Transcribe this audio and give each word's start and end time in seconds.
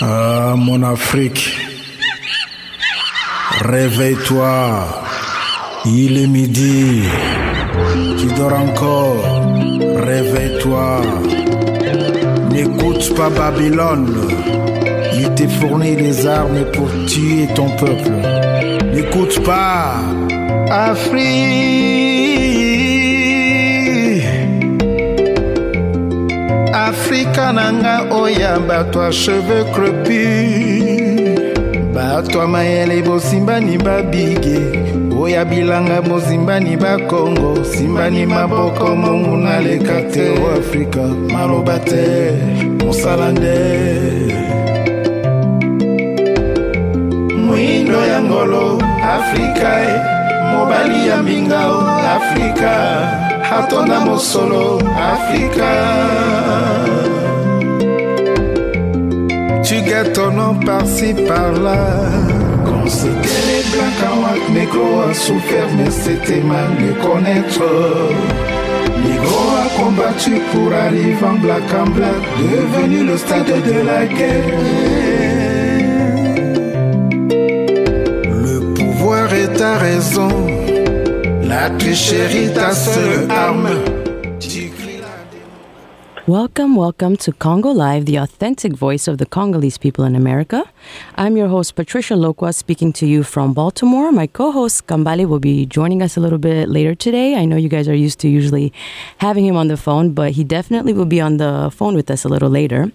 Ah, 0.00 0.54
mon 0.56 0.84
Afrique, 0.84 1.58
réveille-toi. 3.62 4.86
Il 5.86 6.18
est 6.18 6.26
midi. 6.28 7.02
Tu 8.16 8.26
dors 8.36 8.52
encore. 8.52 9.50
Réveille-toi. 10.06 11.00
N'écoute 12.52 13.12
pas 13.16 13.28
Babylone. 13.28 14.14
Il 15.14 15.34
t'a 15.34 15.48
fourni 15.48 15.96
les 15.96 16.26
armes 16.28 16.64
pour 16.72 16.88
tuer 17.06 17.48
ton 17.56 17.70
peuple. 17.70 18.12
N'écoute 18.94 19.42
pas. 19.44 19.96
Afrique. 20.70 21.97
Afrika 26.88 27.52
nanga 27.52 28.06
oya 28.10 28.58
bato 28.68 29.00
a 29.00 29.10
cheveux 29.12 29.64
crepus 29.74 31.38
bato 31.94 32.38
ya 32.38 32.46
mayele 32.46 33.02
bosimbani 33.02 33.76
babige 33.78 34.58
oya 35.20 35.44
bilanga 35.44 36.00
bosimbani 36.02 36.76
bakongo 36.76 37.64
simbani 37.64 38.26
maboko 38.26 38.96
mongu 38.96 39.36
naleka 39.36 40.02
te 40.12 40.30
o 40.30 40.46
afrika. 40.60 41.02
Maloba 41.32 41.78
te 41.78 42.32
mosala 42.84 43.32
nde. 43.32 43.58
Moindo 47.36 48.00
ya 48.06 48.22
ngolo 48.22 48.82
afrika 49.02 49.70
e. 49.82 49.94
Mobali 50.52 51.08
ya 51.08 51.22
mbinga 51.22 51.68
o 51.68 51.80
afrika 52.16 53.27
atonda 53.50 54.00
mosolo 54.00 54.78
afrika 55.12 55.72
tu 59.68 59.82
gâtes 59.82 60.14
ton 60.14 60.30
nom 60.30 60.54
par-ci 60.64 61.12
par-là. 61.28 61.76
Quand 62.64 62.88
c'était 62.88 63.42
les 63.48 63.64
blancs 63.70 64.50
négro 64.50 65.00
a 65.02 65.12
souffert 65.12 65.68
mais 65.76 65.90
c'était 65.90 66.40
mal 66.40 66.70
de 66.82 66.90
connaître. 67.06 67.62
Négro 69.04 69.40
a 69.62 69.66
combattu 69.78 70.40
pour 70.50 70.72
arriver 70.72 71.22
en 71.22 71.34
black 71.34 71.68
en 71.82 71.90
black 71.90 72.22
Devenu 72.38 73.04
le 73.04 73.16
stade 73.18 73.52
de 73.70 73.78
la 73.90 74.06
guerre. 74.06 74.58
Le 78.42 78.74
pouvoir 78.74 79.34
est 79.34 79.52
ta 79.52 79.76
raison 79.76 80.57
Ta 81.48 82.74
seule 82.74 83.26
arme 83.30 83.82
Welcome, 86.26 86.76
welcome 86.76 87.16
to 87.16 87.32
Congo 87.32 87.70
Live, 87.70 88.04
the 88.04 88.16
authentic 88.16 88.74
voice 88.74 89.08
of 89.08 89.16
the 89.16 89.24
Congolese 89.24 89.78
people 89.78 90.04
in 90.04 90.14
America. 90.14 90.64
I'm 91.16 91.36
your 91.36 91.48
host, 91.48 91.74
Patricia 91.74 92.14
Lokwa, 92.14 92.54
speaking 92.54 92.92
to 92.94 93.06
you 93.06 93.22
from 93.22 93.52
Baltimore. 93.52 94.12
My 94.12 94.26
co 94.26 94.52
host, 94.52 94.86
Kambale, 94.86 95.26
will 95.26 95.38
be 95.38 95.66
joining 95.66 96.02
us 96.02 96.16
a 96.16 96.20
little 96.20 96.38
bit 96.38 96.68
later 96.68 96.94
today. 96.94 97.34
I 97.36 97.44
know 97.44 97.56
you 97.56 97.68
guys 97.68 97.88
are 97.88 97.94
used 97.94 98.20
to 98.20 98.28
usually 98.28 98.72
having 99.18 99.44
him 99.44 99.56
on 99.56 99.68
the 99.68 99.76
phone, 99.76 100.12
but 100.12 100.32
he 100.32 100.44
definitely 100.44 100.92
will 100.92 101.06
be 101.06 101.20
on 101.20 101.38
the 101.38 101.70
phone 101.74 101.94
with 101.94 102.10
us 102.10 102.24
a 102.24 102.28
little 102.28 102.50
later. 102.50 102.90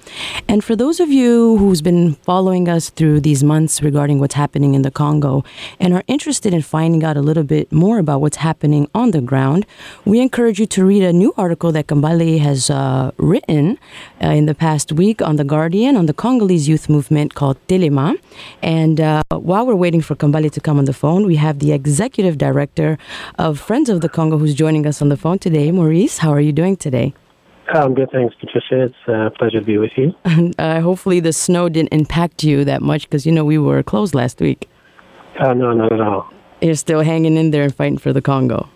And 0.48 0.64
for 0.64 0.76
those 0.76 1.00
of 1.00 1.10
you 1.10 1.58
who's 1.58 1.82
been 1.82 2.16
following 2.16 2.70
us 2.70 2.90
through 2.90 3.22
these 3.22 3.44
months 3.44 3.82
regarding 3.82 4.20
what's 4.20 4.36
happening 4.36 4.74
in 4.74 4.82
the 4.82 4.92
Congo 4.92 5.44
and 5.80 5.94
are 5.94 6.04
interested 6.08 6.54
in 6.54 6.62
finding 6.62 7.04
out 7.04 7.18
a 7.18 7.22
little 7.22 7.44
bit 7.44 7.72
more 7.72 8.00
about 8.00 8.22
what's 8.22 8.38
happening 8.38 8.90
on 8.94 9.12
the 9.12 9.22
ground, 9.22 9.66
we 10.06 10.20
encourage 10.20 10.60
you 10.60 10.66
to 10.68 10.86
read 10.86 11.04
a 11.04 11.14
new 11.14 11.34
article 11.38 11.72
that 11.72 11.88
Kambale 11.88 12.40
has 12.40 12.70
uh, 12.70 13.12
written 13.18 13.78
uh, 14.22 14.28
in 14.28 14.46
the 14.46 14.56
past 14.56 14.92
week 14.92 15.22
on 15.22 15.36
The 15.36 15.44
Guardian 15.44 15.98
on 15.98 16.06
the 16.06 16.14
Congolese 16.14 16.68
youth 16.68 16.90
movement 16.90 17.36
called 17.36 17.58
Telema. 17.84 18.18
And 18.62 19.00
uh, 19.00 19.24
while 19.30 19.66
we're 19.66 19.76
waiting 19.76 20.02
for 20.02 20.16
Kambale 20.16 20.52
to 20.52 20.62
come 20.62 20.78
on 20.78 20.86
the 20.86 20.94
phone, 20.94 21.26
we 21.26 21.36
have 21.36 21.60
the 21.60 21.72
executive 21.72 22.38
director 22.38 22.98
of 23.38 23.60
Friends 23.60 23.90
of 23.90 24.02
the 24.02 24.10
Congo 24.10 24.38
who's 24.38 24.54
joining 24.56 24.86
us 24.86 25.02
on 25.02 25.10
the 25.10 25.18
phone 25.18 25.40
today. 25.40 25.72
Maurice, 25.72 26.20
how 26.20 26.32
are 26.32 26.42
you 26.42 26.52
doing 26.52 26.76
today? 26.76 27.14
I'm 27.70 27.94
good, 27.94 28.12
thanks, 28.12 28.36
Patricia. 28.40 28.86
It's 28.86 29.08
a 29.08 29.32
pleasure 29.38 29.60
to 29.60 29.66
be 29.66 29.78
with 29.78 29.92
you. 29.96 30.14
uh, 30.60 30.82
hopefully, 30.82 31.20
the 31.22 31.32
snow 31.32 31.70
didn't 31.70 31.94
impact 31.94 32.44
you 32.44 32.66
that 32.66 32.82
much 32.82 33.04
because 33.04 33.26
you 33.26 33.32
know 33.32 33.46
we 33.46 33.58
were 33.58 33.82
closed 33.82 34.14
last 34.14 34.42
week. 34.42 34.70
Uh, 35.40 35.54
no, 35.54 35.72
not 35.74 35.92
at 35.92 36.02
all. 36.02 36.32
You're 36.62 36.76
still 36.76 37.02
hanging 37.02 37.38
in 37.38 37.52
there 37.52 37.64
and 37.64 37.74
fighting 37.74 37.98
for 37.98 38.12
the 38.12 38.22
Congo. 38.22 38.70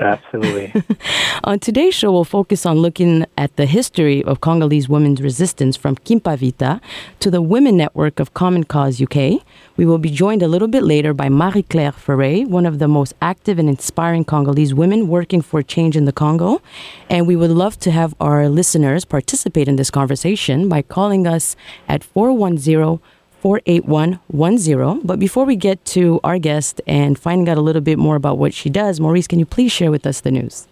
Absolutely. 0.00 0.82
On 1.44 1.58
today's 1.58 1.94
show, 1.94 2.12
we'll 2.12 2.24
focus 2.24 2.64
on 2.64 2.78
looking 2.78 3.26
at 3.36 3.54
the 3.56 3.66
history 3.66 4.22
of 4.24 4.40
Congolese 4.40 4.88
women's 4.88 5.20
resistance 5.20 5.76
from 5.76 5.96
Kimpa 5.96 6.36
Vita 6.38 6.80
to 7.20 7.30
the 7.30 7.42
Women 7.42 7.76
Network 7.76 8.20
of 8.20 8.34
Common 8.34 8.64
Cause 8.64 9.00
UK. 9.00 9.42
We 9.76 9.84
will 9.84 9.98
be 9.98 10.10
joined 10.10 10.42
a 10.42 10.48
little 10.48 10.68
bit 10.68 10.84
later 10.84 11.12
by 11.12 11.28
Marie 11.28 11.62
Claire 11.62 11.92
Faray, 11.92 12.46
one 12.46 12.66
of 12.66 12.78
the 12.78 12.88
most 12.88 13.14
active 13.20 13.58
and 13.58 13.68
inspiring 13.68 14.24
Congolese 14.24 14.72
women 14.72 15.08
working 15.08 15.42
for 15.42 15.62
change 15.62 15.96
in 15.96 16.04
the 16.04 16.12
Congo. 16.12 16.62
And 17.10 17.26
we 17.26 17.36
would 17.36 17.50
love 17.50 17.78
to 17.80 17.90
have 17.90 18.14
our 18.20 18.48
listeners 18.48 19.04
participate 19.04 19.68
in 19.68 19.76
this 19.76 19.90
conversation 19.90 20.68
by 20.68 20.82
calling 20.82 21.26
us 21.26 21.56
at 21.88 22.04
410 22.04 23.00
48110. 23.44 25.06
But 25.06 25.18
before 25.18 25.44
we 25.44 25.54
get 25.54 25.84
to 25.96 26.18
our 26.24 26.38
guest 26.38 26.80
and 26.86 27.18
finding 27.18 27.46
out 27.50 27.58
a 27.58 27.60
little 27.60 27.82
bit 27.82 27.98
more 27.98 28.16
about 28.16 28.38
what 28.38 28.54
she 28.54 28.70
does, 28.70 29.00
Maurice, 29.00 29.26
can 29.26 29.38
you 29.38 29.44
please 29.44 29.70
share 29.70 29.90
with 29.90 30.06
us 30.06 30.22
the 30.22 30.30
news? 30.30 30.66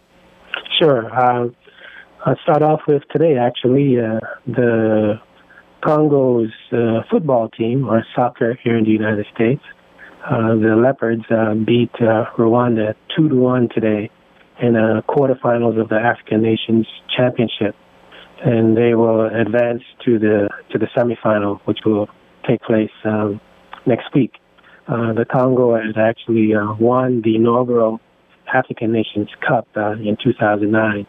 Sure. 0.79 1.15
Uh, 1.15 1.49
I'll 2.25 2.39
start 2.43 2.63
off 2.63 2.81
with 2.89 3.03
today, 3.13 3.37
actually, 3.37 4.01
uh, 4.01 4.21
the 4.47 5.21
Congo's 5.85 6.53
uh, 6.73 7.03
football 7.11 7.51
team, 7.51 7.87
or 7.87 8.07
soccer 8.17 8.59
here 8.65 8.79
in 8.79 8.85
the 8.85 8.91
United 8.91 9.27
States, 9.35 9.63
uh, 10.25 10.55
the 10.55 10.75
Leopards 10.75 11.25
uh, 11.31 11.53
beat 11.55 11.93
uh, 11.97 12.25
Rwanda 12.39 12.95
2 13.15 13.29
to 13.29 13.35
1 13.35 13.69
today 13.75 14.11
in 14.63 14.73
the 14.73 15.03
quarterfinals 15.11 15.79
of 15.79 15.91
the 15.91 15.97
African 15.97 16.41
Nations 16.41 16.87
Championship. 17.15 17.75
And 18.43 18.75
they 18.75 18.95
will 18.95 19.27
advance 19.27 19.83
to 20.07 20.19
the 20.19 20.49
to 20.71 20.79
the 20.79 20.87
semifinal, 20.97 21.61
which 21.65 21.79
will 21.85 22.09
take 22.49 22.61
place 22.63 22.91
um, 23.05 23.41
next 23.87 24.15
week. 24.15 24.33
Uh, 24.89 25.13
the 25.13 25.25
Congo 25.25 25.77
has 25.77 25.95
actually 25.97 26.55
uh, 26.55 26.75
won 26.79 27.23
the 27.23 27.37
inaugural 27.37 28.01
African 28.53 28.93
Nations 28.93 29.29
Cup 29.47 29.69
uh, 29.77 29.93
in 29.93 30.17
2009. 30.23 31.07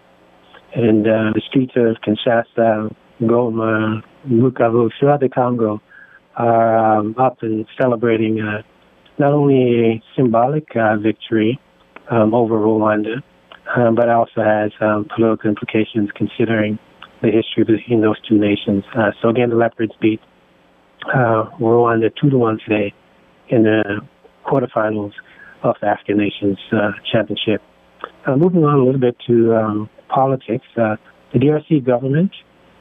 And 0.75 1.07
uh, 1.07 1.33
the 1.33 1.41
streets 1.47 1.73
of 1.75 1.97
Kinshasa, 2.01 2.95
Goma, 3.21 4.01
Bukavu, 4.27 4.89
throughout 4.99 5.19
the 5.19 5.29
Congo 5.29 5.81
are 6.35 6.97
um, 6.97 7.15
up 7.17 7.37
and 7.41 7.65
celebrating 7.79 8.41
uh, 8.41 8.61
not 9.19 9.33
only 9.33 9.91
a 9.91 10.03
symbolic 10.15 10.67
uh, 10.75 10.97
victory 10.97 11.59
um, 12.09 12.33
over 12.33 12.55
Rwanda, 12.55 13.21
but 13.95 14.09
also 14.09 14.41
has 14.43 14.71
um, 14.81 15.07
political 15.15 15.49
implications 15.49 16.09
considering 16.15 16.79
the 17.21 17.29
history 17.29 17.63
between 17.63 18.01
those 18.01 18.19
two 18.27 18.37
nations. 18.37 18.83
So 19.21 19.29
again, 19.29 19.49
the 19.49 19.55
Leopards 19.55 19.93
beat 20.01 20.19
uh, 21.07 21.49
Rwanda 21.59 22.09
two 22.19 22.29
to 22.29 22.37
one 22.37 22.59
today 22.67 22.93
in 23.49 23.63
the 23.63 24.01
quarterfinals 24.45 25.13
of 25.63 25.75
the 25.81 25.87
African 25.87 26.17
Nations 26.17 26.57
uh, 26.71 26.91
Championship. 27.11 27.61
Uh, 28.25 28.35
moving 28.35 28.63
on 28.63 28.79
a 28.79 28.83
little 28.83 28.99
bit 28.99 29.15
to 29.27 29.55
um, 29.55 29.89
politics, 30.09 30.65
uh, 30.77 30.95
the 31.31 31.39
DRC 31.39 31.85
government 31.85 32.31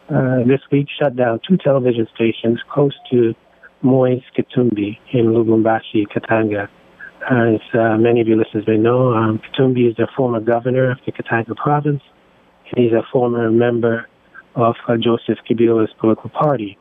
uh, 0.08 0.38
this 0.46 0.60
week 0.70 0.86
shut 1.00 1.16
down 1.16 1.40
two 1.48 1.56
television 1.56 2.06
stations 2.14 2.60
close 2.72 2.94
to 3.10 3.34
Moise 3.82 4.22
Katumbi 4.36 4.98
in 5.12 5.26
Lubumbashi, 5.26 6.06
Katanga. 6.14 6.68
As 7.30 7.60
uh, 7.72 7.96
many 7.98 8.20
of 8.20 8.26
you 8.26 8.36
listeners 8.36 8.64
may 8.66 8.76
know, 8.76 9.12
um, 9.12 9.40
Katumbi 9.40 9.88
is 9.88 9.96
the 9.96 10.08
former 10.16 10.40
governor 10.40 10.90
of 10.90 10.98
the 11.06 11.12
Katanga 11.12 11.56
province, 11.56 12.02
and 12.70 12.84
he's 12.84 12.92
a 12.92 13.02
former 13.12 13.50
member 13.50 14.08
of 14.56 14.74
Joseph 15.00 15.38
Kabila's 15.48 15.90
political 15.98 16.30
party 16.30 16.76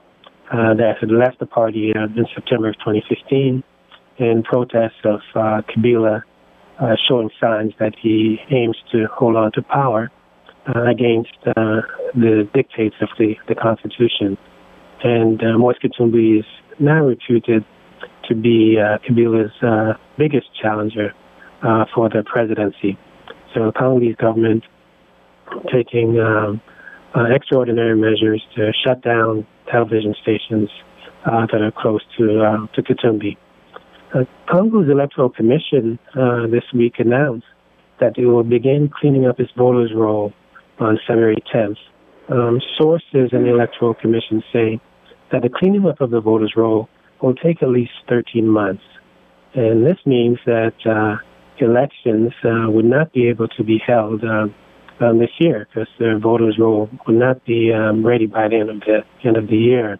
uh, 0.51 0.73
that 0.73 0.97
had 0.99 1.09
left 1.09 1.39
the 1.39 1.45
party 1.45 1.93
uh, 1.95 2.03
in 2.03 2.25
September 2.35 2.69
of 2.69 2.75
2015 2.79 3.63
in 4.17 4.43
protest 4.43 4.95
of 5.05 5.21
uh, 5.33 5.61
Kabila 5.69 6.23
uh, 6.79 6.95
showing 7.07 7.29
signs 7.39 7.73
that 7.79 7.93
he 8.01 8.37
aims 8.49 8.75
to 8.91 9.07
hold 9.13 9.37
on 9.37 9.53
to 9.53 9.61
power 9.61 10.11
uh, 10.67 10.83
against 10.83 11.31
the 11.45 12.49
dictates 12.53 12.95
of 13.01 13.07
the, 13.17 13.35
the 13.47 13.55
Constitution. 13.55 14.37
And 15.03 15.39
Moise 15.57 15.77
Katumbi 15.81 16.39
is 16.39 16.45
now 16.79 17.05
reputed 17.05 17.63
to 18.27 18.35
be 18.35 18.77
Kabila's 19.07 19.97
biggest 20.17 20.47
challenger 20.61 21.13
for 21.95 22.09
the 22.09 22.23
presidency. 22.25 22.97
So 23.53 23.67
the 23.67 23.71
Congolese 23.71 24.15
government 24.17 24.63
taking 25.71 26.19
um, 26.19 26.61
extraordinary 27.15 27.95
measures 27.95 28.43
to 28.55 28.71
shut 28.85 29.01
down 29.01 29.47
television 29.71 30.13
stations 30.21 30.69
uh, 31.25 31.45
that 31.51 31.61
are 31.61 31.71
close 31.71 32.01
to 32.17 32.43
uh, 32.43 32.67
to 32.75 32.81
Katumbi. 32.81 33.37
Uh, 34.13 34.25
Congo's 34.49 34.89
Electoral 34.89 35.29
Commission 35.29 35.97
uh, 36.15 36.47
this 36.47 36.63
week 36.73 36.95
announced 36.99 37.45
that 37.99 38.17
it 38.17 38.25
will 38.25 38.43
begin 38.43 38.89
cleaning 38.93 39.25
up 39.25 39.39
its 39.39 39.51
voters' 39.57 39.91
roll 39.95 40.33
on 40.79 40.99
February 41.07 41.41
10th. 41.53 41.77
Um, 42.29 42.59
sources 42.77 43.29
in 43.31 43.43
the 43.43 43.49
Electoral 43.49 43.93
Commission 43.93 44.43
say 44.51 44.81
that 45.31 45.43
the 45.43 45.49
cleaning 45.49 45.85
up 45.85 46.01
of 46.01 46.11
the 46.11 46.19
voters' 46.19 46.53
roll 46.57 46.89
will 47.21 47.35
take 47.35 47.61
at 47.63 47.69
least 47.69 47.91
13 48.09 48.47
months. 48.47 48.83
And 49.53 49.85
this 49.85 49.97
means 50.05 50.39
that 50.45 50.73
uh, 50.85 51.17
elections 51.59 52.33
uh, 52.43 52.69
would 52.69 52.85
not 52.85 53.13
be 53.13 53.27
able 53.29 53.47
to 53.49 53.63
be 53.63 53.81
held 53.85 54.23
um, 55.01 55.19
this 55.19 55.29
year 55.39 55.67
because 55.69 55.87
the 55.99 56.19
voters' 56.21 56.57
roll 56.59 56.89
would 57.07 57.15
not 57.15 57.43
be 57.45 57.71
um, 57.73 58.05
ready 58.05 58.27
by 58.27 58.47
the 58.47 58.55
end 58.55 58.69
of 58.69 58.79
the 58.81 59.03
end 59.23 59.37
of 59.37 59.47
the 59.47 59.57
year. 59.57 59.99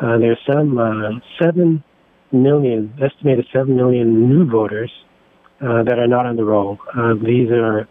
Uh, 0.00 0.18
there's 0.18 0.38
some 0.50 0.78
uh, 0.78 1.10
seven 1.40 1.82
million, 2.32 2.92
estimated 3.02 3.46
seven 3.52 3.76
million 3.76 4.28
new 4.28 4.48
voters 4.48 4.90
uh, 5.60 5.82
that 5.84 5.98
are 5.98 6.08
not 6.08 6.26
on 6.26 6.36
the 6.36 6.44
roll. 6.44 6.78
Uh, 6.96 7.14
these 7.14 7.50
are 7.50 7.88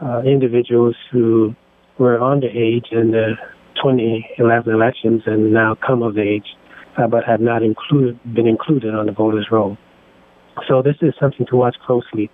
uh, 0.00 0.22
individuals 0.22 0.96
who 1.10 1.54
were 1.98 2.20
under 2.20 2.48
age 2.48 2.86
in 2.92 3.10
the 3.10 3.34
2011 3.82 4.72
elections 4.72 5.22
and 5.26 5.52
now 5.52 5.76
come 5.86 6.02
of 6.02 6.16
age, 6.16 6.46
but 7.10 7.24
have 7.24 7.40
not 7.40 7.62
included, 7.62 8.18
been 8.34 8.46
included 8.46 8.94
on 8.94 9.06
the 9.06 9.12
voters' 9.12 9.48
roll. 9.50 9.76
So 10.68 10.82
this 10.82 10.96
is 11.02 11.14
something 11.18 11.46
to 11.46 11.56
watch 11.56 11.76
closely 11.84 12.30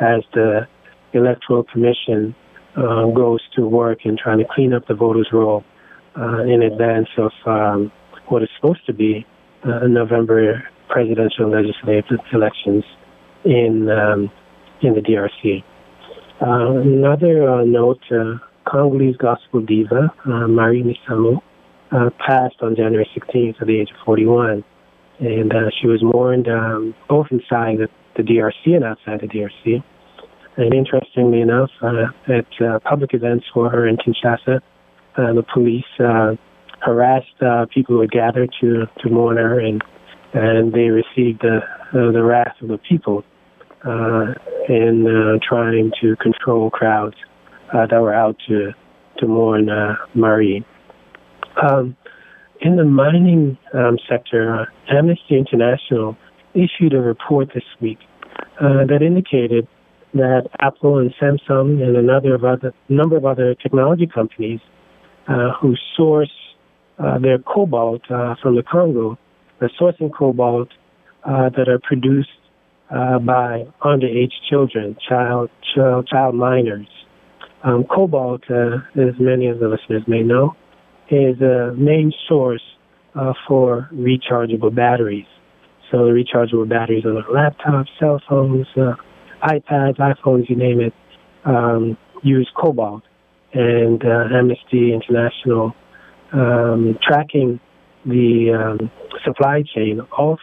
as 0.00 0.22
the 0.34 0.66
Electoral 1.12 1.64
Commission 1.64 2.34
uh, 2.76 3.06
goes 3.06 3.40
to 3.56 3.66
work 3.66 4.00
in 4.04 4.16
trying 4.16 4.38
to 4.38 4.44
clean 4.50 4.72
up 4.72 4.86
the 4.86 4.94
voters' 4.94 5.28
roll 5.32 5.64
uh, 6.16 6.42
in 6.42 6.62
advance 6.62 7.08
of 7.18 7.32
um, 7.46 7.92
what 8.28 8.42
is 8.42 8.48
supposed 8.56 8.84
to 8.86 8.92
be 8.92 9.26
uh, 9.64 9.86
November 9.86 10.62
presidential 10.88 11.50
legislative 11.50 12.18
elections 12.32 12.84
in 13.44 13.88
um, 13.90 14.30
in 14.82 14.94
the 14.94 15.00
DRC. 15.00 15.62
Uh, 16.40 16.80
another 16.80 17.48
uh, 17.48 17.64
note: 17.64 18.00
uh, 18.10 18.38
Congolese 18.68 19.16
gospel 19.16 19.60
diva 19.60 20.12
Marie 20.26 20.82
Misamu 20.82 21.40
passed 22.18 22.56
on 22.62 22.76
January 22.76 23.08
16th 23.16 23.60
at 23.60 23.66
the 23.66 23.80
age 23.80 23.90
of 23.90 23.96
41, 24.04 24.64
and 25.18 25.52
she 25.80 25.88
was 25.88 26.02
mourned 26.02 26.48
um, 26.48 26.94
both 27.08 27.26
inside 27.30 27.78
the, 27.78 27.88
the 28.16 28.22
DRC 28.22 28.76
and 28.76 28.84
outside 28.84 29.20
the 29.20 29.26
DRC. 29.26 29.82
And 30.56 30.74
interestingly 30.74 31.40
enough, 31.40 31.70
uh, 31.80 32.06
at 32.28 32.46
uh, 32.60 32.78
public 32.80 33.14
events 33.14 33.46
for 33.54 33.70
her 33.70 33.86
in 33.86 33.96
Kinshasa, 33.96 34.60
uh, 35.16 35.32
the 35.32 35.44
police 35.54 35.84
uh, 35.98 36.34
harassed 36.80 37.42
uh, 37.42 37.66
people 37.72 37.96
who 37.96 38.00
had 38.02 38.10
gathered 38.10 38.50
to 38.60 38.86
to 38.98 39.10
mourn 39.10 39.36
her, 39.36 39.58
and 39.60 39.82
and 40.32 40.72
they 40.72 40.88
received 40.88 41.42
the 41.42 41.60
uh, 41.92 42.12
the 42.12 42.22
wrath 42.22 42.54
of 42.62 42.68
the 42.68 42.78
people 42.78 43.24
uh, 43.84 44.34
in 44.68 45.06
uh, 45.06 45.38
trying 45.46 45.92
to 46.00 46.16
control 46.16 46.70
crowds 46.70 47.16
uh, 47.72 47.86
that 47.86 48.00
were 48.00 48.14
out 48.14 48.36
to 48.48 48.72
to 49.18 49.26
mourn 49.26 49.68
uh, 49.68 49.96
Marie. 50.14 50.64
Um, 51.62 51.96
in 52.60 52.76
the 52.76 52.84
mining 52.84 53.58
um, 53.74 53.98
sector, 54.08 54.60
uh, 54.60 54.94
Amnesty 54.94 55.36
International 55.36 56.16
issued 56.54 56.92
a 56.92 57.00
report 57.00 57.50
this 57.54 57.64
week 57.80 57.98
uh, 58.60 58.84
that 58.86 59.02
indicated 59.02 59.66
that 60.14 60.48
Apple 60.58 60.98
and 60.98 61.14
Samsung 61.20 61.82
and 61.82 61.96
another 61.96 62.34
of 62.34 62.44
other 62.44 62.72
number 62.88 63.16
of 63.16 63.24
other 63.24 63.54
technology 63.54 64.06
companies 64.06 64.60
uh, 65.28 65.52
who 65.60 65.74
source 65.96 66.32
uh, 66.98 67.18
their 67.18 67.38
cobalt 67.38 68.02
uh, 68.10 68.34
from 68.42 68.56
the 68.56 68.62
Congo 68.62 69.18
are 69.60 69.70
sourcing 69.80 70.12
cobalt 70.12 70.68
uh, 71.24 71.48
that 71.50 71.68
are 71.68 71.78
produced 71.78 72.28
uh, 72.90 73.18
by 73.18 73.64
underage 73.82 74.32
children, 74.48 74.96
child 75.08 75.50
child, 75.74 76.08
child 76.08 76.34
minors. 76.34 76.88
Um, 77.62 77.84
cobalt, 77.84 78.42
uh, 78.50 78.78
as 78.96 79.14
many 79.20 79.46
of 79.46 79.60
the 79.60 79.68
listeners 79.68 80.02
may 80.08 80.22
know, 80.22 80.56
is 81.10 81.40
a 81.40 81.74
main 81.76 82.12
source 82.28 82.62
for 83.46 83.88
rechargeable 83.92 84.74
batteries. 84.74 85.26
So 85.90 86.06
the 86.06 86.12
rechargeable 86.12 86.68
batteries 86.68 87.04
on 87.04 87.22
laptops, 87.30 87.88
cell 87.98 88.20
phones, 88.28 88.66
iPads, 89.42 89.98
iPhones, 89.98 90.48
you 90.48 90.56
name 90.56 90.80
it, 90.80 90.94
um, 91.44 91.96
use 92.22 92.50
cobalt. 92.56 93.02
And 93.52 94.04
uh, 94.04 94.28
Amnesty 94.32 94.92
International 94.94 95.74
um, 96.32 96.98
tracking 97.02 97.58
the 98.04 98.52
um, 98.54 98.90
supply 99.24 99.62
chain 99.74 100.00
of 100.16 100.38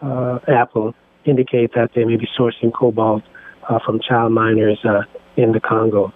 uh, 0.00 0.38
Apple 0.46 0.94
indicate 1.24 1.72
that 1.74 1.90
they 1.94 2.04
may 2.04 2.16
be 2.16 2.28
sourcing 2.38 2.72
cobalt 2.72 3.22
uh, 3.68 3.78
from 3.84 4.00
child 4.00 4.32
miners 4.32 4.78
uh, 4.84 5.02
in 5.36 5.52
the 5.52 5.60
Congo. 5.60 6.12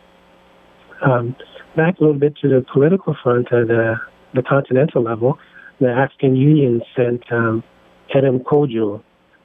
Um, 1.04 1.34
back 1.76 1.98
a 1.98 2.02
little 2.02 2.18
bit 2.18 2.36
to 2.42 2.48
the 2.48 2.64
political 2.72 3.16
front 3.22 3.52
at 3.52 3.68
the, 3.68 3.96
the 4.34 4.42
continental 4.42 5.02
level, 5.02 5.38
the 5.80 5.88
African 5.88 6.36
Union 6.36 6.82
sent 6.96 7.24
um, 7.32 7.64
Edem 8.14 8.42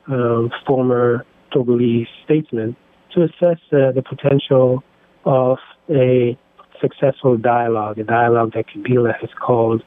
um, 0.08 0.52
former 0.66 1.26
Togolese 1.58 2.08
statesman 2.26 2.76
to 3.14 3.24
assess 3.24 3.60
uh, 3.72 3.92
the 3.92 4.04
potential 4.08 4.84
of 5.26 5.58
a 5.90 6.38
successful 6.82 7.38
dialogue, 7.38 7.98
a 7.98 8.04
dialogue 8.04 8.54
that 8.54 8.66
Kabila 8.68 9.14
has 9.20 9.30
called 9.40 9.84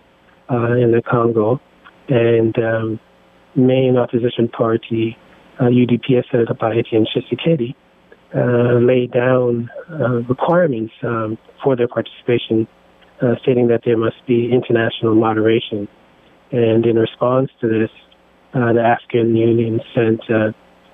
uh, 0.50 0.72
in 0.72 0.92
the 0.92 1.02
Congo. 1.08 1.60
And 2.08 2.56
um, 2.58 3.00
main 3.54 3.96
opposition 3.96 4.48
party, 4.48 5.16
uh, 5.60 5.64
UDPS, 5.64 6.24
headed 6.30 6.50
up 6.50 6.58
by 6.58 6.74
Etienne 6.74 7.06
Tshisekedi, 7.06 7.74
uh, 8.34 8.78
laid 8.84 9.12
down 9.12 9.70
uh, 9.90 10.22
requirements 10.22 10.92
um, 11.04 11.38
for 11.62 11.76
their 11.76 11.88
participation, 11.88 12.66
uh, 13.22 13.34
stating 13.42 13.68
that 13.68 13.82
there 13.84 13.96
must 13.96 14.26
be 14.26 14.50
international 14.52 15.14
moderation. 15.14 15.86
And 16.50 16.84
in 16.84 16.96
response 16.96 17.50
to 17.60 17.68
this, 17.68 17.90
uh, 18.54 18.72
the 18.72 18.80
African 18.80 19.36
Union 19.36 19.80
sent 19.94 20.22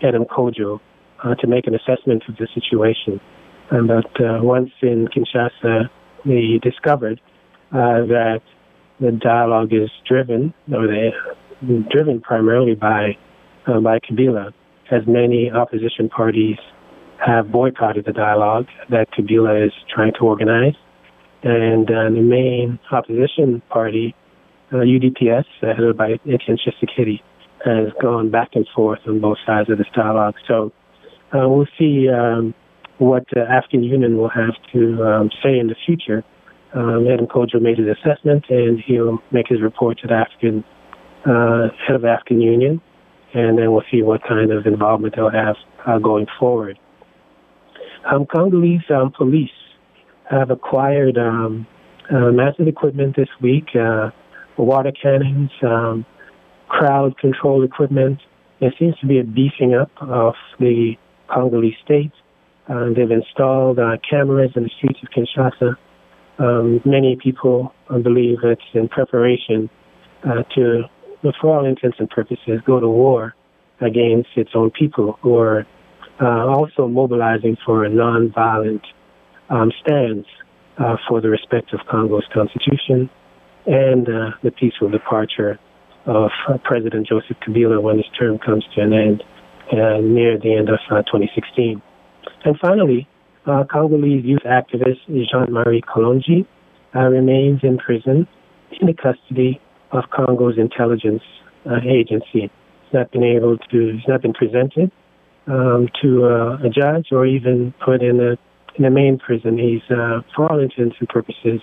uh, 0.02 0.06
Edem 0.06 0.24
Kodjo 0.24 0.80
uh, 1.24 1.34
to 1.36 1.46
make 1.46 1.66
an 1.66 1.74
assessment 1.74 2.22
of 2.28 2.36
the 2.36 2.48
situation. 2.54 3.20
And 3.70 3.88
but 3.88 4.20
uh, 4.20 4.40
once 4.42 4.70
in 4.82 5.08
Kinshasa, 5.08 5.88
they 6.24 6.58
discovered 6.62 7.20
uh, 7.72 8.06
that 8.06 8.40
the 9.00 9.12
dialogue 9.12 9.72
is 9.72 9.90
driven, 10.06 10.54
or 10.72 10.86
they 10.86 11.12
driven 11.90 12.20
primarily 12.20 12.74
by 12.74 13.16
uh, 13.66 13.80
by 13.80 13.98
Kabila, 13.98 14.52
as 14.90 15.02
many 15.06 15.50
opposition 15.50 16.08
parties 16.08 16.58
have 17.24 17.50
boycotted 17.50 18.04
the 18.04 18.12
dialogue 18.12 18.66
that 18.90 19.10
Kabila 19.12 19.66
is 19.66 19.72
trying 19.92 20.12
to 20.14 20.20
organize, 20.20 20.74
and 21.42 21.90
uh, 21.90 22.04
the 22.04 22.22
main 22.22 22.78
opposition 22.92 23.62
party, 23.68 24.14
uh, 24.72 24.76
UDPS, 24.76 25.44
headed 25.60 25.96
by 25.96 26.12
Etienne 26.24 26.58
Tshisekedi, 26.58 27.20
has 27.66 27.92
gone 28.00 28.30
back 28.30 28.50
and 28.54 28.66
forth 28.74 29.00
on 29.06 29.20
both 29.20 29.38
sides 29.44 29.68
of 29.70 29.78
this 29.78 29.86
dialogue. 29.94 30.34
So 30.48 30.72
uh, 31.32 31.48
we'll 31.48 31.68
see 31.78 32.08
um, 32.08 32.54
what 32.98 33.24
the 33.32 33.42
African 33.42 33.82
Union 33.82 34.16
will 34.16 34.30
have 34.30 34.54
to 34.72 35.02
um, 35.04 35.30
say 35.42 35.58
in 35.58 35.66
the 35.66 35.76
future. 35.84 36.24
Um, 36.74 37.06
Edem 37.06 37.26
Kodjo 37.26 37.60
made 37.60 37.78
his 37.78 37.88
assessment, 37.88 38.44
and 38.48 38.80
he'll 38.86 39.18
make 39.30 39.48
his 39.48 39.60
report 39.60 39.98
to 40.00 40.06
the 40.06 40.14
African 40.14 40.64
uh, 41.24 41.68
head 41.86 41.96
of 41.96 42.02
the 42.02 42.08
African 42.08 42.40
Union, 42.40 42.80
and 43.34 43.58
then 43.58 43.72
we'll 43.72 43.84
see 43.90 44.02
what 44.02 44.22
kind 44.26 44.52
of 44.52 44.66
involvement 44.66 45.14
they'll 45.16 45.30
have 45.30 45.56
uh, 45.86 45.98
going 45.98 46.26
forward. 46.38 46.78
Um, 48.10 48.26
Congolese 48.26 48.82
um, 48.90 49.12
police 49.16 49.50
have 50.30 50.50
acquired 50.50 51.18
um, 51.18 51.66
uh, 52.10 52.30
massive 52.30 52.68
equipment 52.68 53.16
this 53.16 53.28
week, 53.42 53.68
uh, 53.74 54.10
water 54.56 54.92
cannons, 54.92 55.50
crowd 56.68 57.18
control 57.18 57.64
equipment. 57.64 58.20
There 58.60 58.72
seems 58.78 58.96
to 58.98 59.06
be 59.06 59.18
a 59.18 59.24
beefing 59.24 59.74
up 59.74 59.90
of 60.00 60.34
the 60.58 60.94
Congolese 61.28 61.74
state. 61.84 62.12
Uh, 62.68 62.86
they've 62.96 63.10
installed 63.10 63.78
uh, 63.78 63.96
cameras 64.08 64.50
in 64.56 64.64
the 64.64 64.70
streets 64.76 64.98
of 65.02 65.08
Kinshasa. 65.10 65.76
Um, 66.38 66.80
many 66.84 67.16
people 67.22 67.72
uh, 67.88 67.98
believe 67.98 68.38
it's 68.42 68.60
in 68.74 68.88
preparation 68.88 69.70
uh, 70.24 70.42
to, 70.54 70.82
for 71.40 71.58
all 71.58 71.66
intents 71.66 71.96
and 71.98 72.10
purposes, 72.10 72.60
go 72.66 72.80
to 72.80 72.88
war 72.88 73.34
against 73.80 74.30
its 74.36 74.50
own 74.54 74.70
people 74.70 75.18
who 75.22 75.36
are 75.36 75.66
uh, 76.20 76.46
also 76.46 76.88
mobilizing 76.88 77.56
for 77.64 77.84
a 77.84 77.90
nonviolent 77.90 78.82
um, 79.50 79.70
stance 79.82 80.26
uh, 80.78 80.96
for 81.08 81.20
the 81.20 81.28
respect 81.28 81.72
of 81.72 81.80
Congo's 81.90 82.24
constitution 82.32 83.08
and 83.66 84.06
the 84.42 84.50
peaceful 84.58 84.88
departure 84.88 85.58
of 86.06 86.30
uh, 86.48 86.58
President 86.64 87.06
Joseph 87.06 87.36
Kabila 87.46 87.82
when 87.82 87.96
his 87.96 88.06
term 88.18 88.38
comes 88.38 88.64
to 88.74 88.80
an 88.80 88.92
end 88.92 89.22
uh, 89.72 89.98
near 90.00 90.38
the 90.38 90.54
end 90.56 90.68
of 90.68 90.78
uh, 90.90 91.02
2016. 91.02 91.82
And 92.44 92.56
finally, 92.60 93.08
uh, 93.46 93.64
Congolese 93.70 94.24
youth 94.24 94.42
activist 94.46 95.06
Jean-Marie 95.08 95.82
Kalonji 95.82 96.46
uh, 96.94 97.00
remains 97.00 97.60
in 97.62 97.78
prison 97.78 98.26
in 98.80 98.86
the 98.86 98.94
custody 98.94 99.60
of 99.92 100.04
Congo's 100.10 100.58
intelligence 100.58 101.22
uh, 101.68 101.78
agency. 101.84 102.50
He's 102.84 102.94
not 102.94 103.10
been 103.10 103.24
able 103.24 103.58
to, 103.58 103.92
he's 103.92 104.08
not 104.08 104.22
been 104.22 104.32
presented 104.32 104.92
um, 105.48 105.88
to 106.02 106.24
a 106.64 106.68
judge 106.68 107.08
or 107.10 107.26
even 107.26 107.74
put 107.84 108.02
in 108.02 108.20
a 108.20 108.36
in 108.80 108.92
main 108.92 109.18
prison. 109.18 109.56
He's, 109.56 109.80
for 109.88 110.50
all 110.50 110.60
intents 110.60 110.96
and 111.00 111.08
purposes, 111.08 111.60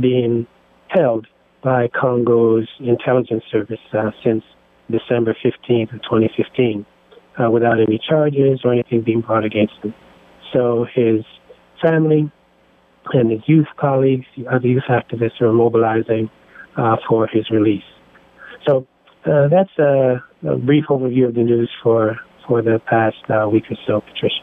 being 0.00 0.46
held 0.88 1.26
by 1.62 1.88
Congo's 1.88 2.68
intelligence 2.80 3.44
service 3.50 3.80
uh, 3.92 4.10
since 4.24 4.42
December 4.90 5.36
15th 5.44 5.94
of 5.94 6.02
2015 6.02 6.84
uh, 7.38 7.50
without 7.50 7.80
any 7.80 8.00
charges 8.08 8.60
or 8.64 8.72
anything 8.72 9.02
being 9.02 9.20
brought 9.20 9.44
against 9.44 9.74
him. 9.82 9.94
So 10.52 10.86
his 10.94 11.24
family 11.80 12.30
and 13.12 13.30
his 13.30 13.40
youth 13.46 13.66
colleagues, 13.78 14.26
other 14.50 14.66
youth 14.66 14.84
activists 14.88 15.40
are 15.40 15.52
mobilizing 15.52 16.30
uh, 16.76 16.96
for 17.08 17.26
his 17.26 17.48
release. 17.50 17.82
So 18.66 18.86
uh, 19.24 19.48
that's 19.48 19.70
a, 19.78 20.22
a, 20.46 20.56
brief 20.56 20.84
overview 20.88 21.28
of 21.28 21.34
the 21.34 21.42
news 21.42 21.70
for, 21.82 22.18
for 22.46 22.62
the 22.62 22.80
past 22.86 23.16
uh, 23.30 23.48
week 23.48 23.64
or 23.70 23.76
so, 23.86 24.00
Patricia. 24.00 24.42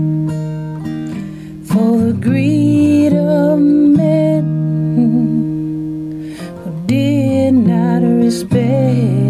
for 1.71 1.97
the 1.99 2.13
greed 2.13 3.13
of 3.13 3.57
men 3.57 4.43
who 6.63 6.71
did 6.85 7.53
not 7.53 8.01
respect. 8.03 9.21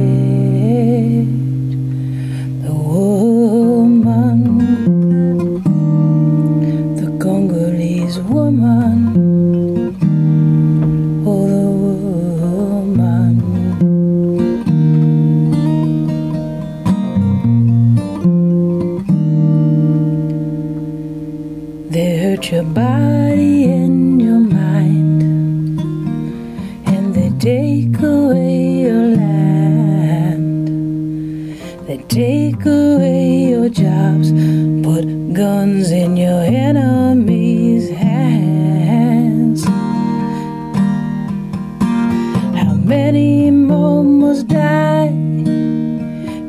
cops 34.12 34.32
put 34.84 35.06
guns 35.34 35.92
in 35.92 36.18
your 36.18 36.44
enemy's 36.44 37.90
hands. 37.90 39.64
How 42.62 42.74
many 42.74 43.52
more 43.52 44.04
must 44.04 44.48
die 44.48 45.10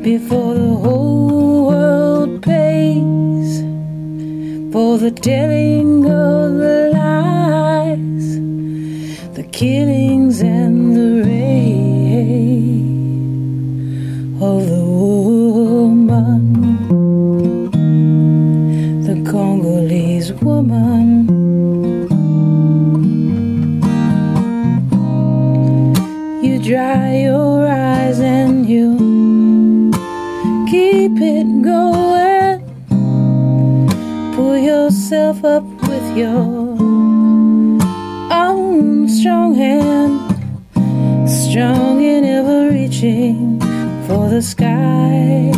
before 0.03 0.55
the 0.55 0.75
whole 0.85 1.67
world 1.67 2.43
pays 2.43 3.61
for 4.73 4.99
the 4.99 5.11
telling 5.11 6.05
of 6.07 6.55
the 6.65 6.91
lies, 6.95 8.27
the 9.35 9.45
killings, 9.45 10.41
and 10.41 10.97
the 10.97 11.23
rape? 11.29 11.63
of 14.43 14.72
dry 26.73 27.17
your 27.19 27.69
eyes 27.69 28.19
and 28.19 28.67
you 28.67 28.97
keep 30.71 31.21
it 31.21 31.47
going. 31.63 32.61
Pull 34.35 34.57
yourself 34.57 35.45
up 35.45 35.65
with 35.91 36.17
your 36.17 36.47
own 38.33 39.07
strong 39.07 39.55
hand, 39.55 40.19
strong 41.29 42.03
and 42.03 42.25
ever 42.25 42.71
reaching 42.71 43.61
for 44.07 44.31
the 44.31 44.41
sky 44.41 45.53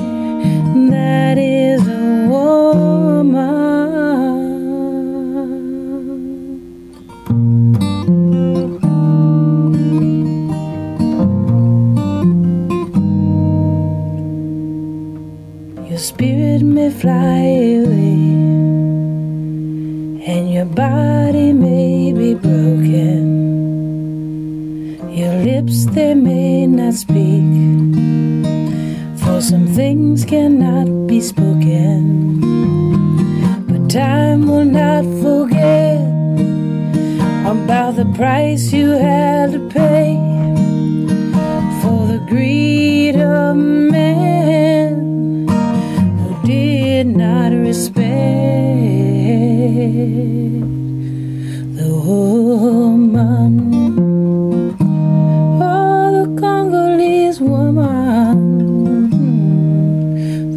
that 0.90 1.38
is. 1.38 2.03
fly 17.04 17.44
away. 17.84 18.25
And 20.32 20.44
your 20.54 20.64
body 20.64 21.52
may 21.52 22.14
be 22.14 22.32
broken, 22.32 23.20
your 25.12 25.34
lips 25.49 25.84
they 25.96 26.14
may 26.14 26.66
not 26.66 26.94
speak. 26.94 27.44
For 29.20 29.42
some 29.42 29.66
things 29.80 30.25
cannot 30.25 30.88
be 31.06 31.20
spoken, 31.20 32.40
but 33.68 33.90
time 33.90 34.46
will 34.49 34.64
not 34.64 35.04
forget 35.25 36.00
about 37.54 37.96
the 37.96 38.06
price 38.16 38.73
you 38.73 38.88
had 38.92 39.52
to 39.52 39.61
pay 39.68 40.16
for 41.82 42.06
the 42.12 42.20
greed 42.30 43.16
of 43.16 43.56
man. 43.56 44.74
Oh, 49.76 49.81
Congolese 56.38 57.40
Woman. 57.40 59.11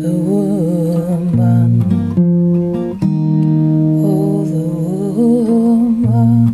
The 0.01 0.11
Woman 0.11 1.81
Oh 4.05 4.45
the 4.45 4.67
Woman. 5.49 6.53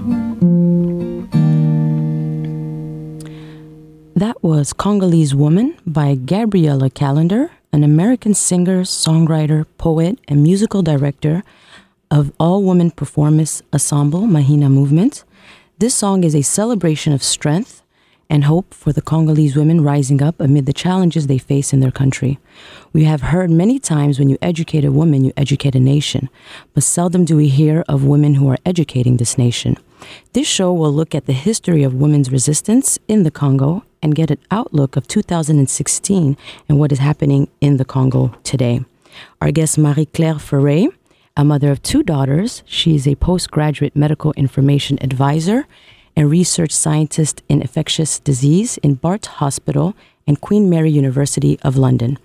That 4.16 4.42
was 4.42 4.72
Congolese 4.72 5.36
Woman 5.36 5.76
by 5.86 6.16
Gabriella 6.16 6.90
Calendar, 6.90 7.52
an 7.74 7.84
American 7.84 8.34
singer, 8.34 8.84
songwriter, 8.84 9.66
poet, 9.78 10.18
and 10.30 10.42
musical 10.42 10.82
director 10.82 11.44
of 12.14 12.32
all 12.40 12.62
woman 12.62 12.92
performance 12.92 13.64
ensemble 13.74 14.28
Mahina 14.28 14.70
Movement. 14.70 15.24
This 15.80 15.96
song 15.96 16.24
is 16.24 16.36
a 16.36 16.44
celebration 16.44 17.12
of 17.12 17.24
strength 17.24 17.82
and 18.30 18.44
hope 18.44 18.72
for 18.72 18.94
the 18.94 19.02
Congolese 19.02 19.56
women 19.56 19.82
rising 19.82 20.22
up 20.22 20.40
amid 20.40 20.68
the 20.68 20.74
challenges 20.74 21.26
they 21.26 21.40
face 21.40 21.74
in 21.74 21.80
their 21.80 21.92
country. 21.92 22.38
We 22.94 23.06
have 23.06 23.22
heard 23.34 23.50
many 23.50 23.80
times 23.80 24.20
when 24.20 24.30
you 24.30 24.38
educate 24.44 24.86
a 24.86 24.92
woman, 24.92 25.26
you 25.26 25.34
educate 25.36 25.74
a 25.74 25.80
nation, 25.80 26.30
but 26.76 26.84
seldom 26.84 27.26
do 27.26 27.36
we 27.36 27.48
hear 27.48 27.84
of 27.90 28.06
women 28.06 28.36
who 28.36 28.48
are 28.48 28.60
educating 28.64 29.18
this 29.18 29.40
nation. 29.40 29.76
This 30.34 30.48
show 30.48 30.72
will 30.72 30.94
look 30.94 31.16
at 31.16 31.26
the 31.26 31.34
history 31.34 31.82
of 31.82 31.96
women's 31.96 32.32
resistance 32.32 33.00
in 33.08 33.24
the 33.24 33.32
Congo 33.32 33.86
and 34.04 34.14
get 34.14 34.30
an 34.30 34.40
outlook 34.52 34.96
of 34.96 35.08
2016 35.08 36.38
and 36.70 36.80
what 36.80 36.92
is 36.92 37.00
happening 37.00 37.50
in 37.60 37.78
the 37.78 37.86
Congo 37.86 38.36
today. 38.44 38.86
Our 39.42 39.52
guest, 39.52 39.78
Marie 39.80 40.06
Claire 40.06 40.36
Faray, 40.36 40.90
a 41.36 41.44
mother 41.44 41.72
of 41.72 41.82
two 41.82 42.04
daughters. 42.04 42.62
She 42.66 42.96
is 42.96 43.08
a 43.08 43.16
postgraduate 43.16 43.96
medical 43.96 44.34
information 44.34 45.00
advisor 45.02 45.66
and 46.16 46.30
research 46.30 46.72
scientist 46.72 47.42
in 47.50 47.62
infectious 47.62 48.20
disease 48.20 48.78
in 48.78 48.96
Bart 48.96 49.26
Hospital 49.26 49.96
and 50.28 50.40
Queen 50.40 50.70
Mary 50.70 50.92
University 50.92 51.60
of 51.64 51.76
London. 51.76 52.20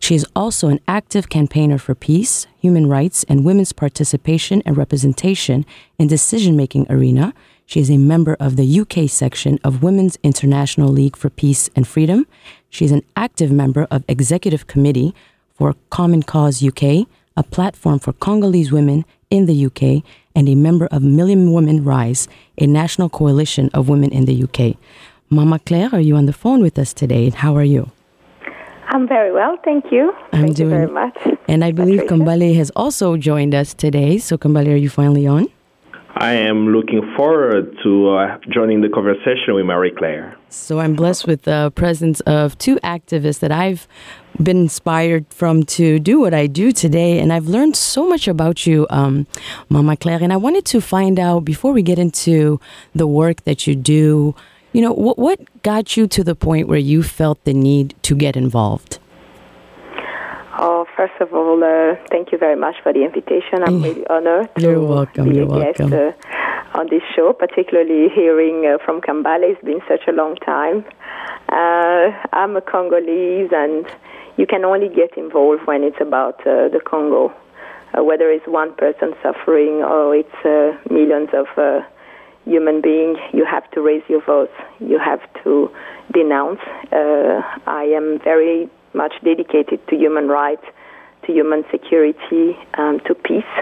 She 0.00 0.14
is 0.14 0.26
also 0.34 0.68
an 0.68 0.80
active 0.88 1.28
campaigner 1.28 1.76
for 1.76 1.94
peace, 1.94 2.46
human 2.58 2.86
rights, 2.86 3.22
and 3.28 3.44
women's 3.44 3.72
participation 3.72 4.62
and 4.64 4.78
representation 4.78 5.66
in 5.98 6.08
decision-making 6.08 6.86
arena. 6.88 7.34
She 7.66 7.80
is 7.80 7.90
a 7.90 7.98
member 7.98 8.34
of 8.40 8.56
the 8.56 8.80
UK 8.80 9.10
section 9.10 9.58
of 9.62 9.82
Women's 9.82 10.18
International 10.22 10.88
League 10.88 11.16
for 11.16 11.28
Peace 11.28 11.68
and 11.76 11.86
Freedom. 11.86 12.26
She 12.70 12.86
is 12.86 12.92
an 12.92 13.02
active 13.14 13.52
member 13.52 13.86
of 13.90 14.04
Executive 14.08 14.66
Committee 14.66 15.14
for 15.52 15.74
Common 15.90 16.22
Cause 16.22 16.64
UK, 16.64 17.06
a 17.36 17.42
platform 17.42 17.98
for 17.98 18.12
Congolese 18.12 18.70
women 18.72 19.04
in 19.30 19.46
the 19.46 19.66
UK, 19.66 20.04
and 20.36 20.48
a 20.48 20.54
member 20.54 20.86
of 20.86 21.02
Million 21.02 21.52
Women 21.52 21.84
Rise, 21.84 22.28
a 22.58 22.66
national 22.66 23.08
coalition 23.08 23.70
of 23.74 23.88
women 23.88 24.10
in 24.12 24.24
the 24.26 24.42
UK. 24.44 24.76
Mama 25.30 25.58
Claire, 25.58 25.90
are 25.92 26.00
you 26.00 26.16
on 26.16 26.26
the 26.26 26.32
phone 26.32 26.62
with 26.62 26.78
us 26.78 26.92
today? 26.92 27.30
How 27.30 27.56
are 27.56 27.64
you? 27.64 27.90
I'm 28.88 29.08
very 29.08 29.32
well, 29.32 29.56
thank 29.64 29.90
you. 29.90 30.12
I'm 30.32 30.42
thank 30.42 30.56
doing, 30.56 30.70
you 30.70 30.76
very 30.76 30.90
much. 30.90 31.16
And 31.48 31.64
I 31.64 31.72
believe 31.72 32.00
Patricia. 32.00 32.22
Kambale 32.22 32.56
has 32.56 32.70
also 32.76 33.16
joined 33.16 33.54
us 33.54 33.74
today. 33.74 34.18
So, 34.18 34.38
Kambale, 34.38 34.72
are 34.74 34.76
you 34.76 34.90
finally 34.90 35.26
on? 35.26 35.48
I 36.16 36.34
am 36.34 36.68
looking 36.68 37.02
forward 37.16 37.76
to 37.82 38.10
uh, 38.10 38.38
joining 38.48 38.82
the 38.82 38.88
conversation 38.88 39.54
with 39.54 39.66
Marie 39.66 39.90
Claire. 39.90 40.36
So, 40.48 40.78
I'm 40.78 40.94
blessed 40.94 41.26
with 41.26 41.42
the 41.42 41.72
presence 41.74 42.20
of 42.20 42.56
two 42.56 42.76
activists 42.84 43.40
that 43.40 43.50
I've 43.50 43.88
been 44.40 44.58
inspired 44.58 45.26
from 45.30 45.64
to 45.64 45.98
do 45.98 46.20
what 46.20 46.32
I 46.32 46.46
do 46.46 46.70
today. 46.70 47.18
And 47.18 47.32
I've 47.32 47.46
learned 47.46 47.74
so 47.74 48.08
much 48.08 48.28
about 48.28 48.64
you, 48.64 48.86
um, 48.90 49.26
Mama 49.68 49.96
Claire. 49.96 50.22
And 50.22 50.32
I 50.32 50.36
wanted 50.36 50.64
to 50.66 50.80
find 50.80 51.18
out 51.18 51.40
before 51.44 51.72
we 51.72 51.82
get 51.82 51.98
into 51.98 52.60
the 52.94 53.08
work 53.08 53.42
that 53.42 53.66
you 53.66 53.74
do, 53.74 54.36
you 54.72 54.82
know, 54.82 54.92
what, 54.92 55.18
what 55.18 55.62
got 55.64 55.96
you 55.96 56.06
to 56.06 56.22
the 56.22 56.36
point 56.36 56.68
where 56.68 56.78
you 56.78 57.02
felt 57.02 57.42
the 57.44 57.54
need 57.54 57.94
to 58.02 58.14
get 58.14 58.36
involved? 58.36 59.00
Oh, 60.56 60.86
first 60.96 61.14
of 61.20 61.32
all, 61.34 61.62
uh, 61.64 61.96
thank 62.10 62.30
you 62.30 62.38
very 62.38 62.54
much 62.54 62.76
for 62.82 62.92
the 62.92 63.04
invitation. 63.04 63.64
I'm 63.66 63.82
really 63.82 64.06
honored 64.10 64.54
to 64.54 64.62
You're 64.62 64.80
welcome, 64.80 65.28
be 65.28 65.36
you're 65.36 65.52
a 65.52 65.72
guest 65.72 65.80
uh, 65.80 66.12
on 66.78 66.88
this 66.90 67.02
show, 67.16 67.32
particularly 67.32 68.08
hearing 68.14 68.64
uh, 68.64 68.78
from 68.84 69.00
Kambale. 69.00 69.50
It's 69.50 69.64
been 69.64 69.80
such 69.88 70.06
a 70.06 70.12
long 70.12 70.36
time. 70.36 70.84
Uh, 71.48 72.12
I'm 72.32 72.56
a 72.56 72.60
Congolese, 72.60 73.50
and 73.52 73.84
you 74.36 74.46
can 74.46 74.64
only 74.64 74.88
get 74.88 75.16
involved 75.16 75.66
when 75.66 75.82
it's 75.82 76.00
about 76.00 76.40
uh, 76.46 76.68
the 76.68 76.80
Congo, 76.84 77.34
uh, 77.92 78.04
whether 78.04 78.30
it's 78.30 78.46
one 78.46 78.74
person 78.74 79.12
suffering 79.22 79.82
or 79.82 80.14
it's 80.14 80.44
uh, 80.44 80.78
millions 80.88 81.30
of 81.32 81.46
uh, 81.56 81.80
human 82.44 82.80
beings. 82.80 83.18
You 83.32 83.44
have 83.44 83.68
to 83.72 83.80
raise 83.80 84.02
your 84.08 84.22
voice. 84.22 84.54
You 84.78 85.00
have 85.00 85.20
to 85.42 85.68
denounce. 86.12 86.60
Uh, 86.92 87.42
I 87.66 87.90
am 87.94 88.20
very 88.22 88.70
much 88.94 89.14
dedicated 89.24 89.86
to 89.88 89.96
human 89.96 90.28
rights, 90.28 90.64
to 91.26 91.32
human 91.32 91.64
security, 91.70 92.56
um, 92.74 93.00
to 93.06 93.14
peace. 93.14 93.54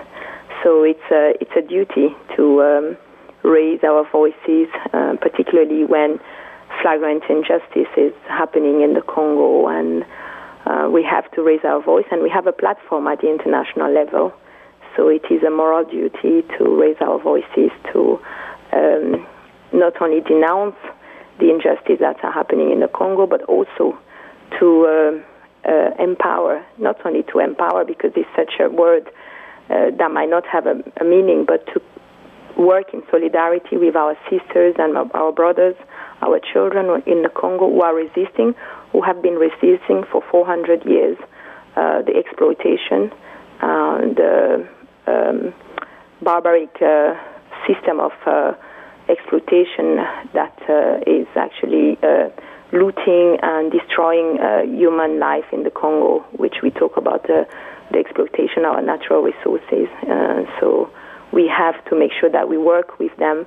So 0.63 0.83
it's 0.85 1.09
a, 1.11 1.35
it's 1.41 1.53
a 1.57 1.63
duty 1.63 2.15
to 2.37 2.63
um, 2.63 2.97
raise 3.43 3.81
our 3.83 4.09
voices, 4.11 4.69
uh, 4.93 5.17
particularly 5.21 5.85
when 5.85 6.21
flagrant 6.81 7.25
injustice 7.29 7.91
is 7.97 8.13
happening 8.29 8.83
in 8.83 8.95
the 8.95 9.03
Congo. 9.03 9.67
And 9.69 10.05
uh, 10.67 10.89
we 10.91 11.03
have 11.03 11.31
to 11.33 11.43
raise 11.43 11.65
our 11.65 11.83
voice, 11.83 12.07
and 12.11 12.23
we 12.23 12.31
have 12.31 12.47
a 12.47 12.53
platform 12.53 13.07
at 13.09 13.21
the 13.21 13.31
international 13.31 13.93
level. 13.93 14.33
So 14.97 15.09
it 15.09 15.25
is 15.31 15.43
a 15.43 15.51
moral 15.51 15.85
duty 15.85 16.43
to 16.59 16.65
raise 16.81 16.97
our 17.01 17.19
voices 17.19 17.71
to 17.93 18.21
um, 18.73 19.27
not 19.73 20.01
only 20.01 20.21
denounce 20.21 20.77
the 21.41 21.51
injustice 21.51 21.99
that 22.01 22.23
are 22.23 22.33
happening 22.33 22.71
in 22.71 22.81
the 22.81 22.89
Congo, 22.89 23.27
but 23.27 23.43
also 23.45 23.99
to 24.59 25.23
uh, 25.67 25.69
uh, 25.69 26.03
empower, 26.03 26.65
not 26.79 26.97
only 27.05 27.23
to 27.33 27.39
empower 27.39 27.85
because 27.85 28.13
it's 28.17 28.29
such 28.37 28.61
a 28.61 28.69
word 28.69 29.09
uh, 29.71 29.91
that 29.97 30.11
might 30.11 30.29
not 30.29 30.47
have 30.47 30.67
a, 30.67 30.83
a, 31.01 31.05
meaning, 31.05 31.45
but 31.47 31.65
to 31.67 31.81
work 32.59 32.93
in 32.93 33.03
solidarity 33.11 33.77
with 33.77 33.97
our 33.97 34.17
sisters 34.29 34.75
and 34.79 34.97
our 35.15 35.33
brothers, 35.33 35.77
our 36.21 36.41
children 36.53 37.03
in 37.07 37.23
the 37.23 37.29
Congo 37.29 37.71
who 37.71 37.81
are 37.81 37.95
resisting, 37.95 38.55
who 38.93 39.01
have 39.03 39.23
been 39.23 39.35
resisting 39.35 40.05
for 40.11 40.23
400 40.31 40.85
years 40.85 41.17
uh, 41.77 42.03
the 42.03 42.13
exploitation, 42.15 43.11
uh, 43.63 43.99
the 44.15 44.69
um, 45.07 45.55
barbaric 46.21 46.77
uh, 46.83 47.15
system 47.67 47.99
of 47.99 48.13
exploitation 49.09 49.97
that 50.35 50.55
is 51.07 51.27
actually 51.35 51.97
looting 52.73 53.39
and 53.43 53.71
destroying 53.71 54.39
uh, 54.41 54.63
human 54.63 55.21
life 55.21 55.45
in 55.53 55.63
the 55.63 55.71
Congo, 55.71 56.21
which 56.33 56.57
we 56.63 56.71
talk 56.71 56.97
about 56.97 57.29
uh, 57.29 57.45
the 57.93 57.99
exploitation 57.99 58.65
of 58.65 58.75
our 58.77 58.83
natural 58.83 59.23
resources. 59.23 59.89
Uh, 60.09 60.45
so 60.59 60.91
we 61.33 61.49
have 61.49 61.83
to 61.87 61.99
make 61.99 62.11
sure 62.19 62.31
that 62.31 62.49
we 62.49 62.57
work 62.57 62.99
with 62.99 63.15
them 63.19 63.47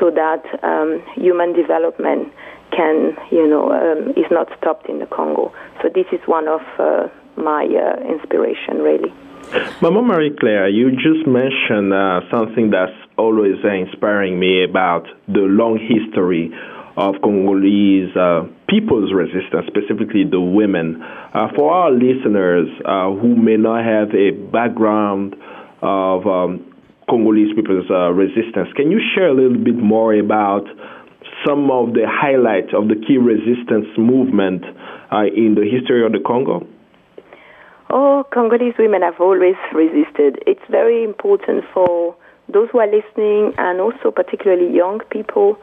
so 0.00 0.10
that 0.10 0.42
um, 0.62 1.02
human 1.14 1.52
development 1.52 2.32
can, 2.70 3.16
you 3.30 3.46
know, 3.46 3.70
um, 3.70 4.10
is 4.10 4.26
not 4.30 4.48
stopped 4.58 4.88
in 4.88 4.98
the 4.98 5.06
Congo. 5.06 5.52
So 5.82 5.88
this 5.94 6.06
is 6.12 6.20
one 6.26 6.48
of 6.48 6.62
uh, 6.78 7.08
my 7.36 7.64
uh, 7.64 8.12
inspiration, 8.12 8.78
really. 8.82 9.12
Mama 9.82 10.02
Marie 10.02 10.34
Claire, 10.40 10.68
you 10.68 10.90
just 10.92 11.26
mentioned 11.26 11.92
uh, 11.92 12.20
something 12.30 12.70
that's 12.70 12.96
always 13.16 13.56
inspiring 13.62 14.40
me 14.40 14.64
about 14.64 15.06
the 15.28 15.40
long 15.40 15.78
history 15.78 16.50
of 16.96 17.14
Congolese 17.22 18.16
uh, 18.16 18.46
people's 18.68 19.12
resistance, 19.12 19.66
specifically 19.66 20.24
the 20.24 20.40
women. 20.40 21.02
Uh, 21.02 21.48
for 21.56 21.72
our 21.72 21.90
listeners 21.90 22.68
uh, 22.84 23.10
who 23.12 23.36
may 23.36 23.56
not 23.56 23.84
have 23.84 24.14
a 24.14 24.30
background 24.30 25.36
of 25.82 26.26
um, 26.26 26.72
Congolese 27.08 27.54
people's 27.54 27.90
uh, 27.90 28.10
resistance, 28.10 28.68
can 28.76 28.90
you 28.90 29.00
share 29.14 29.28
a 29.28 29.34
little 29.34 29.62
bit 29.62 29.76
more 29.76 30.14
about 30.14 30.64
some 31.44 31.70
of 31.70 31.92
the 31.92 32.06
highlights 32.08 32.72
of 32.72 32.88
the 32.88 32.96
key 32.96 33.18
resistance 33.18 33.86
movement 33.98 34.64
uh, 35.12 35.28
in 35.28 35.54
the 35.54 35.68
history 35.68 36.04
of 36.04 36.12
the 36.12 36.20
Congo? 36.24 36.66
Oh, 37.90 38.24
Congolese 38.32 38.74
women 38.78 39.02
have 39.02 39.20
always 39.20 39.56
resisted. 39.74 40.42
It's 40.46 40.64
very 40.70 41.04
important 41.04 41.64
for 41.72 42.16
those 42.52 42.68
who 42.72 42.78
are 42.78 42.88
listening 42.88 43.52
and 43.56 43.80
also 43.80 44.10
particularly 44.10 44.74
young 44.74 45.00
people 45.10 45.56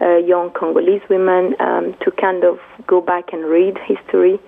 uh, 0.00 0.16
young 0.16 0.50
Congolese 0.50 1.02
women 1.08 1.54
um, 1.60 1.94
to 2.02 2.10
kind 2.10 2.44
of 2.44 2.58
go 2.86 3.00
back 3.00 3.32
and 3.32 3.44
read 3.44 3.76
history. 3.86 4.38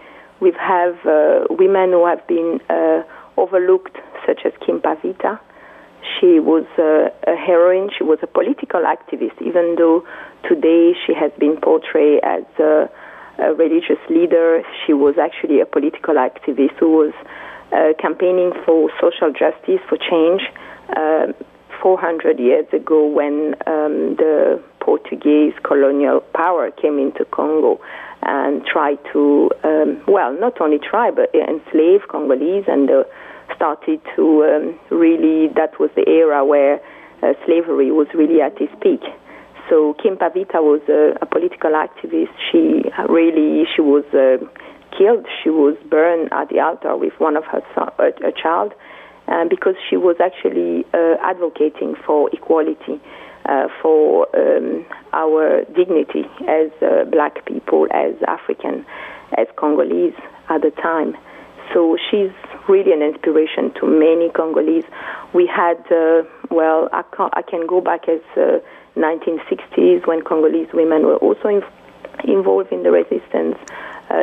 We 0.41 0.53
have 0.59 0.95
uh, 1.07 1.47
women 1.51 1.91
who 1.91 2.07
have 2.07 2.27
been 2.27 2.61
uh, 2.69 3.03
overlooked, 3.37 3.97
such 4.27 4.41
as 4.45 4.53
Kimpa 4.67 4.97
Vita. 5.03 5.41
She 6.21 6.39
was 6.41 6.67
uh, 6.79 7.11
a 7.31 7.37
heroine. 7.37 7.91
She 7.97 8.05
was 8.05 8.19
a 8.23 8.27
political 8.27 8.83
activist, 8.83 9.41
even 9.41 9.77
though 9.77 10.07
today 10.49 10.93
she 11.07 11.15
has 11.15 11.33
been 11.39 11.57
portrayed 11.61 12.21
as 12.23 12.45
a, 12.59 12.89
a 13.39 13.55
religious 13.55 13.99
leader. 14.09 14.63
She 14.87 14.93
was 14.93 15.17
actually 15.19 15.61
a 15.61 15.67
political 15.67 16.15
activist 16.15 16.77
who 16.79 16.93
was 16.93 17.15
uh, 17.73 17.93
campaigning 18.01 18.53
for 18.65 18.91
social 19.01 19.33
justice, 19.33 19.81
for 19.89 19.99
change. 19.99 20.43
Uh, 21.77 21.83
400 21.83 22.39
years 22.39 22.67
ago, 22.73 23.07
when 23.07 23.55
um, 23.67 24.17
the 24.17 24.63
Portuguese 24.81 25.55
colonial 25.63 26.21
power 26.35 26.71
came 26.71 26.99
into 26.99 27.25
Congo 27.27 27.81
and 28.23 28.65
tried 28.65 28.99
to, 29.13 29.51
um, 29.65 30.03
well, 30.07 30.33
not 30.39 30.61
only 30.61 30.79
try, 30.79 31.11
but 31.11 31.35
enslave 31.35 32.03
Congolese 32.09 32.65
and 32.67 32.91
uh, 32.91 33.05
started 33.55 34.01
to 34.17 34.45
um, 34.45 34.79
really, 34.91 35.49
that 35.55 35.79
was 35.79 35.91
the 35.97 36.09
era 36.09 36.45
where 36.45 36.81
uh, 37.23 37.33
slavery 37.45 37.91
was 37.91 38.09
really 38.15 38.41
at 38.41 38.61
its 38.61 38.73
peak. 38.83 39.03
So 39.69 39.95
Kimpa 40.03 40.31
Vita 40.33 40.63
was 40.63 40.81
a, 40.89 41.17
a 41.21 41.27
political 41.27 41.71
activist. 41.71 42.35
She 42.51 42.83
really, 43.09 43.65
she 43.75 43.83
was 43.83 44.05
uh, 44.15 44.45
killed. 44.97 45.27
She 45.43 45.51
was 45.51 45.77
burned 45.91 46.33
at 46.33 46.49
the 46.49 46.61
altar 46.61 46.97
with 46.97 47.13
one 47.19 47.37
of 47.37 47.45
her 47.45 47.63
son, 47.75 47.91
a, 47.99 48.29
a 48.29 48.33
child, 48.33 48.73
uh, 49.29 49.45
because 49.49 49.75
she 49.89 49.97
was 49.97 50.17
actually 50.21 50.85
uh, 50.95 51.17
advocating 51.23 51.95
for 52.07 52.31
equality 52.33 53.01
uh, 53.47 53.69
for 53.81 54.27
um, 54.37 54.85
our 55.13 55.65
dignity 55.77 56.25
as 56.49 56.71
uh, 56.83 57.05
black 57.05 57.45
people, 57.47 57.87
as 57.93 58.15
African, 58.27 58.85
as 59.39 59.47
Congolese 59.57 60.15
at 60.49 60.63
the 60.63 60.71
time. 60.83 61.17
So 61.73 61.97
she's 62.11 62.31
really 62.69 62.93
an 62.93 63.03
inspiration 63.03 63.73
to 63.81 63.87
many 63.87 64.31
Congolese. 64.31 64.85
We 65.33 65.47
had, 65.47 65.79
uh, 65.91 66.23
well, 66.51 66.89
I 66.93 67.03
can, 67.15 67.31
I 67.35 67.43
can 67.43 67.67
go 67.67 67.81
back 67.81 68.09
as 68.09 68.21
1960s 68.97 70.03
uh, 70.03 70.07
when 70.07 70.23
Congolese 70.23 70.73
women 70.73 71.07
were 71.07 71.17
also 71.17 71.49
in, 71.49 71.63
involved 72.25 72.73
in 72.73 72.83
the 72.83 72.91
resistance 72.91 73.59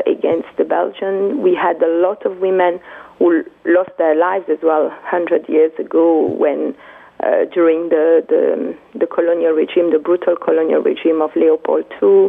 against 0.07 0.47
the 0.57 0.63
Belgians. 0.63 1.37
We 1.37 1.53
had 1.53 1.81
a 1.81 1.87
lot 1.87 2.25
of 2.25 2.39
women 2.39 2.79
who 3.23 3.41
lost 3.65 3.91
their 3.97 4.15
lives 4.15 4.43
as 4.51 4.57
well 4.62 4.89
100 4.89 5.47
years 5.47 5.71
ago 5.79 6.27
when 6.27 6.75
uh, 7.23 7.45
during 7.53 7.88
the, 7.88 8.19
the, 8.27 8.75
the 8.99 9.07
colonial 9.07 9.53
regime, 9.53 9.93
the 9.93 9.99
brutal 9.99 10.36
colonial 10.36 10.81
regime 10.81 11.21
of 11.21 11.31
Leopold 11.33 11.86
II. 12.03 12.27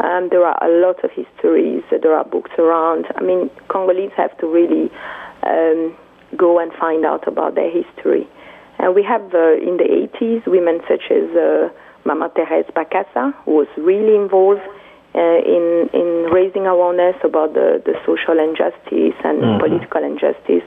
Um, 0.00 0.32
there 0.32 0.46
are 0.46 0.56
a 0.64 0.80
lot 0.80 1.04
of 1.04 1.10
histories. 1.12 1.82
There 1.90 2.16
are 2.16 2.24
books 2.24 2.52
around. 2.56 3.04
I 3.16 3.20
mean, 3.20 3.50
Congolese 3.68 4.12
have 4.16 4.32
to 4.38 4.46
really 4.46 4.88
um, 5.42 5.94
go 6.38 6.58
and 6.58 6.72
find 6.72 7.04
out 7.04 7.28
about 7.28 7.54
their 7.54 7.70
history. 7.70 8.26
And 8.78 8.94
we 8.94 9.02
have 9.02 9.20
uh, 9.34 9.60
in 9.60 9.76
the 9.76 10.08
80s 10.16 10.46
women 10.46 10.80
such 10.88 11.12
as 11.12 11.28
uh, 11.36 11.68
Mama 12.06 12.32
Therese 12.34 12.70
Bakassa, 12.74 13.34
who 13.44 13.56
was 13.56 13.68
really 13.76 14.16
involved 14.16 14.62
in 15.14 15.90
in 15.92 16.28
raising 16.32 16.66
awareness 16.66 17.16
about 17.24 17.54
the, 17.54 17.82
the 17.84 17.94
social 18.06 18.38
injustice 18.38 19.16
and 19.24 19.42
Mhm. 19.42 19.58
political 19.58 20.02
injustice. 20.04 20.62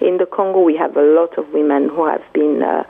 In 0.00 0.18
the 0.18 0.26
Congo, 0.26 0.60
we 0.60 0.76
have 0.76 0.96
a 0.96 1.02
lot 1.02 1.36
of 1.38 1.52
women 1.52 1.88
who 1.88 2.04
have 2.06 2.22
been 2.32 2.62
uh, 2.62 2.84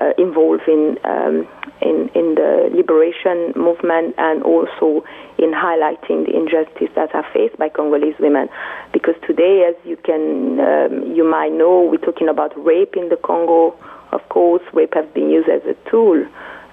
uh, 0.00 0.12
involved 0.18 0.66
in, 0.68 0.98
um, 1.04 1.46
in 1.80 2.10
in 2.14 2.34
the 2.34 2.70
liberation 2.74 3.52
movement 3.56 4.14
and 4.18 4.42
also 4.42 5.04
in 5.38 5.52
highlighting 5.52 6.26
the 6.26 6.34
injustice 6.34 6.90
that 6.94 7.14
are 7.14 7.26
faced 7.32 7.56
by 7.58 7.68
Congolese 7.68 8.18
women. 8.18 8.48
Because 8.92 9.14
today, 9.26 9.64
as 9.64 9.76
you 9.84 9.96
can 9.96 10.58
um, 10.60 11.12
you 11.14 11.24
might 11.24 11.52
know, 11.52 11.82
we're 11.82 11.98
talking 11.98 12.28
about 12.28 12.52
rape 12.64 12.96
in 12.96 13.08
the 13.08 13.16
Congo. 13.16 13.74
Of 14.10 14.26
course, 14.30 14.62
rape 14.72 14.94
has 14.94 15.06
been 15.14 15.30
used 15.30 15.48
as 15.48 15.62
a 15.66 15.74
tool. 15.90 16.26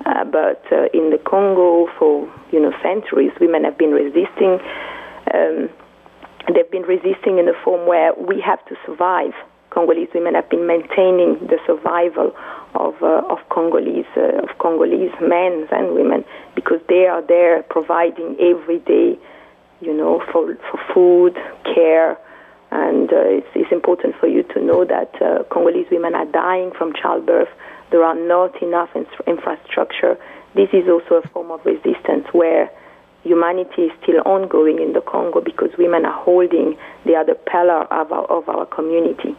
Uh, 0.05 0.23
but 0.25 0.63
uh, 0.71 0.85
in 0.93 1.09
the 1.09 1.19
Congo, 1.25 1.87
for 1.97 2.31
you 2.51 2.59
know 2.59 2.71
centuries, 2.83 3.31
women 3.39 3.63
have 3.63 3.77
been 3.77 3.91
resisting. 3.91 4.59
Um, 5.33 5.69
they've 6.53 6.69
been 6.69 6.83
resisting 6.83 7.39
in 7.39 7.47
a 7.47 7.53
form 7.63 7.87
where 7.87 8.13
we 8.13 8.41
have 8.41 8.63
to 8.65 8.75
survive. 8.85 9.33
Congolese 9.71 10.09
women 10.13 10.35
have 10.35 10.49
been 10.49 10.67
maintaining 10.67 11.35
the 11.47 11.59
survival 11.65 12.35
of 12.75 12.95
uh, 13.01 13.23
of 13.29 13.39
Congolese 13.49 14.05
uh, 14.15 14.43
of 14.43 14.57
Congolese 14.59 15.15
men 15.21 15.67
and 15.71 15.93
women 15.93 16.23
because 16.55 16.79
they 16.87 17.05
are 17.07 17.21
there 17.21 17.63
providing 17.63 18.37
every 18.39 18.79
day, 18.79 19.17
you 19.81 19.93
know, 19.93 20.23
for 20.31 20.55
for 20.71 20.79
food, 20.93 21.35
care, 21.63 22.17
and 22.71 23.11
uh, 23.11 23.39
it's, 23.39 23.47
it's 23.55 23.71
important 23.71 24.15
for 24.19 24.27
you 24.27 24.43
to 24.43 24.61
know 24.61 24.85
that 24.85 25.11
uh, 25.21 25.43
Congolese 25.51 25.87
women 25.91 26.15
are 26.15 26.25
dying 26.25 26.71
from 26.77 26.93
childbirth. 26.93 27.49
There 27.91 28.03
are 28.03 28.15
not 28.15 28.61
enough 28.61 28.89
in- 28.95 29.07
infrastructure. 29.27 30.17
This 30.55 30.69
is 30.73 30.87
also 30.89 31.15
a 31.23 31.27
form 31.29 31.51
of 31.51 31.65
resistance 31.65 32.25
where 32.31 32.69
humanity 33.23 33.83
is 33.83 33.91
still 34.03 34.21
ongoing 34.25 34.79
in 34.81 34.93
the 34.93 35.01
Congo 35.01 35.41
because 35.41 35.69
women 35.77 36.05
are 36.05 36.23
holding 36.23 36.77
the 37.05 37.15
other 37.15 37.33
pillar 37.35 37.83
of 37.91 38.11
our, 38.11 38.25
of 38.25 38.47
our 38.49 38.65
community. 38.65 39.35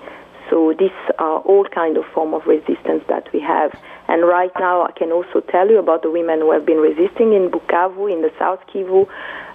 So 0.50 0.72
these 0.78 0.94
are 1.18 1.38
all 1.40 1.64
kind 1.74 1.96
of 1.96 2.04
form 2.14 2.32
of 2.34 2.46
resistance 2.46 3.02
that 3.08 3.26
we 3.32 3.40
have. 3.40 3.72
And 4.08 4.26
right 4.26 4.52
now, 4.60 4.82
I 4.82 4.92
can 4.92 5.10
also 5.10 5.40
tell 5.40 5.68
you 5.68 5.78
about 5.78 6.02
the 6.02 6.10
women 6.10 6.40
who 6.40 6.52
have 6.52 6.64
been 6.64 6.78
resisting 6.78 7.32
in 7.32 7.50
Bukavu, 7.50 8.12
in 8.12 8.22
the 8.22 8.30
South 8.38 8.60
Kivu, 8.72 9.08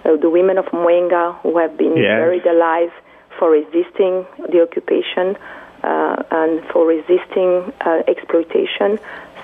uh, 0.04 0.16
the 0.20 0.28
women 0.28 0.58
of 0.58 0.66
Mwenga 0.66 1.38
who 1.40 1.56
have 1.58 1.78
been 1.78 1.96
Yes. 1.96 2.18
buried 2.20 2.46
alive 2.46 2.92
for 3.38 3.50
resisting 3.50 4.26
the 4.50 4.60
occupation 4.62 5.36
and 5.82 6.64
for 6.72 6.86
resisting 6.86 7.72
uh, 7.80 8.02
exploitation. 8.08 8.98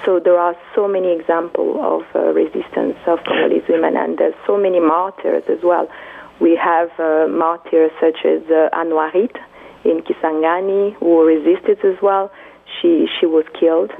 So 0.04 0.20
there 0.20 0.38
are 0.38 0.56
so 0.74 0.86
many 0.86 1.12
examples 1.12 1.76
of 1.80 2.02
uh, 2.14 2.32
resistance 2.32 2.96
of 3.06 3.18
Congolese 3.24 3.68
women, 3.68 3.96
and 3.96 4.16
there's 4.16 4.34
so 4.46 4.56
many 4.56 4.80
martyrs 4.80 5.44
as 5.48 5.58
well. 5.62 5.88
We 6.40 6.56
have 6.56 6.90
uh, 6.98 7.26
martyrs 7.28 7.90
such 8.00 8.24
as 8.24 8.42
uh, 8.48 8.70
Anuarite 8.72 9.36
in 9.84 10.02
Kisangani 10.02 10.94
who 10.94 11.24
resisted 11.24 11.84
as 11.84 12.00
well. 12.00 12.30
She 12.80 13.08
she 13.18 13.26
was 13.26 13.44
killed, 13.58 13.90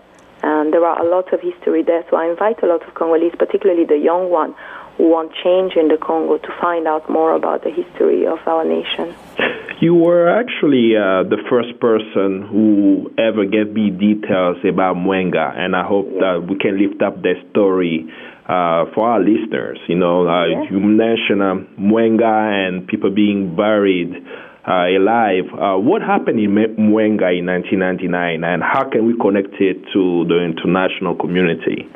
and 0.42 0.72
there 0.72 0.84
are 0.84 1.04
a 1.04 1.08
lot 1.08 1.32
of 1.32 1.40
history 1.40 1.82
there. 1.82 2.04
So 2.10 2.16
I 2.16 2.30
invite 2.30 2.62
a 2.62 2.66
lot 2.66 2.86
of 2.86 2.94
Congolese, 2.94 3.34
particularly 3.36 3.84
the 3.84 3.98
young 3.98 4.30
one, 4.30 4.54
who 4.96 5.08
want 5.08 5.32
change 5.42 5.74
in 5.74 5.88
the 5.88 5.96
Congo, 5.96 6.38
to 6.38 6.48
find 6.60 6.86
out 6.86 7.10
more 7.10 7.34
about 7.34 7.64
the 7.64 7.70
history 7.70 8.26
of 8.26 8.38
our 8.46 8.64
nation. 8.64 9.16
You 9.80 9.94
were 9.94 10.28
actually 10.28 10.96
uh, 10.96 11.22
the 11.22 11.38
first 11.48 11.78
person 11.78 12.42
who 12.50 13.12
ever 13.16 13.44
gave 13.44 13.72
me 13.72 13.90
details 13.90 14.56
about 14.68 14.96
Mwenga, 14.96 15.56
and 15.56 15.76
I 15.76 15.86
hope 15.86 16.08
that 16.18 16.46
we 16.50 16.58
can 16.58 16.78
lift 16.82 17.00
up 17.00 17.22
their 17.22 17.36
story 17.50 18.04
uh, 18.48 18.86
for 18.92 19.06
our 19.08 19.20
listeners. 19.20 19.78
You 19.86 19.94
know, 19.94 20.26
uh, 20.26 20.46
Yeah. 20.46 20.62
you 20.70 20.80
mentioned 20.80 21.42
uh, 21.42 21.54
Mwenga 21.78 22.66
and 22.66 22.88
people 22.88 23.10
being 23.10 23.54
buried 23.54 24.10
uh, 24.66 24.86
alive. 24.98 25.46
Uh, 25.54 25.78
what 25.78 26.02
happened 26.02 26.40
in 26.40 26.50
Mwenga 26.56 27.30
in 27.38 27.46
1999, 27.46 28.42
and 28.42 28.62
how 28.64 28.82
can 28.90 29.06
we 29.06 29.14
connect 29.16 29.54
it 29.60 29.78
to 29.92 30.24
the 30.26 30.42
international 30.42 31.14
community? 31.14 31.86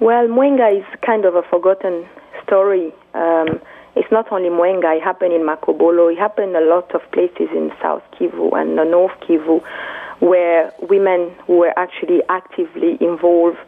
Well, 0.00 0.28
Mwenga 0.28 0.68
is 0.80 0.84
kind 1.00 1.24
of 1.24 1.34
a 1.34 1.42
forgotten 1.48 2.04
story. 2.44 2.92
Um, 3.14 3.58
it's 3.94 4.10
not 4.10 4.30
only 4.32 4.48
Mwenga, 4.48 4.96
it 4.96 5.02
happened 5.02 5.32
in 5.32 5.42
Makobola, 5.42 6.12
it 6.12 6.18
happened 6.18 6.56
a 6.56 6.64
lot 6.64 6.94
of 6.94 7.02
places 7.12 7.48
in 7.54 7.72
South 7.80 8.02
Kivu 8.18 8.52
and 8.58 8.76
North 8.76 9.12
Kivu 9.20 9.62
where 10.22 10.72
women 10.88 11.34
were 11.48 11.72
actually 11.76 12.22
actively 12.28 12.96
involved 13.00 13.58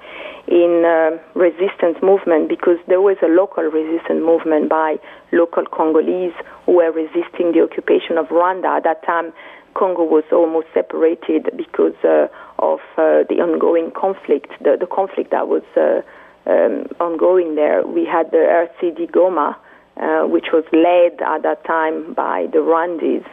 in 0.47 0.85
uh, 0.87 1.19
resistance 1.35 1.99
movement 2.01 2.49
because 2.49 2.79
there 2.87 3.01
was 3.01 3.17
a 3.25 3.27
local 3.27 3.65
resistance 3.65 4.23
movement 4.23 4.69
by 4.69 4.97
local 5.33 5.65
Congolese 5.67 6.33
who 6.65 6.77
were 6.77 6.93
resisting 6.93 7.51
the 7.51 7.61
occupation 7.61 8.19
of 8.19 8.29
Rwanda. 8.29 8.77
At 8.77 8.85
that 8.85 9.05
time, 9.05 9.33
Congo 9.75 10.05
was 10.05 10.23
almost 10.31 10.69
separated 10.73 11.51
because 11.57 11.97
uh, 12.05 12.29
of 12.61 12.79
uh, 12.97 13.27
the 13.29 13.43
ongoing 13.43 13.91
conflict, 13.91 14.53
the, 14.63 14.77
the 14.79 14.87
conflict 14.87 15.33
that 15.33 15.49
was 15.49 15.65
uh, 15.77 16.03
um, 16.49 16.87
ongoing 17.01 17.57
there. 17.57 17.85
We 17.85 18.05
had 18.05 18.31
the 18.31 18.69
RCD 18.81 19.11
Goma, 19.11 19.57
uh, 19.97 20.23
which 20.27 20.47
was 20.53 20.65
led 20.73 21.23
at 21.23 21.43
that 21.43 21.65
time 21.65 22.15
by 22.15 22.47
the 22.53 22.59
Rwandese. 22.59 23.27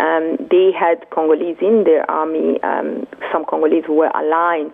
Um, 0.00 0.36
they 0.50 0.72
had 0.72 1.08
Congolese 1.10 1.58
in 1.60 1.84
their 1.84 2.08
army, 2.10 2.60
um, 2.62 3.06
some 3.32 3.44
Congolese 3.44 3.84
were 3.88 4.10
aligned 4.14 4.72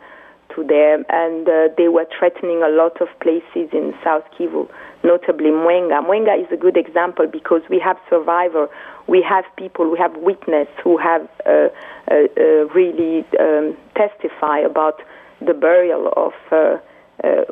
to 0.55 0.65
them, 0.65 1.05
and 1.09 1.49
uh, 1.49 1.69
they 1.77 1.89
were 1.89 2.07
threatening 2.19 2.63
a 2.63 2.69
lot 2.69 3.01
of 3.01 3.09
places 3.21 3.69
in 3.73 3.95
South 4.03 4.25
Kivu, 4.39 4.69
notably 5.05 5.51
Mwenga. 5.51 6.05
Mwenga 6.05 6.41
is 6.41 6.51
a 6.51 6.57
good 6.57 6.77
example 6.77 7.27
because 7.27 7.63
we 7.69 7.79
have 7.79 7.97
survivors, 8.09 8.69
we 9.07 9.23
have 9.23 9.45
people, 9.57 9.91
we 9.91 9.99
have 9.99 10.17
witnesses 10.17 10.73
who 10.83 10.97
have 10.97 11.29
uh, 11.47 11.69
uh, 12.11 12.15
uh, 12.37 12.43
really 12.75 13.25
um, 13.39 13.77
testify 13.97 14.59
about 14.59 15.01
the 15.41 15.55
burial 15.55 16.13
of 16.17 16.33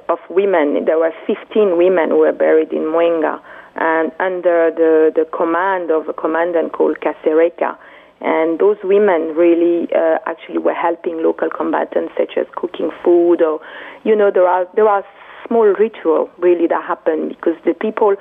of 0.09 0.19
women. 0.31 0.87
There 0.87 0.99
were 0.99 1.13
15 1.27 1.77
women 1.77 2.09
who 2.09 2.21
were 2.21 2.33
buried 2.33 2.73
in 2.73 2.85
Mwenga, 2.85 3.39
and 3.79 4.13
under 4.19 4.71
the 4.75 5.13
the 5.15 5.25
command 5.37 5.91
of 5.91 6.09
a 6.09 6.13
commandant 6.13 6.73
called 6.73 6.99
Kasereka. 7.01 7.79
And 8.21 8.59
those 8.59 8.77
women 8.83 9.37
really 9.39 9.87
uh, 9.95 10.19
actually 10.27 10.59
were 10.59 10.75
helping 10.75 11.23
local 11.23 11.49
combatants, 11.51 12.13
such 12.19 12.33
as 12.37 12.47
cooking 12.57 12.91
food, 13.05 13.41
or 13.41 13.61
you 14.03 14.17
know, 14.17 14.31
there 14.35 14.49
are 14.49 14.67
there 14.75 14.89
are 14.89 15.05
small 15.47 15.67
ritual 15.79 16.29
really 16.39 16.67
that 16.67 16.83
happen 16.85 17.29
because 17.29 17.55
the 17.65 17.75
people 17.75 18.17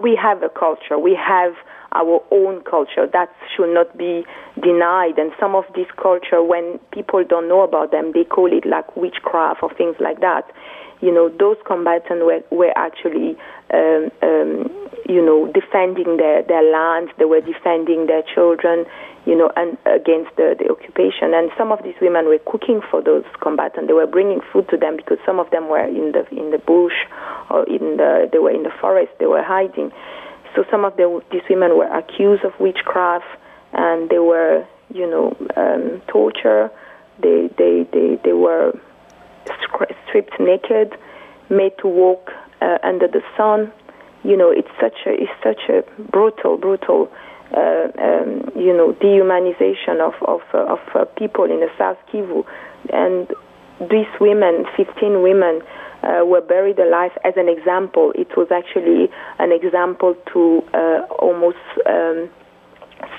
we 0.00 0.16
have 0.20 0.42
a 0.42 0.48
culture, 0.48 0.98
we 0.98 1.18
have 1.18 1.54
our 1.92 2.20
own 2.30 2.62
culture 2.62 3.06
that 3.12 3.30
should 3.54 3.72
not 3.72 3.96
be 3.96 4.24
denied. 4.60 5.18
And 5.18 5.32
some 5.38 5.54
of 5.54 5.64
this 5.74 5.86
culture, 6.00 6.42
when 6.42 6.78
people 6.92 7.24
don't 7.24 7.48
know 7.48 7.62
about 7.62 7.92
them, 7.92 8.12
they 8.12 8.24
call 8.24 8.52
it 8.52 8.66
like 8.66 8.96
witchcraft 8.96 9.62
or 9.62 9.72
things 9.74 9.96
like 10.00 10.20
that. 10.20 10.50
You 11.00 11.12
know, 11.12 11.28
those 11.28 11.56
combatants 11.66 12.22
were, 12.24 12.42
were 12.50 12.72
actually, 12.76 13.36
um, 13.72 14.10
um, 14.22 14.70
you 15.08 15.24
know, 15.24 15.50
defending 15.52 16.16
their, 16.16 16.42
their 16.42 16.62
land. 16.62 17.10
They 17.18 17.24
were 17.24 17.40
defending 17.40 18.06
their 18.06 18.22
children, 18.22 18.86
you 19.26 19.36
know, 19.36 19.50
and 19.56 19.76
against 19.84 20.34
the, 20.36 20.56
the 20.58 20.70
occupation. 20.70 21.34
And 21.34 21.50
some 21.58 21.72
of 21.72 21.82
these 21.82 21.96
women 22.00 22.26
were 22.26 22.40
cooking 22.46 22.80
for 22.90 23.02
those 23.02 23.24
combatants. 23.40 23.86
They 23.88 23.92
were 23.92 24.06
bringing 24.06 24.40
food 24.52 24.68
to 24.70 24.76
them 24.76 24.96
because 24.96 25.18
some 25.26 25.38
of 25.38 25.50
them 25.50 25.68
were 25.68 25.84
in 25.84 26.12
the 26.12 26.26
in 26.30 26.50
the 26.50 26.58
bush 26.58 26.96
or 27.50 27.64
in 27.64 27.96
the 27.98 28.28
they 28.32 28.38
were 28.38 28.52
in 28.52 28.62
the 28.62 28.72
forest. 28.80 29.12
They 29.18 29.26
were 29.26 29.42
hiding. 29.42 29.92
So 30.54 30.64
some 30.70 30.84
of 30.84 30.96
the, 30.96 31.20
these 31.32 31.42
women 31.50 31.76
were 31.76 31.90
accused 31.92 32.44
of 32.44 32.52
witchcraft, 32.60 33.26
and 33.72 34.08
they 34.08 34.20
were, 34.20 34.64
you 34.92 35.08
know, 35.10 35.36
um, 35.56 36.00
torture. 36.06 36.70
They 37.20 37.50
they 37.58 37.86
they 37.92 38.18
they 38.24 38.32
were 38.32 38.72
stripped 40.06 40.38
naked, 40.40 40.96
made 41.50 41.72
to 41.78 41.88
walk 41.88 42.30
uh, 42.60 42.78
under 42.82 43.06
the 43.08 43.22
sun. 43.36 43.72
You 44.22 44.36
know, 44.36 44.50
it's 44.50 44.70
such 44.80 45.06
a 45.06 45.12
it's 45.12 45.32
such 45.42 45.68
a 45.68 45.82
brutal 46.10 46.56
brutal. 46.56 47.10
Uh, 47.54 47.86
um, 48.02 48.50
you 48.56 48.72
know, 48.72 48.96
dehumanization 49.00 50.00
of 50.00 50.14
of, 50.26 50.40
uh, 50.54 50.72
of 50.72 50.80
uh, 50.94 51.04
people 51.16 51.44
in 51.44 51.60
the 51.60 51.68
South 51.78 51.98
Kivu, 52.10 52.44
and 52.92 53.28
these 53.90 54.08
women, 54.18 54.64
15 54.76 55.22
women, 55.22 55.60
uh, 56.02 56.24
were 56.24 56.40
buried 56.40 56.78
alive 56.78 57.12
as 57.22 57.34
an 57.36 57.48
example. 57.48 58.12
It 58.16 58.36
was 58.36 58.48
actually 58.50 59.08
an 59.38 59.52
example 59.52 60.16
to 60.32 60.62
uh, 60.72 61.06
almost 61.20 61.62
um, 61.86 62.28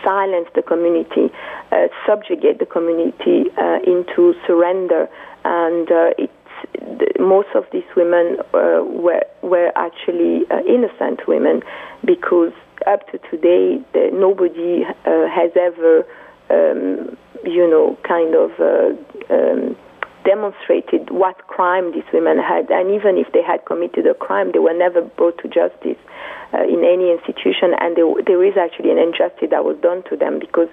silence 0.03 0.49
the 0.55 0.63
community, 0.63 1.31
subjugate 2.05 2.59
the 2.59 2.65
community 2.65 3.51
into 3.85 4.33
surrender, 4.47 5.07
and 5.45 5.91
uh, 5.91 6.09
most 7.19 7.49
of 7.55 7.65
these 7.71 7.85
women 7.95 8.37
uh, 8.53 8.81
were 8.83 9.23
were 9.41 9.71
actually 9.75 10.41
uh, 10.49 10.59
innocent 10.67 11.27
women 11.27 11.61
because 12.03 12.51
up 12.87 13.05
to 13.11 13.19
today 13.29 13.79
the, 13.93 14.09
nobody 14.11 14.83
uh, 15.05 15.29
has 15.29 15.51
ever 15.55 16.01
um, 16.49 17.15
you 17.45 17.69
know 17.69 17.97
kind 18.03 18.33
of 18.33 18.51
uh, 18.59 18.97
um, 19.33 19.77
demonstrated 20.25 21.11
what 21.11 21.45
crime 21.45 21.93
these 21.93 22.09
women 22.11 22.39
had. 22.39 22.71
And 22.71 22.89
even 22.89 23.17
if 23.17 23.31
they 23.31 23.43
had 23.43 23.63
committed 23.65 24.07
a 24.07 24.15
crime 24.15 24.51
they 24.51 24.59
were 24.59 24.73
never 24.73 25.01
brought 25.01 25.37
to 25.43 25.47
justice 25.47 26.01
uh, 26.53 26.63
in 26.63 26.81
any 26.81 27.13
institution. 27.13 27.77
And 27.77 27.95
there, 27.95 28.09
there 28.25 28.43
is 28.43 28.57
actually 28.57 28.89
an 28.89 28.97
injustice 28.97 29.49
that 29.51 29.63
was 29.63 29.77
done 29.85 30.01
to 30.09 30.17
them 30.17 30.39
because 30.39 30.69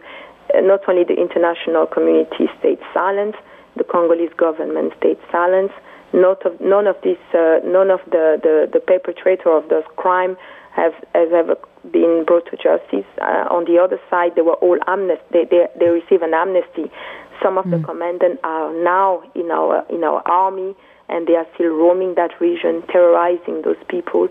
not 0.54 0.80
only 0.88 1.04
the 1.04 1.20
international 1.20 1.86
community 1.86 2.48
stayed 2.58 2.80
silent 2.94 3.36
the 3.76 3.84
Congolese 3.84 4.32
government 4.36 4.92
stayed 4.98 5.18
silent 5.30 5.72
not 6.12 6.44
of, 6.44 6.60
none 6.60 6.86
of 6.86 6.96
this, 7.02 7.18
uh, 7.34 7.60
none 7.64 7.90
of 7.90 8.00
the, 8.10 8.38
the, 8.42 8.68
the 8.72 8.80
perpetrator 8.80 9.50
of 9.50 9.68
those 9.68 9.84
crime 9.96 10.36
have 10.72 10.92
has 11.14 11.28
ever 11.32 11.56
been 11.90 12.24
brought 12.26 12.46
to 12.50 12.56
justice. 12.56 13.08
Uh, 13.20 13.48
on 13.50 13.64
the 13.64 13.78
other 13.78 14.00
side, 14.08 14.32
they 14.36 14.42
were 14.42 14.54
all 14.54 14.78
amnesty. 14.86 15.24
They, 15.30 15.44
they, 15.44 15.66
they 15.78 15.86
receive 15.86 16.22
an 16.22 16.34
amnesty. 16.34 16.90
Some 17.42 17.58
of 17.58 17.66
mm. 17.66 17.72
the 17.72 17.86
commandants 17.86 18.40
are 18.44 18.72
now 18.82 19.22
in 19.34 19.50
our 19.50 19.84
in 19.88 20.04
our 20.04 20.22
army, 20.28 20.74
and 21.08 21.26
they 21.26 21.34
are 21.34 21.46
still 21.54 21.72
roaming 21.72 22.14
that 22.14 22.40
region, 22.40 22.82
terrorizing 22.88 23.62
those 23.62 23.80
people. 23.88 24.28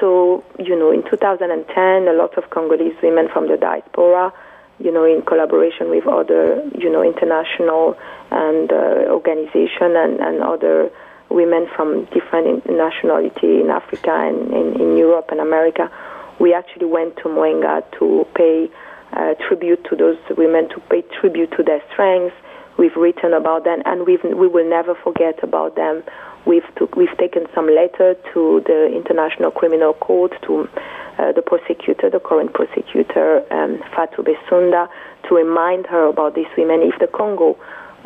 So, 0.00 0.42
you 0.58 0.76
know, 0.76 0.90
in 0.90 1.02
2010, 1.08 2.08
a 2.08 2.12
lot 2.12 2.36
of 2.38 2.50
Congolese 2.50 2.96
women 3.02 3.28
from 3.32 3.48
the 3.48 3.56
diaspora, 3.56 4.32
you 4.78 4.92
know, 4.92 5.04
in 5.04 5.22
collaboration 5.22 5.90
with 5.90 6.06
other, 6.06 6.62
you 6.76 6.90
know, 6.90 7.02
international 7.02 7.96
and 8.30 8.72
uh, 8.72 9.10
organization 9.12 9.96
and, 9.96 10.20
and 10.20 10.42
other 10.42 10.90
women 11.30 11.66
from 11.74 12.04
different 12.06 12.68
nationality 12.68 13.60
in 13.60 13.70
Africa 13.70 14.10
and 14.10 14.52
in, 14.52 14.80
in 14.80 14.96
Europe 14.96 15.28
and 15.30 15.40
America. 15.40 15.90
We 16.38 16.54
actually 16.54 16.86
went 16.86 17.16
to 17.18 17.24
Mwenga 17.24 17.84
to 17.98 18.26
pay 18.34 18.70
uh, 19.12 19.34
tribute 19.46 19.84
to 19.90 19.96
those 19.96 20.18
women, 20.36 20.68
to 20.70 20.80
pay 20.80 21.02
tribute 21.20 21.52
to 21.56 21.62
their 21.62 21.82
strengths. 21.92 22.36
We've 22.78 22.96
written 22.96 23.34
about 23.34 23.64
them, 23.64 23.82
and 23.84 24.06
we've, 24.06 24.24
we 24.24 24.48
will 24.48 24.68
never 24.68 24.94
forget 24.94 25.42
about 25.42 25.76
them. 25.76 26.02
We've, 26.44 26.66
took, 26.76 26.96
we've 26.96 27.16
taken 27.18 27.46
some 27.54 27.66
letter 27.66 28.16
to 28.34 28.62
the 28.66 28.90
International 28.94 29.50
Criminal 29.50 29.94
Court, 29.94 30.32
to 30.42 30.68
uh, 31.18 31.32
the 31.32 31.42
prosecutor, 31.42 32.10
the 32.10 32.20
current 32.20 32.52
prosecutor, 32.52 33.44
um, 33.52 33.78
Fatou 33.94 34.24
Bensouda, 34.24 34.88
to 35.28 35.34
remind 35.34 35.86
her 35.86 36.06
about 36.08 36.34
these 36.34 36.50
women. 36.56 36.82
If 36.82 36.98
the 36.98 37.06
Congo 37.06 37.56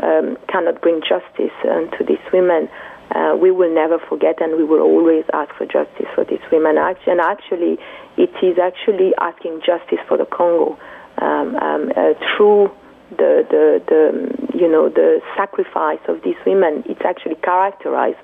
um, 0.03 0.37
cannot 0.49 0.83
bring 0.83 1.01
justice 1.01 1.55
uh, 1.65 1.87
to 1.97 2.05
these 2.05 2.21
women, 2.33 2.69
uh, 3.15 3.37
we 3.41 3.51
will 3.51 3.73
never 3.73 3.99
forget 3.99 4.43
and 4.43 4.57
we 4.57 4.65
will 4.65 4.83
always 4.83 5.25
ask 5.33 5.55
for 5.55 5.65
justice 5.65 6.07
for 6.15 6.25
these 6.25 6.43
women. 6.51 6.77
And 6.77 7.21
actually, 7.21 7.79
it 8.17 8.35
is 8.43 8.59
actually 8.59 9.15
asking 9.21 9.63
justice 9.65 10.01
for 10.09 10.19
the 10.19 10.27
Congo 10.27 10.79
um, 11.19 11.57
um, 11.57 11.93
through 12.37 12.71
the, 13.11 13.47
the, 13.51 13.83
the, 13.87 14.59
you 14.59 14.69
know, 14.69 14.89
the 14.89 15.21
sacrifice 15.37 16.01
of 16.09 16.23
these 16.23 16.37
women. 16.45 16.83
It's 16.87 17.03
actually 17.05 17.37
characterized 17.37 18.19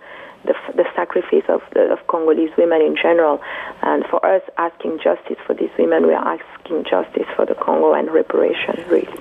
the, 0.44 0.54
the 0.74 0.84
sacrifice 0.94 1.44
of, 1.48 1.60
the, 1.74 1.92
of 1.92 2.06
Congolese 2.08 2.50
women 2.58 2.82
in 2.82 2.96
general. 2.96 3.40
And 3.82 4.04
for 4.06 4.24
us, 4.26 4.42
asking 4.58 4.98
justice 5.02 5.38
for 5.46 5.54
these 5.54 5.70
women, 5.78 6.06
we 6.06 6.14
are 6.14 6.38
asking 6.38 6.84
justice 6.84 7.26
for 7.36 7.46
the 7.46 7.54
Congo 7.54 7.94
and 7.94 8.10
reparation, 8.10 8.84
really. 8.88 9.20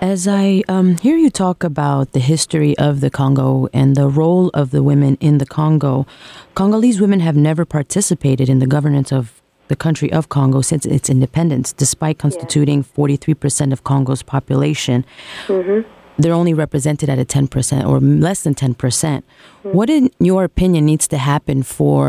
As 0.00 0.26
I 0.26 0.62
um, 0.66 0.96
hear 0.96 1.16
you 1.18 1.28
talk 1.28 1.62
about 1.62 2.12
the 2.12 2.20
history 2.20 2.76
of 2.78 3.00
the 3.00 3.10
Congo 3.10 3.68
and 3.74 3.96
the 3.96 4.08
role 4.08 4.48
of 4.54 4.70
the 4.70 4.82
women 4.82 5.18
in 5.20 5.36
the 5.36 5.44
Congo, 5.44 6.06
Congolese 6.54 7.02
women 7.02 7.20
have 7.20 7.36
never 7.36 7.66
participated 7.66 8.48
in 8.48 8.60
the 8.60 8.66
governance 8.66 9.12
of 9.12 9.39
the 9.70 9.76
country 9.76 10.12
of 10.12 10.28
Congo 10.28 10.60
since 10.60 10.84
its 10.84 11.08
independence, 11.08 11.72
despite 11.72 12.18
constituting 12.18 12.82
43% 12.84 13.72
of 13.72 13.84
Congo's 13.84 14.22
population. 14.22 15.06
Mm-hmm. 15.46 15.88
They're 16.18 16.38
only 16.42 16.52
represented 16.52 17.08
at 17.08 17.18
a 17.18 17.24
10% 17.24 17.88
or 17.88 18.00
less 18.00 18.42
than 18.42 18.54
10%. 18.54 18.76
percent 18.76 19.24
mm 19.24 19.70
hmm 19.70 19.76
What, 19.76 19.88
in 19.88 20.10
your 20.30 20.42
opinion, 20.52 20.82
needs 20.92 21.06
to 21.14 21.18
happen 21.32 21.62
for 21.62 22.00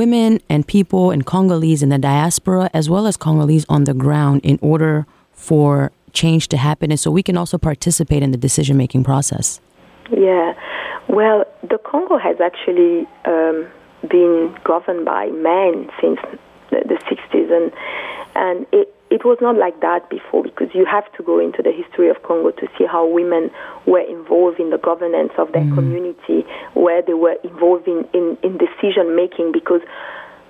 women 0.00 0.30
and 0.52 0.60
people 0.76 1.04
and 1.14 1.20
Congolese 1.34 1.82
in 1.86 1.90
the 1.94 2.02
diaspora, 2.10 2.64
as 2.80 2.84
well 2.92 3.04
as 3.10 3.14
Congolese 3.16 3.66
on 3.76 3.84
the 3.84 3.96
ground, 4.04 4.38
in 4.50 4.56
order 4.72 5.06
for 5.48 5.70
change 6.20 6.44
to 6.48 6.56
happen 6.68 6.86
and 6.92 6.98
so 6.98 7.08
we 7.18 7.22
can 7.28 7.36
also 7.36 7.56
participate 7.58 8.22
in 8.26 8.30
the 8.34 8.40
decision 8.48 8.74
making 8.84 9.04
process? 9.04 9.60
Yeah, 10.10 10.48
well, 11.08 11.38
the 11.72 11.78
Congo 11.90 12.16
has 12.18 12.36
actually 12.48 13.06
um, 13.34 13.56
been 14.08 14.56
governed 14.64 15.04
by 15.04 15.26
men 15.50 15.88
since 16.00 16.18
the, 16.70 16.82
the 16.86 16.98
60s, 17.06 17.50
and, 17.50 17.72
and 18.34 18.66
it, 18.72 18.92
it 19.10 19.24
was 19.24 19.38
not 19.40 19.56
like 19.56 19.80
that 19.80 20.10
before 20.10 20.42
because 20.42 20.68
you 20.74 20.84
have 20.84 21.10
to 21.14 21.22
go 21.22 21.38
into 21.38 21.62
the 21.62 21.70
history 21.70 22.10
of 22.10 22.22
Congo 22.22 22.50
to 22.50 22.66
see 22.76 22.84
how 22.84 23.06
women 23.06 23.50
were 23.86 24.00
involved 24.00 24.58
in 24.58 24.70
the 24.70 24.78
governance 24.78 25.32
of 25.38 25.52
their 25.52 25.62
mm. 25.62 25.74
community, 25.74 26.44
where 26.74 27.02
they 27.02 27.14
were 27.14 27.36
involved 27.44 27.86
in, 27.86 28.04
in, 28.12 28.36
in 28.42 28.58
decision 28.58 29.14
making 29.14 29.52
because 29.52 29.80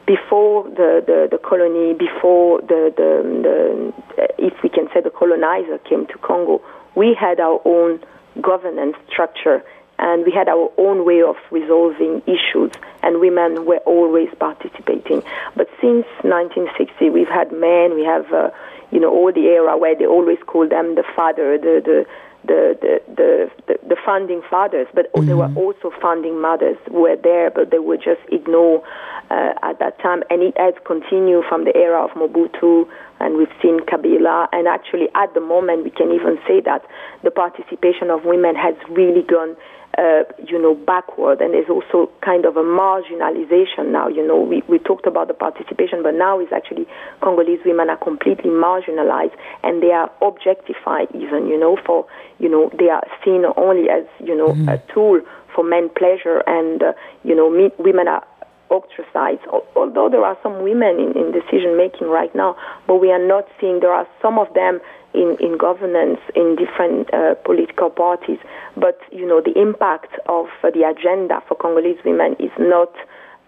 before 0.06 0.64
the, 0.70 1.02
the, 1.04 1.28
the 1.30 1.38
colony, 1.38 1.92
before 1.92 2.60
the, 2.62 2.94
the, 2.96 3.92
the, 4.16 4.32
if 4.38 4.54
we 4.62 4.68
can 4.68 4.88
say 4.94 5.00
the 5.00 5.10
colonizer 5.10 5.78
came 5.78 6.06
to 6.06 6.16
Congo, 6.18 6.62
we 6.94 7.12
had 7.18 7.40
our 7.40 7.60
own 7.64 8.00
governance 8.40 8.96
structure 9.10 9.62
and 9.98 10.24
we 10.24 10.32
had 10.32 10.48
our 10.48 10.70
own 10.78 11.04
way 11.04 11.22
of 11.22 11.36
resolving 11.50 12.22
issues, 12.26 12.72
and 13.02 13.20
women 13.20 13.64
were 13.64 13.80
always 13.86 14.28
participating. 14.38 15.22
But 15.56 15.68
since 15.80 16.06
1960, 16.22 17.10
we've 17.10 17.28
had 17.28 17.52
men, 17.52 17.94
we 17.94 18.04
have, 18.04 18.30
uh, 18.32 18.50
you 18.90 19.00
know, 19.00 19.10
all 19.10 19.32
the 19.32 19.46
era 19.46 19.76
where 19.76 19.96
they 19.96 20.06
always 20.06 20.38
call 20.46 20.68
them 20.68 20.94
the 20.94 21.04
father, 21.14 21.58
the, 21.58 21.80
the, 21.84 22.06
the, 22.46 23.00
the, 23.08 23.50
the, 23.66 23.78
the, 23.88 23.96
funding 24.04 24.42
fathers, 24.48 24.86
but 24.94 25.12
mm-hmm. 25.12 25.26
there 25.26 25.36
were 25.36 25.52
also 25.56 25.90
funding 26.00 26.40
mothers 26.40 26.76
who 26.86 27.02
were 27.02 27.16
there, 27.16 27.50
but 27.50 27.70
they 27.70 27.78
were 27.78 27.96
just 27.96 28.20
ignored 28.30 28.82
uh, 29.30 29.54
at 29.62 29.78
that 29.80 29.98
time. 30.00 30.22
And 30.30 30.42
it 30.42 30.54
has 30.56 30.74
continued 30.84 31.44
from 31.48 31.64
the 31.64 31.74
era 31.74 32.04
of 32.04 32.10
Mobutu, 32.12 32.88
and 33.18 33.36
we've 33.36 33.52
seen 33.60 33.80
Kabila. 33.80 34.48
And 34.52 34.68
actually, 34.68 35.08
at 35.14 35.34
the 35.34 35.40
moment, 35.40 35.84
we 35.84 35.90
can 35.90 36.12
even 36.12 36.38
say 36.46 36.60
that 36.60 36.84
the 37.24 37.30
participation 37.30 38.10
of 38.10 38.24
women 38.24 38.54
has 38.54 38.74
really 38.90 39.22
gone 39.22 39.56
uh, 39.98 40.24
you 40.46 40.60
know, 40.60 40.74
backward, 40.74 41.40
and 41.40 41.54
there's 41.54 41.70
also 41.70 42.10
kind 42.20 42.44
of 42.44 42.56
a 42.56 42.62
marginalization 42.62 43.90
now. 43.90 44.08
You 44.08 44.26
know, 44.26 44.40
we, 44.40 44.62
we 44.68 44.78
talked 44.78 45.06
about 45.06 45.28
the 45.28 45.34
participation, 45.34 46.02
but 46.02 46.14
now 46.14 46.38
it's 46.38 46.52
actually 46.52 46.86
Congolese 47.22 47.60
women 47.64 47.88
are 47.88 47.96
completely 47.96 48.50
marginalized, 48.50 49.36
and 49.62 49.82
they 49.82 49.92
are 49.92 50.10
objectified 50.20 51.08
even. 51.14 51.46
You 51.46 51.58
know, 51.58 51.78
for 51.84 52.06
you 52.38 52.48
know, 52.48 52.70
they 52.78 52.90
are 52.90 53.02
seen 53.24 53.44
only 53.56 53.88
as 53.88 54.04
you 54.22 54.36
know 54.36 54.48
mm-hmm. 54.48 54.68
a 54.68 54.78
tool 54.92 55.20
for 55.54 55.64
men 55.64 55.88
pleasure, 55.96 56.42
and 56.46 56.82
uh, 56.82 56.92
you 57.24 57.34
know, 57.34 57.50
me, 57.50 57.70
women 57.78 58.08
are 58.08 58.24
ostracized. 58.70 59.46
Although 59.74 60.08
there 60.10 60.24
are 60.24 60.36
some 60.42 60.62
women 60.62 60.98
in, 60.98 61.12
in 61.16 61.32
decision 61.32 61.76
making 61.76 62.08
right 62.08 62.34
now, 62.34 62.56
but 62.86 62.96
we 62.96 63.10
are 63.10 63.24
not 63.24 63.46
seeing. 63.60 63.80
There 63.80 63.92
are 63.92 64.06
some 64.20 64.38
of 64.38 64.52
them 64.54 64.80
in, 65.14 65.36
in 65.40 65.56
governance 65.56 66.20
in 66.34 66.56
different 66.56 67.12
uh, 67.12 67.34
political 67.44 67.90
parties. 67.90 68.38
But 68.76 68.98
you 69.10 69.26
know, 69.26 69.40
the 69.40 69.58
impact 69.58 70.12
of 70.26 70.46
uh, 70.62 70.70
the 70.70 70.84
agenda 70.84 71.42
for 71.48 71.56
Congolese 71.56 71.98
women 72.04 72.36
is 72.38 72.52
not. 72.58 72.92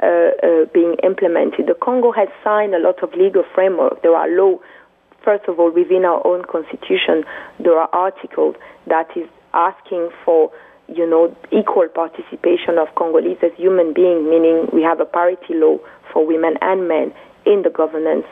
Uh, 0.01 0.31
uh, 0.45 0.65
being 0.73 0.95
implemented. 1.03 1.67
The 1.67 1.75
Congo 1.75 2.13
has 2.13 2.29
signed 2.45 2.73
a 2.73 2.79
lot 2.79 3.03
of 3.03 3.13
legal 3.15 3.43
framework. 3.53 4.01
There 4.01 4.15
are 4.15 4.29
law, 4.29 4.61
first 5.25 5.49
of 5.49 5.59
all, 5.59 5.73
within 5.73 6.05
our 6.05 6.25
own 6.25 6.45
constitution, 6.45 7.25
there 7.59 7.77
are 7.77 7.89
articles 7.93 8.55
that 8.87 9.09
is 9.17 9.27
asking 9.55 10.11
for 10.25 10.53
you 10.89 11.09
know, 11.09 11.35
equal 11.53 11.89
participation 11.89 12.79
of 12.79 12.89
Congolese 12.97 13.39
as 13.43 13.53
human 13.57 13.93
beings, 13.93 14.25
meaning 14.25 14.69
we 14.73 14.83
have 14.83 15.01
a 15.01 15.05
parity 15.05 15.55
law 15.55 15.79
for 16.13 16.27
women 16.27 16.55
and 16.61 16.89
men 16.89 17.13
in 17.45 17.63
the 17.63 17.71
governance 17.71 18.27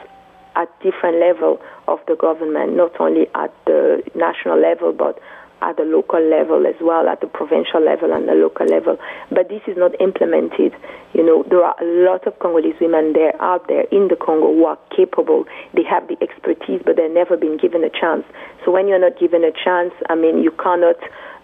at 0.56 0.68
different 0.80 1.20
level 1.20 1.60
of 1.86 1.98
the 2.08 2.16
government, 2.16 2.76
not 2.76 2.98
only 2.98 3.26
at 3.34 3.52
the 3.66 4.02
national 4.14 4.58
level, 4.58 4.92
but 4.92 5.20
at 5.62 5.76
the 5.76 5.84
local 5.84 6.20
level 6.20 6.66
as 6.66 6.74
well, 6.80 7.08
at 7.08 7.20
the 7.20 7.26
provincial 7.26 7.80
level 7.80 8.12
and 8.12 8.28
the 8.28 8.32
local 8.32 8.66
level. 8.66 8.98
But 9.30 9.48
this 9.48 9.62
is 9.66 9.76
not 9.76 9.98
implemented. 10.00 10.72
You 11.14 11.24
know, 11.24 11.44
there 11.48 11.64
are 11.64 11.76
a 11.80 11.88
lot 12.04 12.26
of 12.26 12.38
Congolese 12.40 12.76
women 12.80 13.12
there 13.12 13.32
out 13.40 13.68
there 13.68 13.84
in 13.92 14.08
the 14.08 14.16
Congo 14.16 14.52
who 14.52 14.64
are 14.64 14.78
capable. 14.94 15.44
They 15.72 15.84
have 15.84 16.08
the 16.08 16.16
expertise, 16.20 16.82
but 16.84 16.96
they've 16.96 17.10
never 17.10 17.36
been 17.36 17.56
given 17.56 17.84
a 17.84 17.90
chance. 17.90 18.24
So 18.64 18.70
when 18.70 18.88
you're 18.88 19.00
not 19.00 19.18
given 19.18 19.44
a 19.44 19.52
chance, 19.52 19.92
I 20.08 20.14
mean, 20.14 20.42
you 20.42 20.52
cannot 20.52 20.96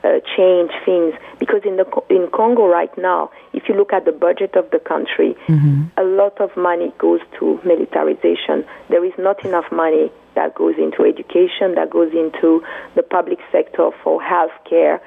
uh, 0.04 0.20
change 0.36 0.70
things 0.84 1.14
because 1.38 1.62
in 1.64 1.76
the 1.76 1.86
in 2.10 2.28
Congo 2.32 2.66
right 2.66 2.96
now, 2.98 3.30
if 3.52 3.68
you 3.68 3.74
look 3.74 3.92
at 3.92 4.04
the 4.04 4.12
budget 4.12 4.56
of 4.56 4.70
the 4.70 4.78
country, 4.78 5.36
mm-hmm. 5.46 5.84
a 5.96 6.02
lot 6.02 6.40
of 6.40 6.56
money 6.56 6.92
goes 6.98 7.20
to 7.38 7.60
militarization. 7.64 8.64
There 8.88 9.04
is 9.04 9.12
not 9.18 9.44
enough 9.44 9.70
money 9.70 10.10
that 10.34 10.54
goes 10.54 10.74
into 10.78 11.04
education, 11.04 11.74
that 11.74 11.90
goes 11.90 12.12
into 12.12 12.64
the 12.94 13.02
public 13.02 13.38
sector 13.50 13.90
for 14.02 14.22
health 14.22 14.52
care, 14.68 15.00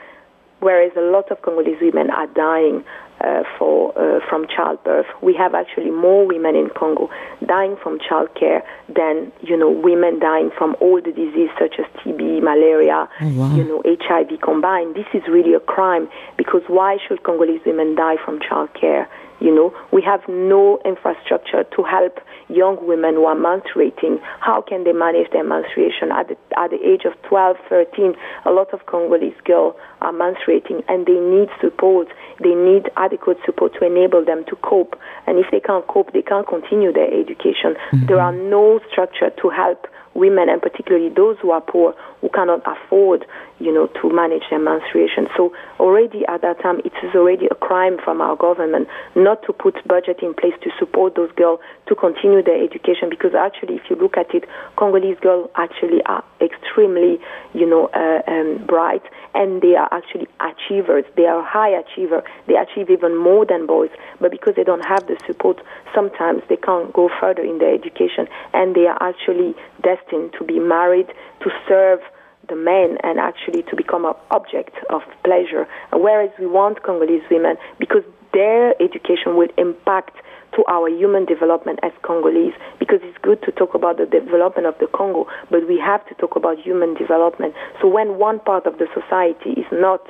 whereas 0.60 0.92
a 0.96 1.02
lot 1.02 1.32
of 1.32 1.42
Congolese 1.42 1.82
women 1.82 2.10
are 2.10 2.28
dying 2.28 2.84
uh, 3.22 3.44
for 3.58 3.98
uh, 3.98 4.20
from 4.30 4.46
childbirth. 4.48 5.06
We 5.22 5.34
have 5.36 5.56
actually 5.56 5.92
more 5.92 6.26
women 6.28 6.56
in 6.56 6.70
Congo 6.70 7.10
dying 7.46 7.76
from 7.82 8.00
childcare 8.00 8.62
than 8.94 9.32
you 9.42 9.58
know 9.58 9.70
women 9.72 10.20
dying 10.20 10.52
from 10.58 10.76
all 10.82 11.02
the 11.02 11.12
diseases 11.12 11.50
such 11.60 11.76
as 11.80 11.86
TB, 12.02 12.42
malaria, 12.44 13.08
Oh, 13.22 13.34
wow. 13.36 13.56
you 13.56 13.64
know 13.64 13.82
HIV 13.86 14.42
combined. 14.42 14.96
This 14.96 15.08
is 15.14 15.24
really 15.28 15.54
a 15.54 15.60
crime 15.60 16.10
because 16.38 16.62
why 16.68 16.98
should 17.08 17.24
Congolese 17.24 17.62
women 17.66 17.96
die 17.96 18.18
from 18.24 18.40
childcare? 18.40 19.08
You 19.40 19.54
know, 19.54 19.74
we 19.92 20.02
have 20.04 20.22
no 20.28 20.80
infrastructure 20.86 21.64
to 21.64 21.84
help 21.84 22.20
young 22.48 22.78
women 22.88 23.16
who 23.16 23.26
are 23.26 23.36
menstruating. 23.36 24.22
How 24.40 24.62
can 24.62 24.84
they 24.84 24.94
manage 24.94 25.32
their 25.32 25.44
menstruation 25.44 26.12
at 26.12 26.30
the, 26.30 26.38
at 26.58 26.72
the 26.72 26.80
age 26.84 27.06
of 27.06 27.14
12, 27.24 27.58
13? 27.70 28.16
A 28.46 28.52
lot 28.52 28.74
of 28.74 28.86
Congolese 28.86 29.40
girls 29.44 29.76
are 30.02 30.14
menstruating 30.14 30.84
and 30.88 31.06
they 31.06 31.20
need 31.20 31.50
support. 31.62 32.08
They 32.42 32.56
need 32.56 32.90
adequate 32.98 33.38
support 33.46 33.74
to 33.80 33.86
enable 33.86 34.24
them 34.24 34.46
to 34.46 34.56
cope. 34.58 34.98
And 35.28 35.38
if 35.38 35.48
they 35.52 35.60
can't 35.60 35.86
cope, 35.88 36.14
they 36.14 36.22
can't 36.22 36.48
continue 36.48 36.94
their 36.94 37.12
education. 37.12 37.76
Mm-hmm. 37.92 38.06
There 38.08 38.20
are 38.20 38.32
no 38.34 38.80
structure 38.92 39.32
to 39.42 39.50
help 39.50 39.88
women 40.16 40.50
and 40.50 40.62
particularly 40.62 41.10
those 41.10 41.38
who 41.42 41.52
are 41.52 41.62
poor 41.62 41.94
who 42.22 42.30
cannot 42.30 42.62
afford 42.66 43.26
you 43.60 43.72
know 43.72 43.88
to 44.02 44.10
manage 44.10 44.44
their 44.50 44.60
menstruation. 44.60 45.28
So 45.38 45.54
already 45.80 46.26
at 46.28 46.42
that 46.42 46.60
time 46.62 46.80
it 46.84 46.94
is 47.04 47.14
already 47.14 47.48
a 47.48 47.56
crime 47.56 47.98
from 48.04 48.22
our 48.22 48.36
government 48.36 48.88
not 49.16 49.44
to 49.44 49.54
put 49.54 49.76
budget 49.88 50.20
in 50.22 50.34
place 50.34 50.54
to 50.64 50.72
support 50.80 51.16
those 51.16 51.32
girls 51.34 51.60
to 51.88 51.96
continue 51.96 52.42
their 52.42 52.64
education 52.64 53.10
because 53.10 53.36
actually 53.36 53.76
if 53.76 53.84
you 53.90 53.96
look 53.96 54.18
at 54.18 54.34
it 54.34 54.46
congolese 54.78 55.20
girls 55.20 55.50
actually 55.56 56.02
are 56.06 56.24
extremely 56.42 57.20
you 57.54 57.70
know 57.70 57.88
uh, 57.94 58.22
um, 58.32 58.66
bright 58.66 59.04
and 59.34 59.62
they 59.62 59.76
are 59.76 59.90
actually 59.92 60.28
achievers. 60.40 61.04
They 61.18 61.26
are 61.26 61.44
high 61.44 61.70
achiever. 61.70 62.24
They 62.48 62.56
achieve 62.56 62.90
even 62.90 63.18
more 63.18 63.46
than 63.46 63.66
boys. 63.66 63.90
But 64.22 64.32
because 64.32 64.56
they 64.56 64.64
don't 64.64 64.86
have 64.86 65.08
the 65.08 65.18
support 65.28 65.62
sometimes 65.94 66.44
they 66.50 66.58
can't 66.58 66.92
go 66.92 67.10
further 67.20 67.42
in 67.42 67.58
their 67.58 67.74
education 67.74 68.28
and 68.54 68.76
they 68.76 68.86
are 68.86 69.02
actually 69.02 69.56
destined 69.82 70.05
to 70.10 70.44
be 70.46 70.60
married 70.60 71.08
to 71.42 71.50
serve 71.68 72.00
the 72.48 72.56
men 72.56 72.98
and 73.04 73.20
actually 73.20 73.64
to 73.64 73.76
become 73.76 74.06
an 74.06 74.14
object 74.32 74.76
of 74.90 75.02
pleasure. 75.24 75.68
Whereas 75.92 76.30
we 76.40 76.46
want 76.48 76.84
Congolese 76.84 77.24
women 77.30 77.58
because 77.80 78.04
their 78.34 78.80
education 78.82 79.36
will 79.36 79.50
impact 79.58 80.18
to 80.56 80.64
our 80.68 80.90
human 80.90 81.26
development 81.26 81.80
as 81.84 81.92
Congolese 82.02 82.54
because 82.80 83.00
it's 83.04 83.18
good 83.22 83.42
to 83.44 83.52
talk 83.52 83.74
about 83.74 83.98
the 83.98 84.06
development 84.06 84.68
of 84.68 84.76
the 84.80 84.88
Congo, 84.88 85.28
but 85.50 85.68
we 85.68 85.80
have 85.80 86.06
to 86.08 86.16
talk 86.16 86.36
about 86.36 86.60
human 86.60 86.94
development. 86.94 87.54
So 87.82 87.88
when 87.88 88.18
one 88.18 88.40
part 88.40 88.66
of 88.66 88.78
the 88.78 88.88
society 88.94 89.60
is 89.60 89.68
not 89.72 90.02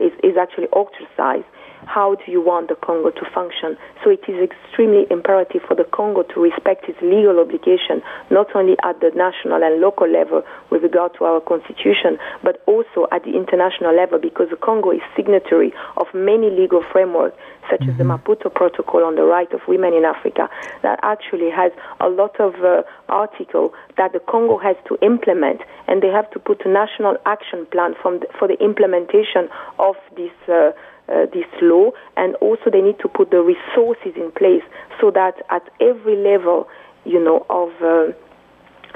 is, 0.00 0.12
is 0.24 0.36
actually 0.36 0.66
ostracized, 0.68 1.46
how 1.86 2.14
do 2.16 2.30
you 2.30 2.40
want 2.40 2.68
the 2.68 2.74
Congo 2.76 3.10
to 3.10 3.24
function? 3.34 3.76
So 4.02 4.10
it 4.10 4.20
is 4.28 4.36
extremely 4.42 5.06
imperative 5.10 5.62
for 5.66 5.74
the 5.74 5.84
Congo 5.84 6.22
to 6.22 6.40
respect 6.40 6.88
its 6.88 7.00
legal 7.02 7.40
obligation, 7.40 8.02
not 8.30 8.54
only 8.54 8.76
at 8.82 9.00
the 9.00 9.10
national 9.14 9.62
and 9.62 9.80
local 9.80 10.08
level 10.08 10.42
with 10.70 10.82
regard 10.82 11.14
to 11.18 11.24
our 11.24 11.40
constitution, 11.40 12.18
but 12.42 12.62
also 12.66 13.06
at 13.12 13.24
the 13.24 13.36
international 13.36 13.94
level 13.94 14.18
because 14.18 14.50
the 14.50 14.56
Congo 14.56 14.90
is 14.90 15.02
signatory 15.16 15.72
of 15.96 16.06
many 16.14 16.50
legal 16.50 16.82
frameworks, 16.92 17.36
such 17.70 17.82
as 17.88 17.96
the 17.96 18.04
Maputo 18.04 18.52
Protocol 18.52 19.04
on 19.04 19.14
the 19.16 19.24
right 19.24 19.50
of 19.52 19.60
women 19.66 19.94
in 19.94 20.04
Africa, 20.04 20.48
that 20.82 20.98
actually 21.02 21.50
has 21.50 21.72
a 22.00 22.08
lot 22.08 22.38
of 22.40 22.54
uh, 22.62 22.82
article 23.08 23.72
that 23.96 24.12
the 24.12 24.20
Congo 24.20 24.58
has 24.58 24.76
to 24.88 24.98
implement, 25.02 25.62
and 25.88 26.02
they 26.02 26.08
have 26.08 26.30
to 26.32 26.38
put 26.38 26.64
a 26.66 26.68
national 26.68 27.16
action 27.26 27.66
plan 27.70 27.94
from 28.00 28.20
the, 28.20 28.26
for 28.38 28.48
the 28.48 28.62
implementation 28.62 29.48
of 29.78 29.96
this. 30.16 30.32
Uh, 30.48 30.72
uh, 31.08 31.26
this 31.32 31.46
law, 31.60 31.90
and 32.16 32.34
also 32.36 32.70
they 32.70 32.80
need 32.80 32.98
to 33.00 33.08
put 33.08 33.30
the 33.30 33.42
resources 33.42 34.12
in 34.16 34.30
place 34.32 34.62
so 35.00 35.10
that 35.10 35.34
at 35.50 35.62
every 35.80 36.16
level, 36.16 36.68
you 37.04 37.22
know, 37.22 37.44
of 37.50 37.70
uh, 37.82 38.12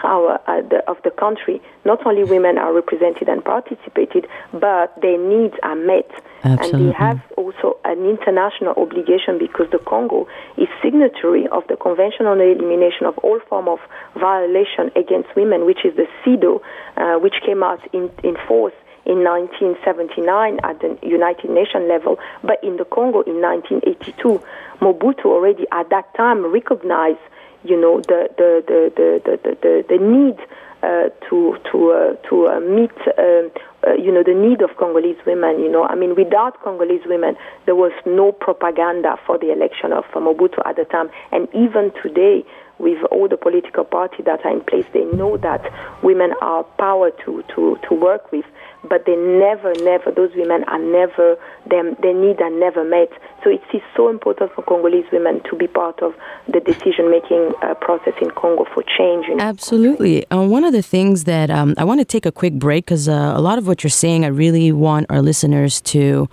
our 0.04 0.40
uh, 0.46 0.62
the, 0.62 0.82
of 0.88 0.96
the 1.04 1.10
country, 1.10 1.60
not 1.84 2.06
only 2.06 2.24
women 2.24 2.58
are 2.58 2.72
represented 2.72 3.28
and 3.28 3.44
participated, 3.44 4.26
but 4.52 4.94
their 5.00 5.18
needs 5.18 5.54
are 5.62 5.74
met. 5.74 6.10
Absolutely. 6.44 6.80
And 6.80 6.88
they 6.88 6.92
have 6.96 7.20
also 7.36 7.76
an 7.84 8.06
international 8.06 8.74
obligation 8.76 9.38
because 9.38 9.66
the 9.72 9.78
Congo 9.78 10.28
is 10.56 10.68
signatory 10.82 11.48
of 11.48 11.64
the 11.68 11.76
Convention 11.76 12.26
on 12.26 12.38
the 12.38 12.44
Elimination 12.44 13.06
of 13.06 13.18
All 13.18 13.40
Form 13.48 13.68
of 13.68 13.80
Violation 14.14 14.90
Against 14.94 15.34
Women, 15.34 15.66
which 15.66 15.84
is 15.84 15.96
the 15.96 16.06
CEDAW, 16.24 16.60
uh, 16.96 17.18
which 17.18 17.34
came 17.44 17.62
out 17.62 17.80
in, 17.92 18.10
in 18.22 18.36
force 18.46 18.74
in 19.08 19.24
1979 19.24 20.60
at 20.62 20.80
the 20.80 20.98
United 21.02 21.50
Nations 21.50 21.88
level, 21.88 22.18
but 22.44 22.62
in 22.62 22.76
the 22.76 22.84
Congo 22.84 23.22
in 23.22 23.40
1982, 23.40 24.40
Mobutu 24.80 25.24
already 25.26 25.66
at 25.72 25.88
that 25.90 26.14
time 26.14 26.44
recognized, 26.46 27.24
you 27.64 27.80
know, 27.80 28.00
the 28.00 28.28
the 28.36 28.62
the 28.68 28.92
the 28.94 29.38
the, 29.42 29.56
the, 29.62 29.84
the 29.88 29.98
need 29.98 30.38
uh, 30.82 31.08
to 31.28 31.56
to 31.72 31.90
uh, 31.90 32.28
to 32.28 32.46
uh, 32.46 32.60
meet. 32.60 32.92
Um, 33.18 33.50
uh, 33.86 33.92
you 33.94 34.12
know 34.12 34.22
the 34.24 34.34
need 34.34 34.60
of 34.60 34.76
Congolese 34.76 35.18
women. 35.24 35.60
You 35.60 35.70
know, 35.70 35.84
I 35.84 35.94
mean, 35.94 36.14
without 36.14 36.60
Congolese 36.62 37.06
women, 37.06 37.36
there 37.64 37.76
was 37.76 37.92
no 38.06 38.32
propaganda 38.32 39.16
for 39.26 39.38
the 39.38 39.52
election 39.52 39.92
of 39.92 40.04
Mobutu 40.14 40.58
at 40.66 40.76
the 40.76 40.84
time, 40.84 41.10
and 41.32 41.48
even 41.54 41.92
today, 42.02 42.44
with 42.78 43.02
all 43.10 43.28
the 43.28 43.36
political 43.36 43.84
parties 43.84 44.24
that 44.24 44.44
are 44.44 44.52
in 44.52 44.60
place, 44.62 44.84
they 44.92 45.04
know 45.04 45.36
that 45.38 45.62
women 46.02 46.32
are 46.42 46.64
power 46.78 47.10
to 47.24 47.42
to 47.54 47.78
to 47.88 47.94
work 47.94 48.30
with 48.32 48.44
but 48.84 49.04
they 49.06 49.16
never, 49.16 49.72
never, 49.82 50.10
those 50.10 50.30
women 50.34 50.64
are 50.64 50.78
never, 50.78 51.36
them, 51.68 51.96
their 52.00 52.14
needs 52.14 52.40
are 52.40 52.50
never 52.50 52.84
met. 52.84 53.10
So 53.42 53.50
it 53.50 53.62
is 53.72 53.82
so 53.96 54.08
important 54.08 54.52
for 54.54 54.62
Congolese 54.62 55.06
women 55.12 55.42
to 55.50 55.56
be 55.56 55.66
part 55.66 56.02
of 56.02 56.14
the 56.46 56.60
decision 56.60 57.10
making 57.10 57.52
uh, 57.62 57.74
process 57.74 58.14
in 58.20 58.30
Congo 58.30 58.66
for 58.72 58.82
change. 58.96 59.26
Absolutely. 59.38 60.28
Uh, 60.30 60.44
one 60.44 60.64
of 60.64 60.72
the 60.72 60.82
things 60.82 61.24
that 61.24 61.50
um, 61.50 61.74
I 61.76 61.84
want 61.84 62.00
to 62.00 62.04
take 62.04 62.26
a 62.26 62.32
quick 62.32 62.54
break 62.54 62.86
because 62.86 63.08
uh, 63.08 63.32
a 63.34 63.40
lot 63.40 63.58
of 63.58 63.66
what 63.66 63.82
you're 63.82 63.90
saying, 63.90 64.24
I 64.24 64.28
really 64.28 64.72
want 64.72 65.06
our 65.10 65.22
listeners 65.22 65.80
to 65.82 66.28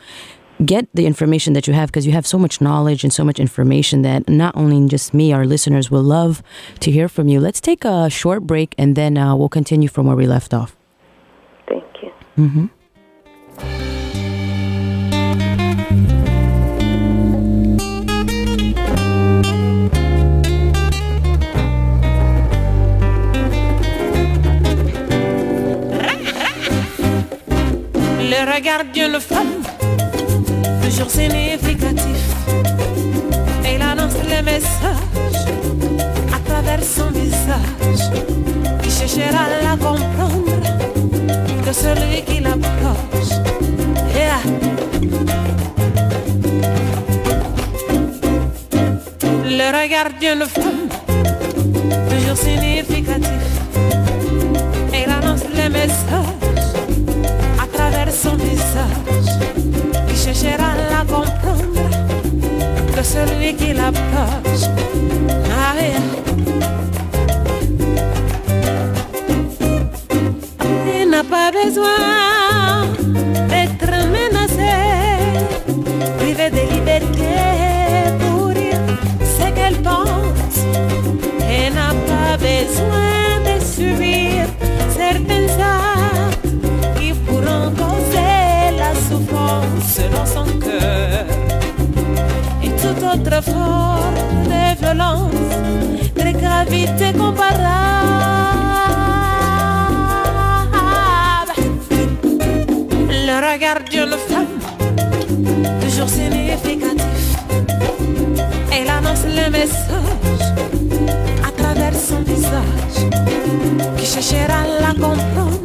get 0.63 0.87
the 0.93 1.05
information 1.05 1.53
that 1.53 1.67
you 1.67 1.73
have 1.73 1.89
because 1.89 2.05
you 2.05 2.13
have 2.13 2.25
so 2.25 2.37
much 2.37 2.61
knowledge 2.61 3.03
and 3.03 3.11
so 3.11 3.23
much 3.23 3.39
information 3.39 4.03
that 4.03 4.29
not 4.29 4.55
only 4.55 4.87
just 4.87 5.13
me, 5.13 5.33
our 5.33 5.45
listeners 5.45 5.91
will 5.91 6.03
love 6.03 6.41
to 6.79 6.91
hear 6.91 7.09
from 7.09 7.27
you. 7.27 7.39
Let's 7.39 7.59
take 7.59 7.83
a 7.83 8.09
short 8.09 8.43
break 8.43 8.73
and 8.77 8.95
then 8.95 9.17
uh, 9.17 9.35
we'll 9.35 9.49
continue 9.49 9.89
from 9.89 10.05
where 10.05 10.15
we 10.15 10.27
left 10.27 10.53
off. 10.53 10.75
Thank 11.67 11.83
you. 12.01 12.11
Mm-hmm. 12.37 12.67
Le 28.19 28.53
regard 28.53 28.83
d'une 28.93 29.17
femme, 29.21 29.47
toujours 30.83 31.09
significatif. 31.09 32.03
Elle 33.63 33.81
annonce 33.81 34.13
les 34.27 34.41
messages 34.41 34.67
à 36.33 36.39
travers 36.49 36.83
son 36.83 37.09
visage. 37.11 38.11
Qui 38.83 38.91
cherchera 38.91 39.45
à 39.45 39.63
la 39.63 39.77
comprendre 39.77 40.74
que 41.65 41.73
celui 41.73 42.21
qui 42.27 42.39
l'approche. 42.41 43.33
Yeah. 44.13 44.39
Le 49.59 49.67
regard 49.77 50.11
d'une 50.21 50.45
femme, 50.45 50.89
toujours 52.09 52.37
significatif. 52.37 53.45
Elle 54.93 55.09
annonce 55.11 55.45
les 55.55 55.69
messages 55.69 56.35
à 57.63 57.65
travers 57.75 58.11
son 58.13 58.35
visage 58.35 59.31
qui 60.07 60.15
cherchera 60.15 60.69
à 60.73 60.77
la 60.91 61.01
comprendre 61.11 61.89
que 62.95 63.03
celui 63.03 63.55
qui 63.55 63.73
l'approche. 63.73 64.69
Ah, 65.49 65.54
qui 114.05 114.11
cherchera 114.11 114.67
la 114.81 114.93
comprendre 114.93 115.59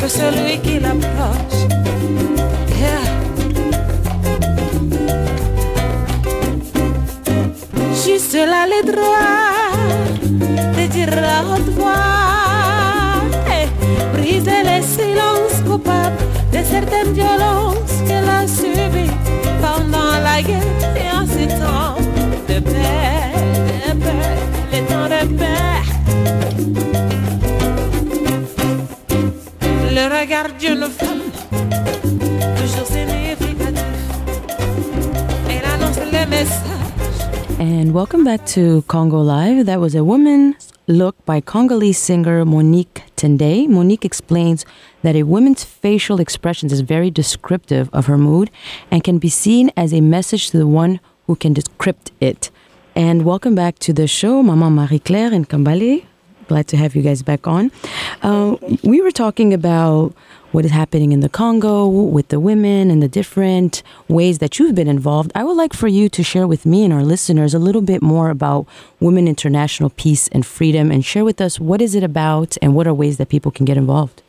que 0.00 0.08
celui 0.08 0.58
qui 0.62 0.78
l'approche. 0.78 1.59
And 37.90 37.96
welcome 37.96 38.22
back 38.22 38.46
to 38.54 38.82
Congo 38.82 39.20
Live. 39.20 39.66
That 39.66 39.80
was 39.80 39.96
a 39.96 40.04
woman's 40.04 40.72
look 40.86 41.16
by 41.24 41.40
Congolese 41.40 41.98
singer 41.98 42.44
Monique 42.44 43.02
Tende. 43.16 43.68
Monique 43.68 44.04
explains 44.04 44.64
that 45.02 45.16
a 45.16 45.24
woman's 45.24 45.64
facial 45.64 46.20
expressions 46.20 46.72
is 46.72 46.82
very 46.82 47.10
descriptive 47.10 47.90
of 47.92 48.06
her 48.06 48.16
mood 48.16 48.48
and 48.92 49.02
can 49.02 49.18
be 49.18 49.28
seen 49.28 49.72
as 49.76 49.92
a 49.92 50.00
message 50.00 50.50
to 50.50 50.58
the 50.58 50.68
one 50.68 51.00
who 51.26 51.34
can 51.34 51.52
decrypt 51.52 52.12
it. 52.20 52.52
And 52.94 53.24
welcome 53.24 53.56
back 53.56 53.80
to 53.80 53.92
the 53.92 54.06
show, 54.06 54.40
Mama 54.40 54.70
Marie 54.70 55.00
Claire 55.00 55.32
and 55.32 55.48
Kambale. 55.48 56.04
Glad 56.46 56.68
to 56.68 56.76
have 56.76 56.94
you 56.94 57.02
guys 57.02 57.24
back 57.24 57.48
on. 57.48 57.72
Uh, 58.22 58.54
we 58.84 59.00
were 59.00 59.10
talking 59.10 59.52
about 59.52 60.14
what 60.52 60.64
is 60.64 60.70
happening 60.70 61.12
in 61.12 61.20
the 61.20 61.28
Congo 61.28 61.86
with 61.86 62.28
the 62.28 62.40
women 62.40 62.90
and 62.90 63.02
the 63.02 63.08
different 63.08 63.82
ways 64.08 64.38
that 64.38 64.58
you've 64.58 64.74
been 64.74 64.88
involved. 64.88 65.30
I 65.34 65.44
would 65.44 65.56
like 65.56 65.72
for 65.72 65.88
you 65.88 66.08
to 66.08 66.22
share 66.22 66.46
with 66.46 66.66
me 66.66 66.84
and 66.84 66.92
our 66.92 67.04
listeners 67.04 67.54
a 67.54 67.58
little 67.58 67.82
bit 67.82 68.02
more 68.02 68.30
about 68.30 68.66
Women 68.98 69.28
International 69.28 69.90
Peace 69.90 70.28
and 70.28 70.44
Freedom 70.44 70.90
and 70.90 71.04
share 71.04 71.24
with 71.24 71.40
us 71.40 71.60
what 71.60 71.80
is 71.80 71.94
it 71.94 72.02
about 72.02 72.56
and 72.60 72.74
what 72.74 72.86
are 72.86 72.94
ways 72.94 73.16
that 73.18 73.28
people 73.28 73.50
can 73.50 73.64
get 73.64 73.76
involved. 73.76 74.22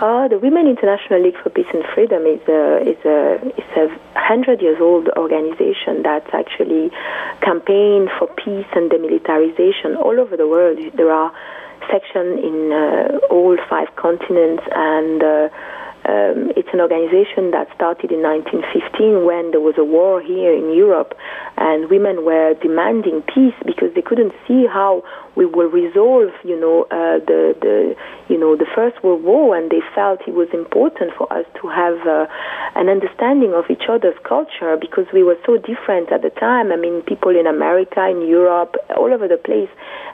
Uh, 0.00 0.26
the 0.28 0.38
Women 0.38 0.66
International 0.66 1.22
League 1.22 1.36
for 1.42 1.50
Peace 1.50 1.70
and 1.72 1.84
Freedom 1.94 2.26
is 2.26 2.40
a 2.48 2.82
is 2.82 2.98
a 3.06 3.54
a 3.76 4.20
hundred 4.20 4.60
years 4.60 4.78
old 4.80 5.08
organization 5.16 6.02
that's 6.02 6.28
actually 6.32 6.90
campaigned 7.42 8.10
for 8.18 8.26
peace 8.28 8.66
and 8.74 8.90
demilitarization 8.90 9.96
all 9.96 10.18
over 10.18 10.36
the 10.36 10.48
world. 10.48 10.78
There 10.94 11.12
are 11.12 11.32
sections 11.90 12.40
in 12.42 12.72
uh, 12.72 13.18
all 13.30 13.56
five 13.68 13.94
continents, 13.96 14.62
and 14.74 15.22
uh, 15.22 15.48
um, 16.04 16.52
it's 16.56 16.68
an 16.72 16.80
organization 16.80 17.50
that 17.52 17.68
started 17.74 18.12
in 18.12 18.20
1915 18.20 19.24
when 19.24 19.50
there 19.52 19.64
was 19.64 19.76
a 19.78 19.84
war 19.84 20.20
here 20.20 20.52
in 20.52 20.74
Europe, 20.76 21.16
and 21.56 21.88
women 21.88 22.24
were 22.24 22.54
demanding 22.60 23.22
peace 23.22 23.56
because 23.64 23.88
they 23.94 24.02
couldn't 24.02 24.32
see 24.46 24.66
how 24.66 25.02
we 25.36 25.46
will 25.46 25.68
resolve, 25.68 26.30
you 26.44 26.58
know, 26.58 26.86
uh, 26.90 27.18
the 27.24 27.54
the 27.60 27.96
you 28.28 28.38
know 28.38 28.56
the 28.56 28.66
First 28.74 29.02
World 29.02 29.22
War, 29.22 29.56
and 29.56 29.70
they 29.70 29.82
felt 29.94 30.20
it 30.26 30.34
was 30.34 30.48
important 30.52 31.12
for 31.16 31.30
us 31.32 31.44
to 31.60 31.68
have 31.68 31.98
uh, 32.06 32.26
an 32.74 32.88
understanding 32.88 33.52
of 33.54 33.64
each 33.70 33.88
other's 33.88 34.18
culture 34.22 34.76
because 34.80 35.06
we 35.12 35.22
were 35.22 35.38
so 35.44 35.56
different 35.58 36.12
at 36.12 36.22
the 36.22 36.30
time. 36.30 36.72
I 36.72 36.76
mean, 36.76 37.02
people 37.02 37.34
in 37.34 37.46
America, 37.46 38.06
in 38.08 38.26
Europe, 38.26 38.76
all 38.96 39.12
over 39.12 39.28
the 39.28 39.36
place, 39.36 39.70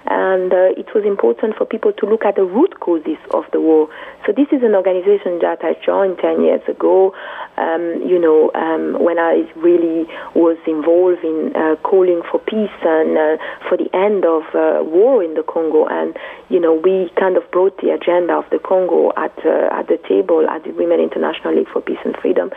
and 0.07 0.53
uh, 0.53 0.73
it 0.81 0.89
was 0.95 1.05
important 1.05 1.57
for 1.57 1.67
people 1.67 1.93
to 1.93 2.07
look 2.07 2.25
at 2.25 2.37
the 2.37 2.45
root 2.45 2.81
causes 2.81 3.21
of 3.33 3.45
the 3.53 3.61
war. 3.61 3.89
So 4.27 4.33
this 4.33 4.49
is 4.53 4.63
an 4.63 4.75
organization 4.75 5.41
that 5.41 5.61
I 5.63 5.77
joined 5.85 6.19
10 6.19 6.43
years 6.43 6.63
ago. 6.69 7.15
Um, 7.57 8.01
you 8.07 8.19
know, 8.19 8.51
um, 8.55 9.03
when 9.03 9.19
I 9.19 9.45
really 9.57 10.09
was 10.35 10.57
involved 10.67 11.25
in 11.25 11.53
uh, 11.55 11.77
calling 11.83 12.23
for 12.31 12.41
peace 12.41 12.73
and 12.83 13.17
uh, 13.17 13.37
for 13.69 13.77
the 13.77 13.89
end 13.93 14.25
of 14.25 14.43
uh, 14.55 14.83
war 15.11 15.23
in 15.23 15.35
the 15.35 15.43
Congo, 15.43 15.87
and 15.91 16.17
you 16.49 16.61
know, 16.61 16.75
we 16.75 17.11
kind 17.19 17.37
of 17.37 17.43
brought 17.51 17.77
the 17.83 17.91
agenda 17.91 18.35
of 18.35 18.47
the 18.51 18.59
Congo 18.63 19.11
at 19.17 19.35
uh, 19.43 19.75
at 19.75 19.91
the 19.91 19.99
table 20.07 20.47
at 20.47 20.63
the 20.63 20.71
Women 20.71 21.01
International 21.01 21.55
League 21.55 21.69
for 21.73 21.83
Peace 21.83 22.03
and 22.05 22.15
Freedom. 22.23 22.51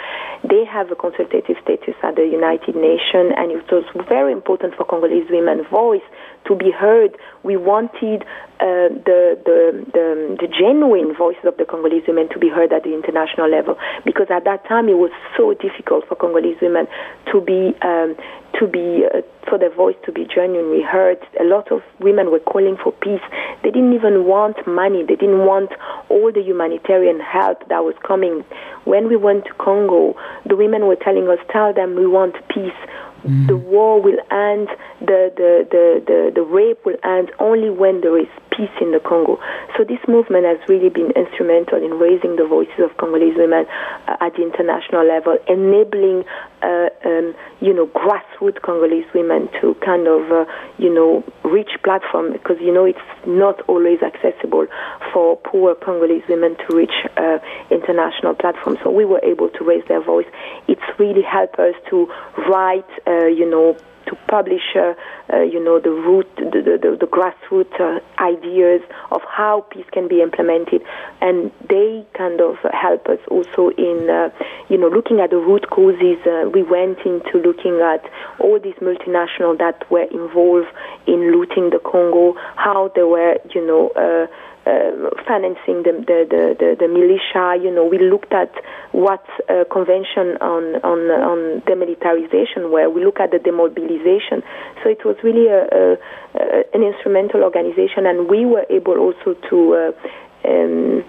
They 0.45 0.63
have 0.65 0.91
a 0.91 0.95
consultative 0.95 1.57
status 1.65 1.97
at 2.03 2.15
the 2.15 2.29
United 2.29 2.75
Nations, 2.77 3.33
and 3.33 3.49
it 3.49 3.65
was 3.71 3.85
very 4.07 4.31
important 4.31 4.75
for 4.77 4.85
Congolese 4.85 5.29
women's 5.29 5.65
voice 5.73 6.05
to 6.45 6.55
be 6.55 6.71
heard. 6.71 7.17
We 7.43 7.57
wanted 7.57 8.23
uh, 8.59 8.87
the, 9.03 9.35
the, 9.43 9.85
the, 9.91 10.37
the, 10.39 10.47
genuine 10.47 11.13
voices 11.15 11.43
of 11.43 11.57
the 11.57 11.65
Congolese 11.65 12.03
women 12.07 12.29
to 12.29 12.39
be 12.39 12.47
heard 12.47 12.71
at 12.71 12.83
the 12.83 12.93
international 12.93 13.49
level 13.49 13.75
because 14.05 14.27
at 14.29 14.45
that 14.45 14.65
time 14.67 14.87
it 14.87 14.95
was 14.95 15.11
so 15.35 15.53
difficult 15.53 16.07
for 16.07 16.15
Congolese 16.15 16.57
women 16.61 16.87
to 17.31 17.41
be 17.41 17.75
um, 17.81 18.15
to 18.59 18.67
be 18.67 19.03
uh, 19.03 19.19
for 19.49 19.57
their 19.57 19.73
voice 19.73 19.95
to 20.05 20.11
be 20.11 20.23
genuinely 20.23 20.81
heard. 20.81 21.17
A 21.39 21.43
lot 21.43 21.71
of 21.71 21.81
women 21.99 22.31
were 22.31 22.39
calling 22.39 22.77
for 22.81 22.93
peace. 22.93 23.23
They 23.63 23.71
didn't 23.71 23.93
even 23.93 24.25
want 24.25 24.55
money. 24.65 25.03
They 25.03 25.15
didn't 25.15 25.45
want 25.45 25.71
all 26.07 26.31
the 26.31 26.41
humanitarian 26.41 27.19
help 27.19 27.67
that 27.67 27.83
was 27.83 27.95
coming. 28.05 28.45
When 28.85 29.09
we 29.09 29.17
went 29.17 29.45
to 29.45 29.53
Congo, 29.55 30.15
the 30.47 30.55
women 30.55 30.85
were 30.87 30.95
telling 30.95 31.27
us, 31.27 31.39
"Tell 31.51 31.73
them 31.73 31.95
we 31.95 32.07
want 32.07 32.35
peace." 32.47 32.79
Mm. 33.25 33.47
The 33.47 33.57
war 33.57 34.01
will 34.01 34.19
end, 34.31 34.67
the, 34.99 35.31
the, 35.35 35.67
the, 35.71 36.03
the, 36.05 36.31
the 36.35 36.41
rape 36.41 36.85
will 36.85 36.97
end 37.03 37.31
only 37.39 37.69
when 37.69 38.01
there 38.01 38.17
is 38.17 38.27
peace 38.55 38.73
in 38.81 38.91
the 38.91 38.99
Congo. 38.99 39.39
So 39.77 39.83
this 39.83 39.99
movement 40.07 40.45
has 40.45 40.57
really 40.69 40.89
been 40.89 41.11
instrumental 41.11 41.81
in 41.83 41.97
raising 41.97 42.35
the 42.35 42.45
voices 42.45 42.79
of 42.79 42.95
Congolese 42.97 43.35
women 43.35 43.65
uh, 44.07 44.17
at 44.21 44.33
the 44.35 44.43
international 44.43 45.05
level, 45.05 45.37
enabling, 45.49 46.23
uh, 46.61 46.89
um, 47.05 47.33
you 47.59 47.73
know, 47.73 47.87
grassroots 47.87 48.61
Congolese 48.61 49.09
women 49.13 49.49
to 49.61 49.73
kind 49.83 50.07
of, 50.07 50.31
uh, 50.31 50.45
you 50.77 50.93
know, 50.93 51.23
reach 51.43 51.71
platform 51.83 52.31
because, 52.31 52.57
you 52.61 52.73
know, 52.73 52.85
it's 52.85 52.99
not 53.25 53.61
always 53.67 53.99
accessible 54.01 54.67
for 55.11 55.37
poor 55.37 55.75
Congolese 55.75 56.23
women 56.29 56.55
to 56.67 56.75
reach 56.75 56.93
uh, 57.17 57.39
international 57.71 58.35
platforms. 58.35 58.79
So 58.83 58.91
we 58.91 59.05
were 59.05 59.21
able 59.23 59.49
to 59.49 59.63
raise 59.63 59.83
their 59.87 60.01
voice. 60.01 60.27
It's 60.67 60.81
really 60.99 61.23
helped 61.23 61.59
us 61.59 61.75
to 61.89 62.07
write, 62.47 62.89
uh, 63.07 63.25
you 63.25 63.49
know, 63.49 63.77
to 64.07 64.15
publish, 64.27 64.75
uh, 64.75 64.93
uh, 65.31 65.41
you 65.41 65.63
know, 65.63 65.79
the 65.79 65.89
root, 65.89 66.27
the, 66.35 66.61
the, 66.61 66.77
the, 66.81 66.97
the 66.99 67.07
grassroots 67.07 67.79
uh, 67.79 67.99
ideas 68.21 68.81
of 69.11 69.21
how 69.29 69.61
peace 69.69 69.85
can 69.91 70.07
be 70.07 70.21
implemented, 70.21 70.81
and 71.21 71.51
they 71.69 72.05
kind 72.13 72.41
of 72.41 72.57
help 72.71 73.07
us 73.07 73.19
also 73.29 73.69
in, 73.77 74.31
you 74.69 74.77
know, 74.77 74.87
looking 74.87 75.19
at 75.19 75.29
the 75.29 75.37
root 75.37 75.69
causes. 75.69 76.17
We 76.53 76.63
went 76.63 76.99
into 77.05 77.37
looking 77.37 77.79
at 77.81 78.03
all 78.39 78.59
these 78.59 78.75
multinational 78.75 79.57
that 79.59 79.89
were 79.89 80.03
involved 80.03 80.67
in 81.07 81.31
looting 81.31 81.69
the 81.69 81.79
Congo, 81.79 82.35
how 82.55 82.91
they 82.95 83.03
were, 83.03 83.37
you 83.53 83.65
know. 83.65 84.27
Uh, 84.65 85.11
financing 85.27 85.83
the, 85.83 85.91
the, 86.07 86.23
the, 86.31 86.55
the, 86.55 86.69
the 86.79 86.87
militia. 86.87 87.59
You 87.61 87.69
know, 87.69 87.83
we 87.83 87.99
looked 87.99 88.31
at 88.31 88.49
what 88.93 89.25
uh, 89.49 89.65
convention 89.69 90.39
on, 90.39 90.79
on, 90.87 90.99
on 91.11 91.59
demilitarization 91.67 92.71
where 92.71 92.89
we 92.89 93.03
look 93.03 93.19
at 93.19 93.31
the 93.31 93.39
demobilization. 93.39 94.39
So 94.81 94.87
it 94.87 95.03
was 95.03 95.17
really 95.21 95.47
a, 95.51 95.67
a, 95.67 95.97
a, 96.39 96.63
an 96.73 96.81
instrumental 96.81 97.43
organization, 97.43 98.05
and 98.05 98.29
we 98.29 98.45
were 98.45 98.65
able 98.69 98.99
also 98.99 99.35
to. 99.49 99.57
Uh, 99.75 100.47
um, 100.47 101.03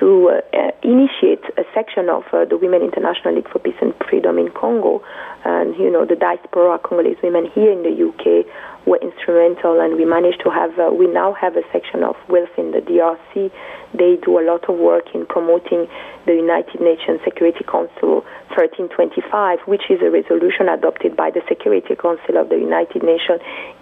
to 0.00 0.30
uh, 0.52 0.70
initiate 0.82 1.44
a 1.56 1.62
section 1.72 2.08
of 2.08 2.24
uh, 2.32 2.44
the 2.44 2.56
Women 2.56 2.82
International 2.82 3.36
League 3.36 3.48
for 3.48 3.60
Peace 3.60 3.78
and 3.80 3.94
Freedom 4.08 4.36
in 4.36 4.50
Congo, 4.50 5.02
and 5.44 5.76
you 5.76 5.90
know 5.90 6.04
the 6.04 6.16
diaspora 6.16 6.78
Congolese 6.78 7.18
women 7.22 7.50
here 7.54 7.70
in 7.70 7.82
the 7.82 7.94
UK 7.96 8.46
were 8.86 8.98
instrumental, 9.02 9.80
and 9.80 9.96
we 9.96 10.04
managed 10.04 10.40
to 10.44 10.50
have. 10.50 10.78
Uh, 10.78 10.92
we 10.92 11.06
now 11.06 11.32
have 11.34 11.56
a 11.56 11.62
section 11.72 12.02
of 12.02 12.16
WILPF 12.28 12.58
in 12.58 12.70
the 12.72 12.80
DRC. 12.80 13.50
They 13.92 14.16
do 14.24 14.38
a 14.38 14.44
lot 14.44 14.68
of 14.68 14.78
work 14.78 15.14
in 15.14 15.26
promoting 15.26 15.88
the 16.26 16.34
United 16.34 16.80
Nations 16.80 17.20
Security 17.24 17.64
Council 17.64 18.24
1325, 18.56 19.60
which 19.66 19.90
is 19.90 20.00
a 20.00 20.10
resolution 20.10 20.68
adopted 20.68 21.16
by 21.16 21.30
the 21.30 21.42
Security 21.48 21.94
Council 21.94 22.36
of 22.36 22.48
the 22.48 22.56
United 22.56 23.02
Nations 23.02 23.40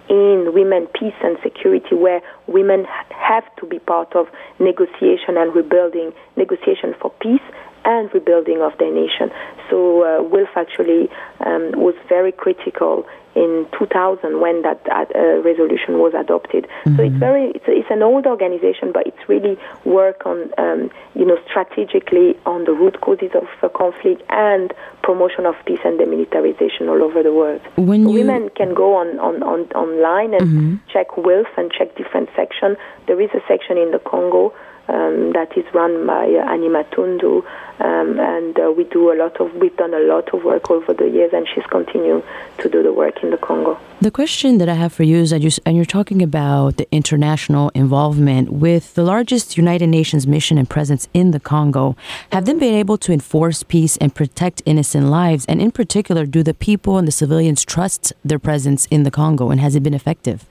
in 0.09 0.51
women, 0.53 0.87
peace 0.93 1.17
and 1.23 1.37
security, 1.43 1.95
where 1.95 2.21
women 2.47 2.85
have 3.09 3.43
to 3.57 3.65
be 3.65 3.79
part 3.79 4.15
of 4.15 4.27
negotiation 4.59 5.37
and 5.37 5.53
rebuilding, 5.55 6.11
negotiation 6.35 6.95
for 6.99 7.11
peace 7.21 7.45
and 7.89 8.13
rebuilding 8.13 8.61
of 8.61 8.77
their 8.77 8.93
nation. 8.93 9.31
So 9.69 10.03
uh, 10.03 10.23
WILPF 10.29 10.55
actually 10.55 11.09
um, 11.45 11.71
was 11.73 11.95
very 12.07 12.31
critical 12.31 13.05
in 13.35 13.67
2000 13.77 14.41
when 14.41 14.63
that 14.63 14.81
uh, 14.89 15.41
resolution 15.41 15.99
was 15.99 16.13
adopted. 16.13 16.65
Mm-hmm. 16.65 16.95
So 16.95 17.03
it's 17.03 17.15
very 17.15 17.51
it's, 17.51 17.65
it's, 17.67 17.91
an 17.91 18.01
old 18.01 18.25
organization, 18.25 18.91
but 18.91 19.05
it's 19.07 19.23
really 19.27 19.57
work 19.85 20.25
on 20.25 20.51
um, 20.57 20.91
you 21.15 21.25
know 21.25 21.37
strategically 21.47 22.37
on 22.45 22.65
the 22.65 22.73
root 22.73 23.01
causes 23.01 23.31
of 23.35 23.47
uh, 23.61 23.69
conflict 23.69 24.23
and 24.29 24.73
promotion 25.03 25.45
of 25.45 25.55
peace 25.65 25.79
and 25.85 25.99
demilitarization 25.99 26.89
all 26.89 27.01
over 27.01 27.23
the 27.23 27.33
world. 27.33 27.61
When 27.75 28.09
you... 28.09 28.13
Women 28.19 28.49
can 28.55 28.73
go 28.73 28.95
on, 28.95 29.19
on, 29.19 29.41
on 29.43 29.61
online 29.73 30.33
and 30.33 30.47
mm-hmm. 30.47 30.75
check 30.91 31.09
WILPF 31.09 31.57
and 31.57 31.71
check 31.71 31.95
different 31.95 32.29
sections. 32.35 32.77
There 33.07 33.21
is 33.21 33.29
a 33.33 33.41
section 33.47 33.77
in 33.77 33.91
the 33.91 33.99
Congo 33.99 34.53
um, 34.89 35.33
that 35.33 35.55
is 35.55 35.65
run 35.73 36.07
by 36.07 36.25
uh, 36.25 36.51
Annie 36.51 36.67
Matundu, 36.67 37.45
um, 37.79 38.19
and 38.19 38.59
uh, 38.59 38.71
we 38.71 38.83
do 38.85 39.11
a 39.11 39.15
lot 39.15 39.39
of 39.39 39.53
we've 39.55 39.75
done 39.77 39.93
a 39.93 39.99
lot 39.99 40.33
of 40.33 40.43
work 40.43 40.71
over 40.71 40.93
the 40.93 41.07
years, 41.07 41.31
and 41.31 41.47
she's 41.53 41.63
continuing 41.65 42.23
to 42.57 42.69
do 42.69 42.81
the 42.81 42.91
work 42.91 43.21
in 43.21 43.29
the 43.29 43.37
Congo. 43.37 43.79
The 44.01 44.09
question 44.09 44.57
that 44.57 44.67
I 44.67 44.73
have 44.73 44.91
for 44.91 45.03
you 45.03 45.17
is 45.17 45.29
that 45.29 45.41
you 45.41 45.51
and 45.65 45.75
you're 45.75 45.85
talking 45.85 46.23
about 46.23 46.77
the 46.77 46.87
international 46.91 47.69
involvement 47.75 48.51
with 48.51 48.95
the 48.95 49.03
largest 49.03 49.57
United 49.57 49.87
Nations 49.87 50.25
mission 50.25 50.57
and 50.57 50.67
presence 50.67 51.07
in 51.13 51.31
the 51.31 51.39
Congo. 51.39 51.95
Have 52.31 52.45
they 52.45 52.53
been 52.53 52.73
able 52.73 52.97
to 52.97 53.13
enforce 53.13 53.61
peace 53.61 53.95
and 53.97 54.15
protect 54.15 54.63
innocent 54.65 55.07
lives? 55.07 55.45
And 55.45 55.61
in 55.61 55.71
particular, 55.71 56.25
do 56.25 56.41
the 56.41 56.55
people 56.55 56.97
and 56.97 57.07
the 57.07 57.11
civilians 57.11 57.63
trust 57.63 58.11
their 58.25 58.39
presence 58.39 58.87
in 58.87 59.03
the 59.03 59.11
Congo, 59.11 59.51
and 59.51 59.61
has 59.61 59.75
it 59.75 59.83
been 59.83 59.93
effective? 59.93 60.45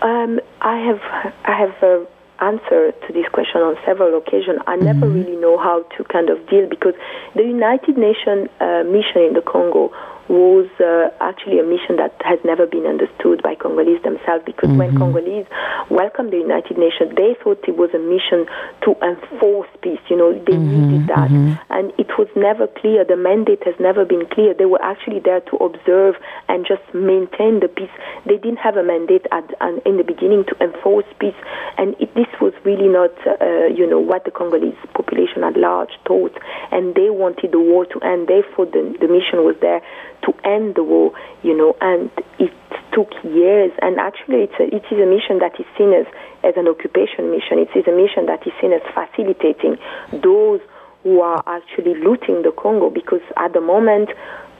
Um, 0.00 0.40
I 0.62 0.76
have 0.86 1.02
I 1.44 1.52
have. 1.52 1.82
Uh, 1.82 2.06
answer 2.40 2.92
to 2.92 3.12
this 3.12 3.26
question 3.32 3.60
on 3.60 3.76
several 3.84 4.16
occasions. 4.18 4.58
I 4.66 4.76
never 4.76 5.06
mm-hmm. 5.06 5.14
really 5.14 5.36
know 5.36 5.58
how 5.58 5.82
to 5.96 6.04
kind 6.04 6.30
of 6.30 6.38
deal 6.48 6.68
because 6.68 6.94
the 7.34 7.42
United 7.42 7.98
Nations 7.98 8.48
uh, 8.60 8.84
mission 8.84 9.22
in 9.28 9.32
the 9.34 9.42
Congo 9.44 9.92
was 10.28 10.68
uh, 10.80 11.08
actually 11.20 11.58
a 11.58 11.64
mission 11.64 11.96
that 11.96 12.12
has 12.20 12.38
never 12.44 12.66
been 12.66 12.84
understood 12.84 13.42
by 13.42 13.54
Congolese 13.54 14.02
themselves 14.02 14.44
because 14.44 14.68
mm-hmm. 14.68 14.92
when 14.92 14.96
Congolese 14.96 15.46
welcomed 15.90 16.32
the 16.32 16.36
United 16.36 16.76
Nations, 16.76 17.16
they 17.16 17.36
thought 17.42 17.64
it 17.66 17.76
was 17.76 17.90
a 17.96 17.98
mission 17.98 18.44
to 18.84 18.92
enforce 19.00 19.68
peace. 19.80 20.00
You 20.08 20.16
know, 20.16 20.32
they 20.32 20.52
mm-hmm. 20.52 20.90
needed 20.92 21.08
that. 21.08 21.32
Mm-hmm. 21.32 21.56
And 21.72 21.92
it 21.96 22.12
was 22.20 22.28
never 22.36 22.66
clear. 22.68 23.04
The 23.04 23.16
mandate 23.16 23.64
has 23.64 23.74
never 23.80 24.04
been 24.04 24.28
clear. 24.28 24.52
They 24.52 24.68
were 24.68 24.82
actually 24.82 25.20
there 25.20 25.40
to 25.40 25.56
observe 25.64 26.16
and 26.48 26.66
just 26.68 26.84
maintain 26.92 27.60
the 27.60 27.68
peace. 27.68 27.92
They 28.26 28.36
didn't 28.36 28.60
have 28.60 28.76
a 28.76 28.84
mandate 28.84 29.24
at, 29.32 29.48
at 29.60 29.80
in 29.86 29.96
the 29.96 30.04
beginning 30.04 30.44
to 30.52 30.54
enforce 30.60 31.08
peace. 31.18 31.38
And 31.80 31.96
it, 32.00 32.12
this 32.14 32.28
was 32.40 32.52
really 32.64 32.88
not, 32.88 33.16
uh, 33.24 33.72
you 33.72 33.88
know, 33.88 33.98
what 33.98 34.24
the 34.24 34.30
Congolese 34.30 34.76
population 34.92 35.42
at 35.44 35.56
large 35.56 35.96
thought. 36.06 36.36
And 36.70 36.94
they 36.94 37.08
wanted 37.08 37.52
the 37.52 37.60
war 37.60 37.86
to 37.86 37.98
end. 38.04 38.28
Therefore, 38.28 38.66
the, 38.66 38.92
the 39.00 39.08
mission 39.08 39.44
was 39.48 39.56
there 39.60 39.80
to 40.22 40.32
end 40.44 40.74
the 40.74 40.82
war, 40.82 41.12
you 41.42 41.56
know, 41.56 41.76
and 41.80 42.10
it 42.38 42.52
took 42.92 43.12
years. 43.24 43.72
And 43.82 43.98
actually, 43.98 44.48
it's 44.48 44.58
a, 44.58 44.64
it 44.74 44.84
is 44.90 44.98
a 44.98 45.06
mission 45.06 45.38
that 45.38 45.58
is 45.58 45.66
seen 45.76 45.92
as, 45.92 46.06
as 46.42 46.54
an 46.56 46.68
occupation 46.68 47.30
mission. 47.30 47.58
It 47.58 47.70
is 47.74 47.86
a 47.86 47.94
mission 47.94 48.26
that 48.26 48.46
is 48.46 48.52
seen 48.60 48.72
as 48.72 48.82
facilitating 48.94 49.76
those 50.12 50.60
who 51.02 51.20
are 51.20 51.42
actually 51.46 51.94
looting 51.94 52.42
the 52.42 52.52
Congo 52.52 52.90
because 52.90 53.22
at 53.36 53.52
the 53.52 53.60
moment, 53.60 54.10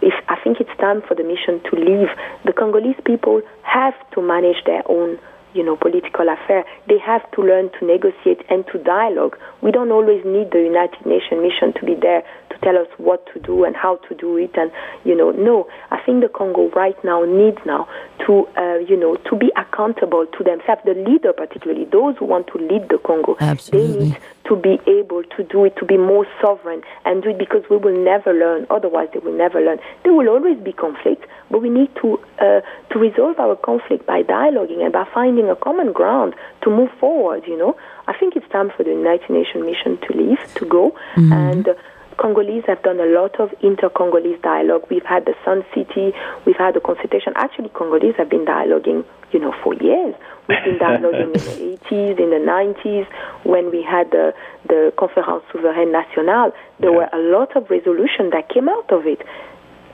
if 0.01 0.15
I 0.29 0.37
think 0.43 0.61
it's 0.61 0.75
time 0.79 1.03
for 1.03 1.15
the 1.15 1.25
mission 1.25 1.61
to 1.71 1.77
leave. 1.77 2.09
The 2.45 2.53
Congolese 2.53 3.01
people 3.05 3.43
have 3.63 3.95
to 4.13 4.23
manage 4.23 4.63
their 4.65 4.83
own 4.87 5.19
you 5.55 5.64
know, 5.64 5.76
political 5.76 6.28
affair. 6.28 6.64
They 6.88 6.99
have 6.99 7.28
to 7.32 7.42
learn 7.42 7.70
to 7.78 7.86
negotiate 7.86 8.42
and 8.51 8.66
to 8.72 8.78
dialogue. 8.78 9.38
We 9.62 9.70
don't 9.70 9.90
always 9.90 10.24
need 10.24 10.51
the 10.51 10.61
United 10.61 11.05
Nations 11.07 11.40
mission 11.40 11.72
to 11.80 11.86
be 11.86 11.94
there 11.94 12.22
to 12.51 12.59
tell 12.62 12.76
us 12.76 12.88
what 12.99 13.26
to 13.32 13.40
do 13.40 13.64
and 13.64 13.76
how 13.76 13.96
to 14.09 14.14
do 14.14 14.36
it. 14.36 14.51
And 14.55 14.70
you 15.05 15.16
know, 15.16 15.30
no, 15.30 15.68
I 15.90 16.01
think 16.05 16.22
the 16.22 16.28
Congo 16.28 16.70
right 16.70 16.96
now 17.05 17.24
needs 17.24 17.59
now 17.64 17.88
to 18.26 18.46
uh, 18.57 18.78
you 18.78 18.96
know 18.96 19.16
to 19.16 19.36
be 19.36 19.51
accountable 19.57 20.26
to 20.26 20.44
themselves. 20.44 20.82
The 20.84 20.94
leader, 20.94 21.32
particularly 21.32 21.86
those 21.86 22.16
who 22.18 22.26
want 22.26 22.46
to 22.49 22.59
lead 22.59 22.88
the 22.88 22.99
Congo, 22.99 23.36
Absolutely. 23.40 23.92
they 23.92 24.05
need 24.05 24.18
to 24.49 24.57
be 24.57 24.80
able 24.86 25.22
to 25.36 25.44
do 25.44 25.64
it, 25.64 25.76
to 25.76 25.84
be 25.84 25.96
more 25.96 26.26
sovereign 26.40 26.82
and 27.05 27.22
do 27.22 27.30
it 27.30 27.38
because 27.38 27.62
we 27.70 27.76
will 27.76 27.96
never 28.05 28.32
learn. 28.32 28.66
Otherwise, 28.70 29.09
they 29.12 29.18
will 29.18 29.36
never 29.36 29.61
learn. 29.61 29.78
There 30.03 30.14
will 30.14 30.28
always 30.28 30.59
be 30.59 30.72
conflict, 30.72 31.26
but 31.51 31.61
we 31.61 31.70
need 31.70 31.94
to 32.03 32.18
uh, 32.40 32.61
to 32.90 32.99
resolve 32.99 33.38
our 33.38 33.57
conflict 33.57 34.07
by 34.07 34.22
dialoguing 34.22 34.82
and 34.82 34.92
by 34.92 35.07
finding 35.12 35.49
a 35.49 35.57
common 35.57 35.92
ground 35.92 36.34
to 36.62 36.70
move 36.70 36.90
forward. 36.99 37.44
You 37.46 37.59
know, 37.59 37.76
I 38.07 38.16
think 38.18 38.36
it's 38.36 38.49
time 38.49 38.70
for 38.76 38.82
the 38.82 38.90
United 38.90 39.30
Nations 39.30 39.64
mission 39.64 39.99
to 39.99 40.16
leave, 40.16 40.40
to 40.55 40.64
go, 40.64 40.96
mm-hmm. 41.14 41.32
and. 41.32 41.68
Uh, 41.68 41.74
Congolese 42.19 42.64
have 42.66 42.83
done 42.83 42.99
a 42.99 43.07
lot 43.07 43.39
of 43.39 43.55
inter-Congolese 43.62 44.41
dialogue. 44.43 44.83
We've 44.91 45.05
had 45.05 45.25
the 45.25 45.35
Sun 45.45 45.64
City, 45.73 46.12
we've 46.45 46.57
had 46.57 46.75
the 46.75 46.81
consultation. 46.81 47.33
Actually, 47.37 47.71
Congolese 47.71 48.16
have 48.19 48.29
been 48.29 48.45
dialoguing, 48.45 49.05
you 49.33 49.39
know, 49.39 49.55
for 49.62 49.75
years. 49.75 50.14
We've 50.49 50.64
been 50.64 50.79
dialoguing 50.83 51.31
in 51.31 51.33
the 51.33 51.79
80s, 51.79 52.19
in 52.19 52.31
the 52.31 52.43
90s, 52.43 53.07
when 53.45 53.71
we 53.71 53.83
had 53.83 54.11
the, 54.11 54.35
the 54.66 54.93
Conférence 54.99 55.43
Souveraine 55.53 55.93
Nationale. 55.93 56.53
There 56.81 56.91
yeah. 56.91 56.97
were 56.97 57.09
a 57.12 57.23
lot 57.31 57.57
of 57.57 57.71
resolutions 57.71 58.33
that 58.33 58.49
came 58.53 58.69
out 58.69 58.91
of 58.93 59.07
it. 59.07 59.23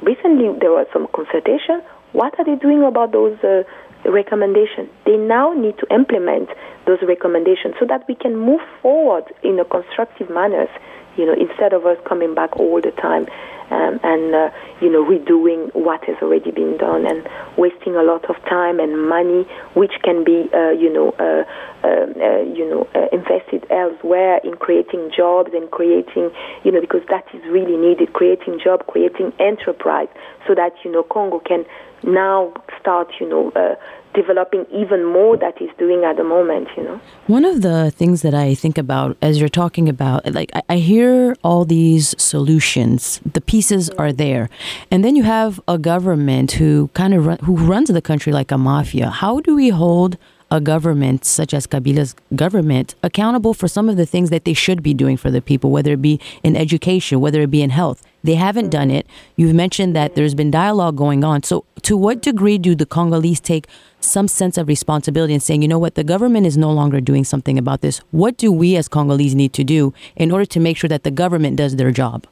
Recently, 0.03 0.59
there 0.59 0.72
was 0.72 0.87
some 0.93 1.07
consultation. 1.14 1.83
What 2.12 2.39
are 2.39 2.45
they 2.45 2.57
doing 2.57 2.83
about 2.83 3.12
those 3.12 3.37
uh, 3.45 3.64
recommendations? 4.09 4.89
They 5.05 5.16
now 5.16 5.53
need 5.53 5.77
to 5.79 5.87
implement 5.93 6.49
those 6.87 6.99
recommendations 7.07 7.75
so 7.79 7.87
that 7.87 8.07
we 8.09 8.14
can 8.14 8.37
move 8.37 8.61
forward 8.81 9.25
in 9.43 9.59
a 9.59 9.64
constructive 9.64 10.31
manner 10.31 10.68
you 11.17 11.27
know, 11.27 11.35
instead 11.35 11.73
of 11.73 11.87
us 11.87 11.99
coming 12.05 12.35
back 12.35 12.57
all 12.57 12.81
the 12.81 12.91
time 12.93 13.27
um, 13.71 13.99
and, 14.03 14.35
uh, 14.35 14.51
you 14.81 14.91
know, 14.91 15.05
redoing 15.05 15.75
what 15.75 16.05
has 16.05 16.17
already 16.21 16.51
been 16.51 16.77
done 16.77 17.07
and 17.07 17.27
wasting 17.57 17.97
a 17.97 18.03
lot 18.03 18.29
of 18.29 18.37
time 18.45 18.79
and 18.79 19.09
money, 19.09 19.47
which 19.75 19.93
can 20.03 20.23
be, 20.23 20.51
uh, 20.53 20.71
you 20.71 20.93
know, 20.93 21.11
uh, 21.19 21.45
um, 21.87 22.15
uh 22.21 22.41
you 22.43 22.69
know, 22.69 22.87
uh, 22.95 23.09
invested 23.11 23.67
elsewhere 23.71 24.39
in 24.45 24.57
creating 24.57 25.11
jobs 25.17 25.51
and 25.55 25.71
creating, 25.71 26.31
you 26.62 26.73
know, 26.73 26.81
because 26.81 27.03
that 27.09 27.25
is 27.33 27.43
really 27.49 27.77
needed, 27.77 28.12
creating 28.12 28.61
job, 28.62 28.87
creating 28.87 29.33
enterprise, 29.39 30.09
so 30.47 30.55
that 30.55 30.73
you 30.85 30.93
know 30.93 31.03
Congo 31.03 31.41
can 31.41 31.65
now 32.03 32.53
start, 32.79 33.09
you 33.19 33.29
know, 33.29 33.51
uh, 33.57 33.77
developing 34.15 34.67
even 34.73 35.05
more 35.05 35.37
that 35.37 35.59
he's 35.59 35.71
doing 35.79 36.05
at 36.05 36.17
the 36.17 36.25
moment, 36.25 36.69
you 36.77 36.83
know. 36.85 37.01
One 37.27 37.45
of 37.45 37.62
the 37.62 37.91
things 37.91 38.23
that 38.23 38.35
I 38.35 38.55
think 38.55 38.79
about 38.79 39.17
as 39.21 39.39
you're 39.39 39.49
talking 39.49 39.89
about, 39.89 40.33
like 40.33 40.51
I, 40.55 40.62
I 40.71 40.77
hear 40.77 41.37
all 41.43 41.65
these 41.65 42.15
solutions, 42.19 43.21
the 43.31 43.41
pieces 43.41 43.91
are 43.91 44.12
there, 44.12 44.49
and 44.91 45.05
then 45.05 45.17
you 45.17 45.25
have 45.25 45.61
a 45.69 45.79
government 45.79 46.53
who 46.53 46.89
kind 46.95 47.15
of 47.15 47.27
run, 47.27 47.39
who 47.39 47.57
runs 47.57 47.89
the 47.89 48.03
country 48.03 48.33
like 48.33 48.51
a 48.51 48.59
mafia. 48.59 49.11
How 49.11 49.41
do 49.41 49.55
we 49.55 49.69
hold 49.69 50.17
a 50.55 50.61
government 50.61 51.24
such 51.24 51.52
as 51.52 51.66
Kabila's 51.66 52.14
government 52.36 52.94
accountable 53.02 53.55
for 53.55 53.66
some 53.66 53.88
of 53.88 53.96
the 53.96 54.07
things 54.07 54.30
that 54.30 54.44
they 54.44 54.55
should 54.55 54.84
be 54.84 54.94
doing 54.94 55.16
for 55.16 55.28
the 55.28 55.42
people, 55.42 55.72
whether 55.72 55.94
it 55.94 56.00
be 56.00 56.20
in 56.44 56.55
education, 56.55 57.20
whether 57.20 57.40
it 57.40 57.50
be 57.50 57.61
in 57.61 57.70
health. 57.70 58.07
They 58.22 58.36
haven't 58.36 58.70
done 58.70 58.88
it. 58.88 59.05
You've 59.34 59.52
mentioned 59.52 59.96
that 59.96 60.14
there's 60.14 60.36
been 60.36 60.52
dialogue 60.52 60.96
going 60.96 61.24
on. 61.24 61.42
So, 61.42 61.64
to 61.82 61.96
what 61.96 62.22
degree 62.22 62.57
do 62.57 62.76
the 62.76 62.86
Congolese 62.86 63.40
take 63.40 63.66
some 63.98 64.28
sense 64.28 64.57
of 64.57 64.68
responsibility 64.68 65.34
and 65.34 65.42
saying, 65.42 65.62
you 65.62 65.68
know 65.68 65.78
what, 65.80 65.96
the 65.96 66.05
government 66.05 66.46
is 66.46 66.57
no 66.57 66.70
longer 66.70 67.00
doing 67.00 67.24
something 67.24 67.59
about 67.59 67.80
this? 67.80 67.98
What 68.12 68.36
do 68.36 68.52
we 68.52 68.76
as 68.76 68.86
Congolese 68.86 69.34
need 69.34 69.52
to 69.55 69.64
do 69.64 69.92
in 70.14 70.30
order 70.30 70.46
to 70.46 70.61
make 70.61 70.76
sure 70.76 70.88
that 70.88 71.02
the 71.02 71.11
government 71.11 71.57
does 71.57 71.74
their 71.76 71.90
job? 71.90 72.28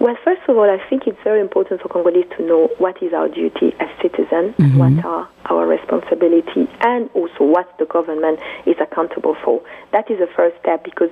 Well, 0.00 0.16
first 0.24 0.42
of 0.48 0.56
all, 0.56 0.68
I 0.68 0.78
think 0.90 1.06
it's 1.06 1.22
very 1.22 1.40
important 1.40 1.80
for 1.80 1.88
Congolese 1.88 2.26
to 2.36 2.44
know 2.44 2.68
what 2.78 3.02
is 3.02 3.12
our 3.12 3.28
duty 3.28 3.72
as 3.78 3.88
citizens, 4.02 4.54
mm-hmm. 4.56 4.78
what 4.78 5.04
are 5.04 5.28
our 5.46 5.66
responsibility, 5.66 6.68
and 6.80 7.08
also 7.14 7.44
what 7.44 7.72
the 7.78 7.86
government 7.86 8.40
is 8.66 8.76
accountable 8.80 9.36
for. 9.44 9.62
That 9.92 10.10
is 10.10 10.18
the 10.18 10.28
first 10.36 10.58
step 10.60 10.84
because 10.84 11.10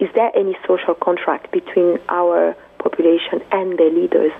is 0.00 0.08
there 0.14 0.30
any 0.36 0.56
social 0.66 0.94
contract 0.94 1.52
between 1.52 1.98
our 2.08 2.54
population 2.78 3.40
and 3.52 3.78
their 3.78 3.90
leaders? 3.90 4.32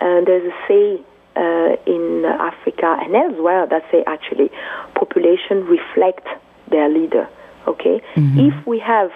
And 0.00 0.26
there's 0.26 0.52
a 0.52 0.56
say 0.68 1.02
uh, 1.36 1.76
in 1.86 2.24
Africa 2.26 2.98
and 3.00 3.14
elsewhere 3.14 3.66
that 3.68 3.82
say 3.90 4.02
actually 4.06 4.50
population 4.94 5.64
reflect 5.64 6.26
their 6.70 6.88
leader. 6.88 7.28
Okay, 7.66 8.02
mm-hmm. 8.16 8.40
if 8.40 8.66
we 8.66 8.78
have 8.80 9.10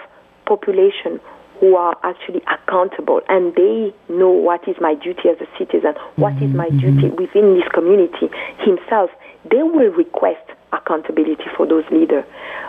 population 0.45 1.19
who 1.59 1.75
are 1.75 1.97
actually 2.03 2.41
accountable 2.51 3.21
and 3.29 3.53
they 3.55 3.93
know 4.09 4.29
what 4.29 4.67
is 4.67 4.75
my 4.79 4.95
duty 4.95 5.29
as 5.29 5.37
a 5.41 5.47
citizen, 5.57 5.93
what 6.15 6.33
mm-hmm. 6.33 6.45
is 6.45 6.55
my 6.55 6.67
mm-hmm. 6.67 6.99
duty 6.99 7.09
within 7.15 7.55
this 7.55 7.67
community 7.73 8.29
himself, 8.59 9.09
they 9.49 9.63
will 9.63 9.91
request 9.91 10.49
accountability 10.75 11.47
for 11.55 11.65
those 11.65 11.83
leaders. 11.91 12.23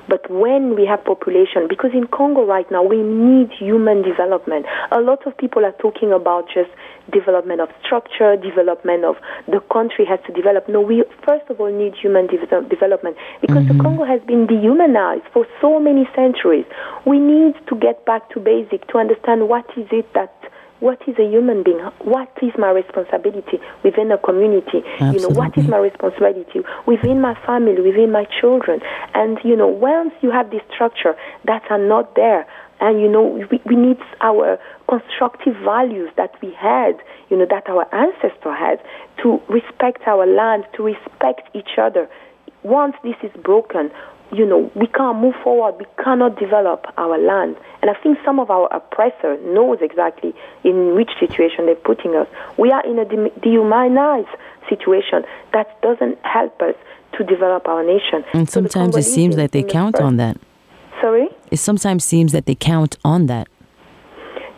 But 0.09 0.31
when 0.31 0.77
we 0.77 0.87
have 0.87 1.05
population, 1.05 1.67
because 1.69 1.91
in 1.93 2.07
Congo 2.07 2.47
right 2.47 2.71
now 2.71 2.83
we 2.83 3.03
need 3.03 3.51
human 3.59 4.03
development. 4.03 4.67
A 4.93 5.01
lot 5.01 5.27
of 5.27 5.37
people 5.37 5.65
are 5.65 5.75
talking 5.83 6.13
about 6.13 6.47
just 6.47 6.71
development 7.13 7.61
of 7.61 7.69
structure, 7.85 8.37
development 8.37 9.05
of 9.05 9.17
the 9.47 9.61
country 9.73 10.05
has 10.07 10.21
to 10.27 10.33
develop. 10.33 10.69
No, 10.69 10.81
we 10.81 11.05
first 11.27 11.51
of 11.51 11.61
all 11.61 11.73
need 11.73 11.95
human 12.01 12.27
de- 12.27 12.39
development 12.69 13.17
because 13.41 13.65
mm-hmm. 13.67 13.79
the 13.79 13.83
Congo 13.83 14.05
has 14.05 14.21
been 14.27 14.47
dehumanized 14.47 15.27
for 15.33 15.47
so 15.61 15.81
many 15.81 16.09
centuries. 16.15 16.67
We 17.05 17.19
need 17.19 17.55
to 17.69 17.75
get 17.77 18.05
back 18.07 18.31
to 18.31 18.41
basic 18.41 18.87
to 18.89 18.99
understand 18.99 19.49
what 19.49 19.67
is 19.77 19.87
it 19.91 20.07
that 20.15 20.35
what 20.81 21.01
is 21.09 21.17
a 21.19 21.25
human 21.25 21.63
being? 21.63 21.79
What 22.01 22.31
is 22.43 22.53
my 22.59 22.71
responsibility 22.71 23.59
within 23.83 24.13
a 24.13 24.19
community? 24.19 24.83
Absolutely. 25.01 25.21
You 25.21 25.29
know, 25.29 25.35
what 25.35 25.57
is 25.57 25.67
my 25.69 25.79
responsibility 25.79 26.61
within 26.87 27.21
my 27.21 27.35
family, 27.47 27.81
within 27.81 28.13
my 28.13 28.27
children? 28.41 28.81
And, 29.15 29.39
you 29.43 29.57
know, 29.57 29.69
once 29.69 30.13
you 30.21 30.31
have 30.31 30.51
this 30.51 30.63
structure 30.73 31.17
that 31.45 31.63
are 31.71 31.79
not 31.79 32.15
there, 32.15 32.47
and, 32.79 33.01
you 33.01 33.09
know, 33.09 33.23
we, 33.51 33.61
we 33.65 33.75
need 33.75 33.99
our 34.21 34.59
constructive 34.89 35.57
values 35.65 36.11
that 36.17 36.35
we 36.43 36.53
had, 36.53 37.01
you 37.31 37.39
know, 37.39 37.47
that 37.49 37.69
our 37.71 37.87
ancestor 37.95 38.55
had, 38.55 38.79
to 39.23 39.41
respect 39.49 40.03
our 40.07 40.27
land, 40.27 40.67
to 40.77 40.83
respect 40.83 41.49
each 41.55 41.79
other. 41.79 42.07
Once 42.63 42.95
this 43.03 43.17
is 43.23 43.31
broken, 43.43 43.91
you 44.33 44.47
know, 44.47 44.71
we 44.75 44.87
can't 44.87 45.19
move 45.19 45.35
forward. 45.43 45.77
We 45.79 45.87
cannot 46.03 46.39
develop 46.39 46.87
our 46.97 47.19
land. 47.19 47.57
And 47.81 47.91
I 47.91 47.95
think 48.03 48.19
some 48.25 48.41
of 48.41 48.51
our 48.51 48.73
oppressor 48.75 49.37
knows 49.43 49.79
exactly 49.81 50.35
in 50.65 50.95
which 50.95 51.11
situation 51.21 51.67
they're 51.67 51.75
putting 51.77 52.17
us. 52.17 52.27
We 52.59 52.73
are 52.73 52.85
in 52.85 52.99
a 52.99 53.05
dehumanized 53.41 54.29
situation 54.69 55.25
that 55.53 55.81
doesn't 55.83 56.19
help 56.25 56.61
us 56.61 56.75
to 57.17 57.25
develop 57.25 57.69
our 57.69 57.85
nation. 57.85 58.25
And 58.33 58.49
So 58.49 58.61
sometimes 58.61 58.97
it 58.97 59.05
seems 59.05 59.37
that 59.37 59.53
they 59.53 59.63
count 59.63 60.01
on 60.01 60.17
that. 60.17 60.37
Sorry? 61.01 61.29
It 61.51 61.59
sometimes 61.59 62.05
seems 62.05 62.33
that 62.33 62.47
they 62.47 62.55
count 62.55 62.97
on 63.05 63.27
that. 63.27 63.49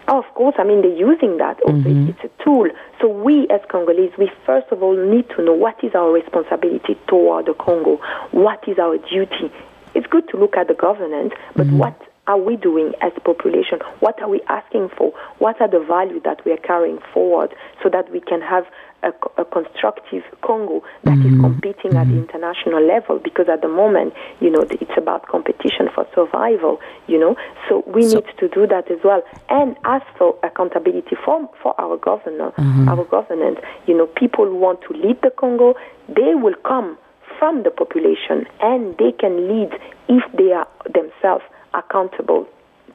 Oh, 0.08 0.18
of 0.18 0.34
course, 0.34 0.54
I 0.58 0.64
mean, 0.64 0.80
they're 0.80 0.90
using 0.96 1.36
that. 1.36 1.60
Also. 1.62 1.76
Mm-hmm. 1.88 2.08
It's 2.10 2.24
a 2.24 2.42
tool. 2.44 2.68
So 3.00 3.08
we, 3.08 3.46
as 3.50 3.60
Congolese, 3.70 4.12
we 4.18 4.30
first 4.46 4.66
of 4.72 4.82
all 4.82 4.96
need 4.96 5.28
to 5.36 5.44
know 5.44 5.52
what 5.52 5.82
is 5.84 5.94
our 5.94 6.10
responsibility 6.10 6.96
toward 7.06 7.46
the 7.46 7.54
Congo. 7.54 8.00
What 8.30 8.66
is 8.66 8.78
our 8.78 8.96
duty? 8.96 9.52
It's 9.94 10.06
good 10.06 10.28
to 10.30 10.36
look 10.38 10.56
at 10.56 10.68
the 10.68 10.74
government, 10.74 11.32
but 11.54 11.66
Mm-hmm. 11.66 11.78
what 11.78 12.00
are 12.26 12.38
we 12.38 12.56
doing 12.56 12.92
as 13.00 13.12
a 13.16 13.20
population? 13.20 13.78
What 14.00 14.20
are 14.22 14.28
we 14.28 14.40
asking 14.48 14.90
for? 14.96 15.12
What 15.38 15.60
are 15.60 15.68
the 15.68 15.80
values 15.80 16.22
that 16.24 16.44
we 16.44 16.52
are 16.52 16.58
carrying 16.58 16.98
forward 17.12 17.54
so 17.82 17.88
that 17.88 18.10
we 18.12 18.20
can 18.20 18.40
have 18.42 18.64
a, 19.02 19.12
a 19.40 19.44
constructive 19.44 20.22
Congo 20.42 20.82
that 21.04 21.18
is 21.18 21.24
Mm-hmm. 21.28 21.40
competing 21.42 21.96
at 21.96 22.08
the 22.08 22.14
international 22.16 22.82
level? 22.84 23.18
Because 23.18 23.48
at 23.48 23.62
the 23.62 23.68
moment, 23.68 24.12
you 24.40 24.50
know, 24.50 24.62
it's 24.70 24.96
about 24.96 25.26
competition 25.28 25.88
for 25.94 26.06
survival, 26.14 26.80
you 27.06 27.18
know. 27.18 27.36
So 27.68 27.84
we 27.86 28.02
So- 28.02 28.16
need 28.16 28.26
to 28.38 28.48
do 28.48 28.66
that 28.66 28.90
as 28.90 28.98
well 29.04 29.22
and 29.48 29.76
ask 29.84 30.06
for 30.18 30.36
accountability 30.42 31.16
for, 31.24 31.48
for 31.62 31.78
our 31.80 31.96
governor, 31.96 32.52
Mm-hmm. 32.58 32.88
our 32.88 33.04
government. 33.04 33.58
You 33.86 33.96
know, 33.96 34.06
people 34.06 34.46
who 34.46 34.56
want 34.56 34.80
to 34.82 34.92
lead 34.94 35.20
the 35.22 35.30
Congo, 35.30 35.74
they 36.08 36.34
will 36.34 36.56
come 36.64 36.98
from 37.38 37.62
the 37.62 37.70
population 37.70 38.46
and 38.60 38.96
they 38.98 39.12
can 39.12 39.46
lead 39.48 39.70
if 40.08 40.24
they 40.36 40.52
are 40.52 40.66
themselves 40.92 41.44
accountable 41.74 42.48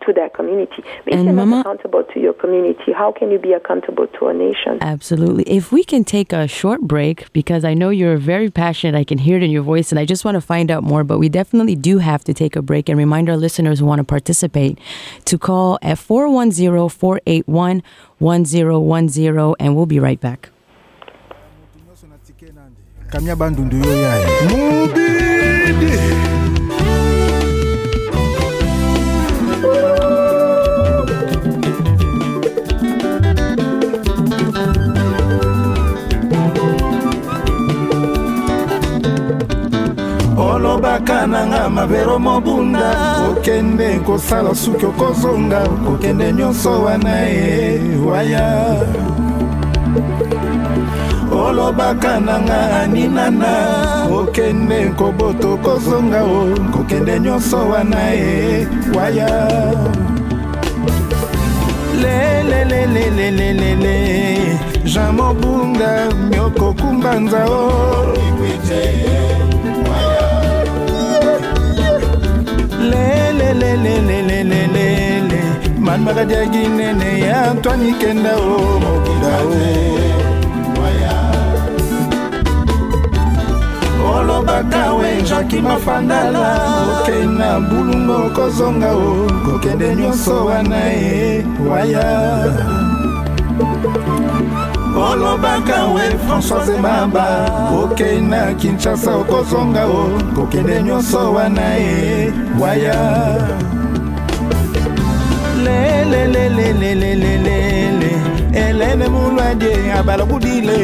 to 0.05 0.13
their 0.13 0.29
community. 0.29 0.83
But 1.03 1.13
if 1.13 1.19
And 1.19 1.25
you're 1.25 1.33
Mama- 1.33 1.57
not 1.57 1.65
accountable 1.65 2.03
to 2.13 2.19
your 2.19 2.33
community, 2.33 2.91
how 2.91 3.11
can 3.11 3.31
you 3.31 3.39
be 3.39 3.53
accountable 3.53 4.07
to 4.07 4.27
a 4.27 4.33
nation? 4.33 4.77
Absolutely. 4.81 5.43
If 5.43 5.71
we 5.71 5.83
can 5.83 6.03
take 6.03 6.33
a 6.33 6.47
short 6.47 6.81
break, 6.81 7.31
because 7.33 7.63
I 7.65 7.73
know 7.73 7.89
you're 7.89 8.17
very 8.17 8.49
passionate, 8.49 8.97
I 8.97 9.03
can 9.03 9.17
hear 9.17 9.37
it 9.37 9.43
in 9.43 9.51
your 9.51 9.63
voice, 9.63 9.91
and 9.91 9.99
I 9.99 10.05
just 10.05 10.25
want 10.25 10.35
to 10.35 10.41
find 10.41 10.69
out 10.71 10.83
more, 10.83 11.03
but 11.03 11.17
we 11.19 11.29
definitely 11.29 11.75
do 11.75 11.97
have 11.99 12.23
to 12.25 12.33
take 12.33 12.55
a 12.55 12.61
break 12.61 12.89
and 12.89 12.97
remind 12.97 13.29
our 13.29 13.37
listeners 13.37 13.79
who 13.79 13.85
want 13.85 13.99
to 13.99 14.03
participate 14.03 14.77
to 15.25 15.37
call 15.37 15.79
at 15.81 15.97
410 15.97 16.89
481 16.89 17.83
1010, 18.19 19.55
and 19.59 19.75
we'll 19.75 19.85
be 19.85 19.99
right 19.99 20.19
back. 20.19 20.49
Olobaka 40.83 41.27
nanga 41.27 41.69
mabero 41.69 42.19
mobunda. 42.19 42.95
Okende 43.31 43.99
kosala 44.05 44.55
suki 44.55 44.85
okozonga 44.85 45.67
kokende 45.85 46.33
nyonso 46.33 46.83
wana 46.83 47.19
ye 47.21 47.79
waya. 48.05 48.75
Olobaka 51.31 52.19
nanga 52.19 52.87
ninana 52.87 54.07
okende 54.11 54.89
koboto 54.97 55.57
kozonga 55.63 56.23
o 56.23 56.55
kokende 56.73 57.19
nyonso 57.19 57.69
wana 57.69 57.99
ye 58.11 58.67
waya. 58.93 59.49
Lelelelelelelele 62.01 64.59
jean 64.83 65.15
mobunda 65.15 66.09
miokokumbanza 66.29 67.45
o 67.47 68.03
lelelelelelelele 72.93 75.41
manmakadi 75.79 76.33
ya 76.33 76.45
ginene 76.45 77.19
ya 77.19 77.51
antoine 77.51 77.93
kenda 77.99 78.35
o 78.35 78.79
mobunda 78.83 79.37
o 79.43 79.45
olobaka 84.13 84.93
we 84.93 85.21
jaki 85.21 85.61
mafandala. 85.61 86.59
Okenda 86.93 87.59
bulungo 87.59 88.29
kozonga 88.35 88.91
o 88.91 89.27
kokende 89.45 89.95
nyonso 89.95 90.45
wana 90.45 90.75
ye 90.75 91.45
waya 91.69 92.07
olobaka 95.09 95.77
we 95.93 96.05
françoise 96.25 96.75
maba 96.85 97.25
okenda 97.81 98.53
kinshasa 98.53 99.11
okozonga 99.15 99.83
o 99.85 100.19
kokende 100.35 100.83
nyonso 100.83 101.33
wana 101.33 101.75
ye 101.75 102.31
waya. 102.59 102.99
Lelelelelelelele 105.63 107.57
elene 108.53 109.07
mulwadie 109.07 109.93
abala 109.93 110.25
kudile 110.25 110.77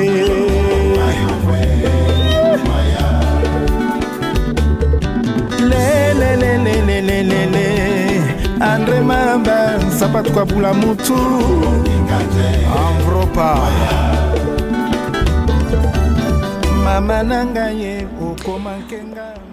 kwabula 10.34 10.74
mutu 10.74 11.16
mama 16.84 17.24
ye 17.72 18.06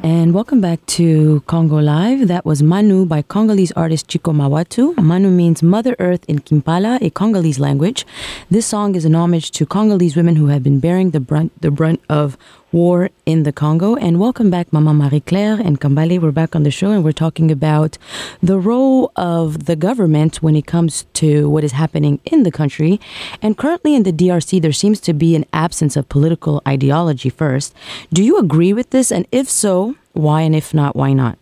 And 0.03 0.35
welcome 0.35 0.61
back 0.61 0.85
to 0.87 1.43
Congo 1.47 1.79
Live. 1.79 2.27
That 2.27 2.45
was 2.45 2.63
Manu 2.63 3.07
by 3.07 3.23
Congolese 3.23 3.73
artist 3.73 4.09
Chico 4.09 4.33
Mawatu. 4.33 4.97
Manu 4.97 5.31
means 5.31 5.63
Mother 5.63 5.95
Earth 6.01 6.25
in 6.27 6.41
Kimpala, 6.41 7.01
a 7.01 7.11
Congolese 7.11 7.61
language. 7.61 8.05
This 8.51 8.67
song 8.67 8.97
is 8.97 9.05
an 9.05 9.15
homage 9.15 9.53
to 9.53 9.67
Congolese 9.67 10.17
women 10.17 10.37
who 10.37 10.47
have 10.47 10.63
been 10.63 10.81
bearing 10.81 11.11
the 11.11 11.21
brunt, 11.21 11.53
the 11.61 11.71
brunt 11.71 12.01
of 12.09 12.37
war 12.77 13.09
in 13.25 13.45
the 13.45 13.53
Congo. 13.53 13.97
And 13.97 14.21
welcome 14.21 14.51
back, 14.51 14.71
Mama 14.71 14.93
Marie 14.93 15.21
Claire 15.21 15.55
and 15.55 15.81
Kambale. 15.81 16.21
We're 16.21 16.31
back 16.43 16.55
on 16.55 16.63
the 16.63 16.71
show 16.71 16.91
and 16.91 17.03
we're 17.03 17.21
talking 17.27 17.51
about 17.51 17.97
the 18.43 18.59
role 18.59 19.13
of 19.17 19.65
the 19.65 19.77
government 19.77 20.43
when 20.43 20.55
it 20.55 20.67
comes 20.67 21.07
to 21.15 21.49
what 21.49 21.65
is 21.65 21.73
happening 21.73 22.21
in 22.27 22.43
the 22.43 22.53
country. 22.53 23.01
And 23.41 23.57
currently 23.57 23.95
in 23.95 24.03
the 24.03 24.13
DRC, 24.13 24.61
there 24.61 24.73
seems 24.73 25.01
to 25.09 25.15
be 25.15 25.35
an 25.35 25.47
absence 25.55 25.97
of 25.97 26.11
political 26.11 26.61
ideology 26.69 27.31
first. 27.31 27.75
Do 28.13 28.23
you 28.23 28.37
agree 28.37 28.75
with 28.75 28.91
this? 28.91 29.11
And 29.11 29.27
if 29.33 29.49
so, 29.49 29.97
why? 30.13 30.43
And 30.43 30.55
if 30.55 30.75
not, 30.75 30.95
why 30.95 31.15
not? 31.15 31.39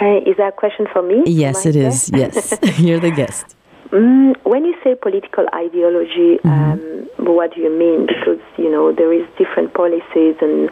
Uh, 0.00 0.30
is 0.30 0.36
that 0.36 0.50
a 0.54 0.56
question 0.56 0.86
for 0.92 1.02
me? 1.02 1.22
Yes, 1.24 1.64
it 1.64 1.74
is. 1.74 2.10
Yes. 2.12 2.54
You're 2.78 3.00
the 3.00 3.10
guest. 3.10 3.56
Mm, 3.90 4.36
when 4.44 4.64
you 4.66 4.74
say 4.84 4.94
political 4.94 5.46
ideology, 5.54 6.38
um, 6.44 7.08
what 7.18 7.54
do 7.54 7.60
you 7.62 7.70
mean? 7.72 8.06
Because 8.06 8.40
you 8.58 8.70
know 8.70 8.92
there 8.92 9.12
is 9.12 9.26
different 9.38 9.72
policies 9.72 10.36
and 10.42 10.68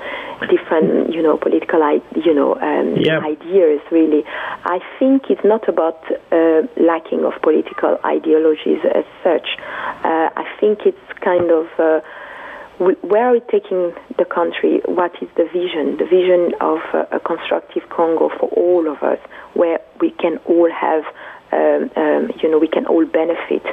different 0.50 1.14
you 1.14 1.22
know 1.22 1.38
political 1.38 1.82
I- 1.82 2.04
you 2.14 2.34
know 2.34 2.54
um, 2.56 2.94
ideas. 3.24 3.80
Really, 3.90 4.22
I 4.64 4.80
think 4.98 5.30
it's 5.30 5.44
not 5.44 5.66
about 5.66 6.04
uh, 6.30 6.62
lacking 6.76 7.24
of 7.24 7.32
political 7.42 7.98
ideologies 8.04 8.84
as 8.94 9.04
such. 9.24 9.48
Uh, 10.04 10.28
I 10.36 10.44
think 10.60 10.80
it's 10.84 11.08
kind 11.24 11.50
of 11.50 11.66
uh, 11.78 12.00
where 12.78 13.28
are 13.28 13.32
we 13.32 13.40
taking 13.50 13.94
the 14.18 14.26
country? 14.26 14.80
What 14.84 15.12
is 15.22 15.28
the 15.36 15.44
vision? 15.44 15.96
The 15.96 16.04
vision 16.04 16.52
of 16.60 16.78
uh, 16.92 17.06
a 17.16 17.20
constructive 17.20 17.88
Congo 17.88 18.28
for 18.28 18.48
all 18.50 18.86
of 18.90 19.02
us, 19.02 19.18
where 19.54 19.80
we 20.00 20.10
can 20.10 20.36
all 20.44 20.70
have, 20.70 21.04
um, 21.57 21.90
um, 21.96 22.30
you 22.42 22.50
know, 22.50 22.59
we 22.59 22.68
can 22.68 22.86
all 22.86 23.04
benefit. 23.07 23.64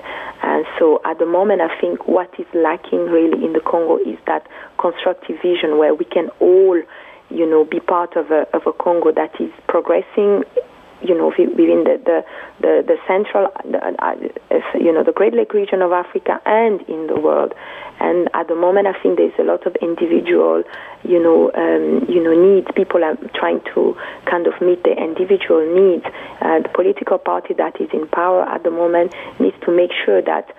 And 0.41 0.65
so 0.79 1.01
at 1.05 1.19
the 1.19 1.25
moment, 1.25 1.61
I 1.61 1.79
think 1.79 2.07
what 2.07 2.29
is 2.39 2.47
lacking 2.53 3.05
really 3.11 3.43
in 3.43 3.53
the 3.53 3.59
Congo 3.59 3.97
is 3.97 4.17
that 4.25 4.47
constructive 4.79 5.41
vision 5.41 5.77
where 5.77 5.93
we 5.93 6.05
can 6.05 6.29
all, 6.39 6.81
you 7.29 7.45
know, 7.49 7.65
be 7.65 7.79
part 7.79 8.15
of 8.15 8.31
a, 8.31 8.47
of 8.55 8.65
a 8.65 8.73
Congo 8.73 9.11
that 9.11 9.39
is 9.39 9.51
progressing 9.67 10.43
you 11.03 11.17
know, 11.17 11.27
within 11.27 11.83
the 11.83 11.99
the 12.03 12.25
the, 12.61 12.83
the 12.87 12.97
central, 13.07 13.47
uh, 13.55 14.15
you 14.79 14.91
know, 14.91 15.03
the 15.03 15.11
Great 15.11 15.33
Lake 15.33 15.53
region 15.53 15.81
of 15.81 15.91
Africa 15.91 16.39
and 16.45 16.81
in 16.87 17.07
the 17.07 17.19
world. 17.19 17.53
And 17.99 18.27
at 18.33 18.47
the 18.47 18.55
moment, 18.55 18.87
I 18.87 18.93
think 19.01 19.17
there's 19.17 19.37
a 19.39 19.43
lot 19.43 19.65
of 19.67 19.75
individual, 19.81 20.63
you 21.03 21.21
know, 21.21 21.51
um, 21.53 22.05
you 22.09 22.21
know, 22.23 22.33
needs. 22.33 22.67
People 22.75 23.03
are 23.03 23.15
trying 23.35 23.61
to 23.75 23.95
kind 24.29 24.47
of 24.47 24.53
meet 24.61 24.83
their 24.83 24.97
individual 24.97 25.61
needs. 25.63 26.05
Uh, 26.41 26.59
the 26.63 26.69
political 26.73 27.17
party 27.17 27.53
that 27.53 27.79
is 27.79 27.89
in 27.93 28.07
power 28.07 28.43
at 28.43 28.63
the 28.63 28.71
moment 28.71 29.13
needs 29.39 29.55
to 29.65 29.71
make 29.71 29.91
sure 30.05 30.21
that 30.21 30.51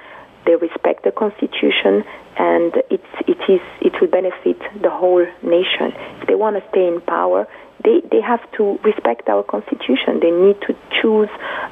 they 0.46 0.56
respect 0.56 1.04
the 1.04 1.10
constitution 1.10 2.04
and 2.36 2.74
it's, 2.90 3.12
it 3.26 3.38
is 3.48 3.60
it 3.80 3.92
will 4.00 4.08
benefit 4.08 4.58
the 4.82 4.90
whole 4.90 5.24
nation. 5.42 5.92
If 6.20 6.26
they 6.26 6.34
want 6.34 6.56
to 6.56 6.68
stay 6.70 6.86
in 6.86 7.00
power, 7.00 7.46
they, 7.84 8.00
they 8.10 8.20
have 8.20 8.40
to 8.56 8.78
respect 8.82 9.28
our 9.28 9.42
constitution. 9.42 10.20
They 10.20 10.32
need 10.32 10.56
to 10.66 10.74
choose 11.00 11.28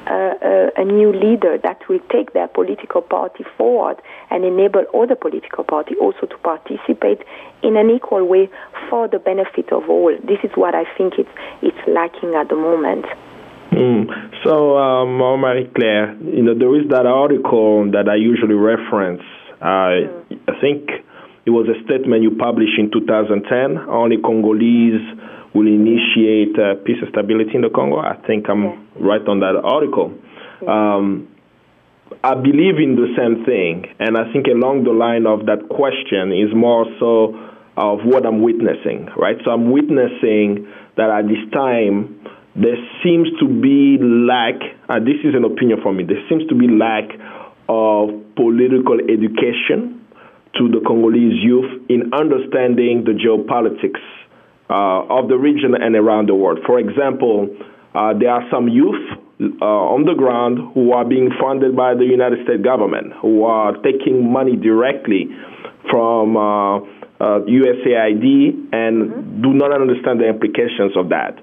a, 0.07 0.69
a, 0.77 0.85
new 0.85 1.11
leader 1.11 1.57
that 1.57 1.81
will 1.89 1.99
take 2.11 2.33
their 2.33 2.47
political 2.47 3.01
party 3.01 3.43
forward 3.57 3.97
and 4.29 4.45
enable 4.45 4.85
other 4.93 5.15
political 5.15 5.63
parties 5.63 5.97
also 5.99 6.27
to 6.27 6.37
participate 6.37 7.25
in 7.63 7.75
an 7.77 7.89
equal 7.89 8.25
way 8.25 8.49
for 8.89 9.07
the 9.07 9.19
benefit 9.19 9.73
of 9.73 9.89
all. 9.89 10.15
This 10.23 10.39
is 10.43 10.51
what 10.55 10.75
I 10.75 10.83
think 10.97 11.15
it's, 11.17 11.29
it's 11.61 11.81
lacking 11.87 12.35
at 12.35 12.47
the 12.49 12.55
moment. 12.55 13.05
Mm. 13.71 14.05
So, 14.43 14.77
um, 14.77 15.17
Marie 15.17 15.69
Claire, 15.73 16.13
you 16.21 16.43
know, 16.43 16.53
there 16.53 16.75
is 16.79 16.89
that 16.89 17.07
article 17.07 17.89
that 17.91 18.07
I 18.07 18.15
usually 18.15 18.53
reference. 18.53 19.23
Uh, 19.59 19.65
mm. 19.65 20.39
I 20.47 20.61
think 20.61 20.91
it 21.45 21.49
was 21.49 21.67
a 21.67 21.81
statement 21.83 22.21
you 22.21 22.37
published 22.37 22.77
in 22.77 22.91
2010. 22.91 23.89
Only 23.89 24.17
Congolese 24.17 25.01
will 25.53 25.67
initiate 25.67 26.57
uh, 26.57 26.75
peace 26.83 26.97
and 27.01 27.09
stability 27.09 27.55
in 27.55 27.61
the 27.61 27.69
Congo. 27.69 27.97
I 27.99 28.17
think 28.25 28.49
I'm 28.49 28.63
yeah. 28.63 28.77
right 28.99 29.27
on 29.27 29.39
that 29.39 29.55
article. 29.63 30.13
Um, 30.67 31.29
I 32.23 32.35
believe 32.35 32.77
in 32.77 32.95
the 32.95 33.09
same 33.17 33.45
thing, 33.45 33.85
and 33.99 34.17
I 34.17 34.31
think 34.31 34.47
along 34.47 34.83
the 34.83 34.93
line 34.93 35.25
of 35.25 35.45
that 35.47 35.69
question 35.69 36.31
is 36.31 36.53
more 36.53 36.85
so 36.99 37.33
of 37.75 38.05
what 38.05 38.25
I'm 38.25 38.41
witnessing, 38.41 39.09
right? 39.17 39.37
So 39.43 39.51
I'm 39.51 39.71
witnessing 39.71 40.69
that 40.95 41.09
at 41.09 41.25
this 41.25 41.41
time 41.51 42.21
there 42.55 42.77
seems 43.03 43.29
to 43.41 43.47
be 43.49 43.97
lack, 43.99 44.61
and 44.89 45.07
this 45.07 45.17
is 45.25 45.33
an 45.33 45.43
opinion 45.43 45.81
for 45.81 45.91
me, 45.91 46.05
there 46.05 46.21
seems 46.29 46.45
to 46.49 46.55
be 46.55 46.69
lack 46.69 47.09
of 47.67 48.13
political 48.35 49.01
education 49.01 50.05
to 50.53 50.69
the 50.69 50.85
Congolese 50.85 51.41
youth 51.41 51.81
in 51.89 52.13
understanding 52.13 53.03
the 53.09 53.17
geopolitics 53.17 54.01
of 54.73 55.29
the 55.29 55.37
region 55.37 55.75
and 55.75 55.95
around 55.95 56.29
the 56.29 56.35
world. 56.35 56.59
For 56.65 56.79
example, 56.79 57.49
uh, 57.93 58.13
there 58.17 58.31
are 58.31 58.43
some 58.49 58.67
youth 58.67 59.05
uh, 59.61 59.65
on 59.65 60.05
the 60.05 60.15
ground 60.15 60.73
who 60.73 60.93
are 60.93 61.05
being 61.05 61.29
funded 61.39 61.75
by 61.75 61.93
the 61.93 62.05
United 62.05 62.43
States 62.45 62.63
government, 62.63 63.13
who 63.21 63.43
are 63.43 63.73
taking 63.83 64.31
money 64.31 64.55
directly 64.55 65.29
from 65.91 66.35
USAID 67.19 68.73
and 68.73 68.95
mm-hmm. 69.11 69.41
do 69.41 69.53
not 69.53 69.73
understand 69.73 70.19
the 70.19 70.27
implications 70.27 70.95
of 70.97 71.09
that. 71.09 71.37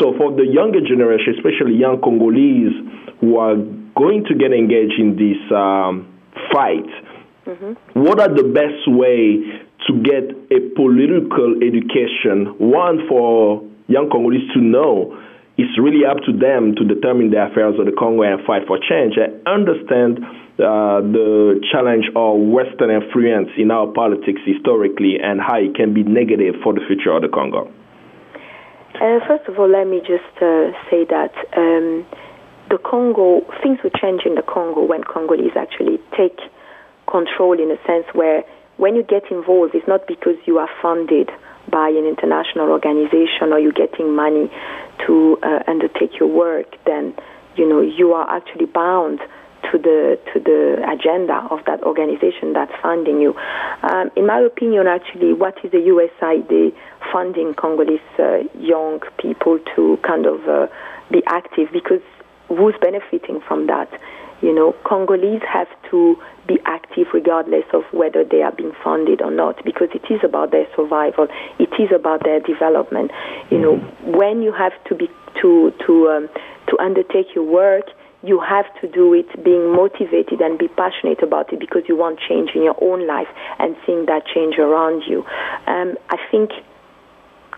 So 0.00 0.12
for 0.18 0.34
the 0.34 0.44
younger 0.44 0.80
generation, 0.80 1.34
especially 1.38 1.78
young 1.78 2.00
Congolese 2.02 2.74
who 3.20 3.38
are 3.38 3.56
going 3.94 4.24
to 4.26 4.34
get 4.34 4.52
engaged 4.52 4.98
in 4.98 5.14
this 5.14 5.38
um, 5.54 6.10
fight, 6.52 6.90
mm-hmm. 7.46 8.02
what 8.02 8.18
are 8.20 8.34
the 8.34 8.42
best 8.50 8.82
way 8.90 9.63
to 9.86 9.92
get 10.02 10.30
a 10.50 10.60
political 10.74 11.60
education? 11.60 12.56
One 12.58 13.06
for 13.08 13.62
young 13.88 14.08
Congolese 14.10 14.50
to 14.54 14.60
know 14.60 15.16
it's 15.56 15.78
really 15.78 16.02
up 16.04 16.18
to 16.26 16.32
them 16.34 16.74
to 16.74 16.82
determine 16.82 17.30
the 17.30 17.38
affairs 17.46 17.78
of 17.78 17.86
the 17.86 17.94
Congo 17.94 18.22
and 18.22 18.42
fight 18.44 18.66
for 18.66 18.78
change 18.78 19.14
and 19.14 19.38
understand 19.46 20.18
uh, 20.58 20.98
the 20.98 21.62
challenge 21.70 22.10
of 22.18 22.42
Western 22.50 22.90
influence 22.90 23.50
in 23.56 23.70
our 23.70 23.86
politics 23.86 24.42
historically 24.42 25.22
and 25.22 25.40
how 25.40 25.58
it 25.62 25.74
can 25.74 25.94
be 25.94 26.02
negative 26.02 26.58
for 26.62 26.74
the 26.74 26.82
future 26.86 27.14
of 27.14 27.22
the 27.22 27.30
Congo. 27.30 27.70
Uh, 28.98 29.18
first 29.26 29.46
of 29.46 29.58
all, 29.58 29.70
let 29.70 29.86
me 29.86 29.98
just 30.02 30.30
uh, 30.42 30.70
say 30.90 31.06
that 31.06 31.34
um, 31.54 32.06
the 32.70 32.78
Congo, 32.78 33.42
things 33.62 33.78
will 33.82 33.94
change 33.94 34.22
in 34.26 34.34
the 34.34 34.42
Congo 34.42 34.82
when 34.82 35.02
Congolese 35.04 35.54
actually 35.54 35.98
take 36.18 36.38
control 37.06 37.54
in 37.54 37.70
a 37.70 37.78
sense 37.86 38.06
where 38.12 38.42
when 38.76 38.96
you 38.96 39.02
get 39.02 39.30
involved, 39.30 39.74
it's 39.74 39.86
not 39.86 40.06
because 40.06 40.36
you 40.46 40.58
are 40.58 40.68
funded 40.82 41.30
by 41.70 41.88
an 41.88 42.06
international 42.06 42.70
organization 42.70 43.52
or 43.52 43.58
you're 43.58 43.72
getting 43.72 44.14
money 44.14 44.50
to 45.06 45.38
uh, 45.42 45.60
undertake 45.66 46.18
your 46.18 46.28
work, 46.28 46.66
then 46.84 47.14
you 47.56 47.68
know 47.68 47.80
you 47.80 48.12
are 48.12 48.28
actually 48.28 48.66
bound 48.66 49.20
to 49.70 49.78
the 49.78 50.18
to 50.32 50.40
the 50.40 50.76
agenda 50.90 51.46
of 51.50 51.64
that 51.66 51.82
organization 51.82 52.52
that's 52.52 52.72
funding 52.82 53.20
you. 53.20 53.34
Um, 53.82 54.10
in 54.16 54.26
my 54.26 54.40
opinion, 54.40 54.86
actually, 54.86 55.32
what 55.32 55.56
is 55.64 55.70
the 55.70 55.78
USAID 55.78 56.74
funding 57.12 57.54
Congolese 57.54 58.00
uh, 58.18 58.38
young 58.58 59.00
people 59.18 59.58
to 59.74 59.98
kind 60.06 60.26
of 60.26 60.46
uh, 60.48 60.66
be 61.10 61.22
active? 61.26 61.68
Because 61.72 62.02
who's 62.48 62.74
benefiting 62.80 63.40
from 63.46 63.66
that? 63.66 63.88
You 64.42 64.54
know, 64.54 64.74
Congolese 64.84 65.42
have 65.50 65.68
to 65.90 66.16
be 66.46 66.58
active 66.66 67.06
regardless 67.14 67.64
of 67.72 67.82
whether 67.92 68.24
they 68.24 68.42
are 68.42 68.52
being 68.52 68.72
funded 68.82 69.22
or 69.22 69.30
not, 69.30 69.64
because 69.64 69.88
it 69.94 70.04
is 70.12 70.20
about 70.22 70.50
their 70.50 70.66
survival. 70.76 71.28
It 71.58 71.70
is 71.78 71.90
about 71.94 72.24
their 72.24 72.40
development. 72.40 73.10
You 73.50 73.58
know, 73.58 73.76
when 74.04 74.42
you 74.42 74.52
have 74.52 74.72
to 74.88 74.94
be 74.94 75.08
to 75.40 75.72
to 75.86 76.08
um, 76.08 76.28
to 76.68 76.78
undertake 76.78 77.34
your 77.34 77.44
work 77.44 77.86
you 78.24 78.40
have 78.40 78.64
to 78.80 78.88
do 78.88 79.12
it 79.12 79.28
being 79.44 79.70
motivated 79.76 80.40
and 80.40 80.58
be 80.58 80.68
passionate 80.68 81.22
about 81.22 81.52
it 81.52 81.60
because 81.60 81.82
you 81.86 81.96
want 81.96 82.18
change 82.18 82.50
in 82.54 82.62
your 82.62 82.76
own 82.80 83.06
life 83.06 83.28
and 83.58 83.76
seeing 83.84 84.06
that 84.06 84.24
change 84.26 84.56
around 84.58 85.02
you. 85.06 85.22
Um, 85.66 85.96
I 86.08 86.16
think 86.30 86.50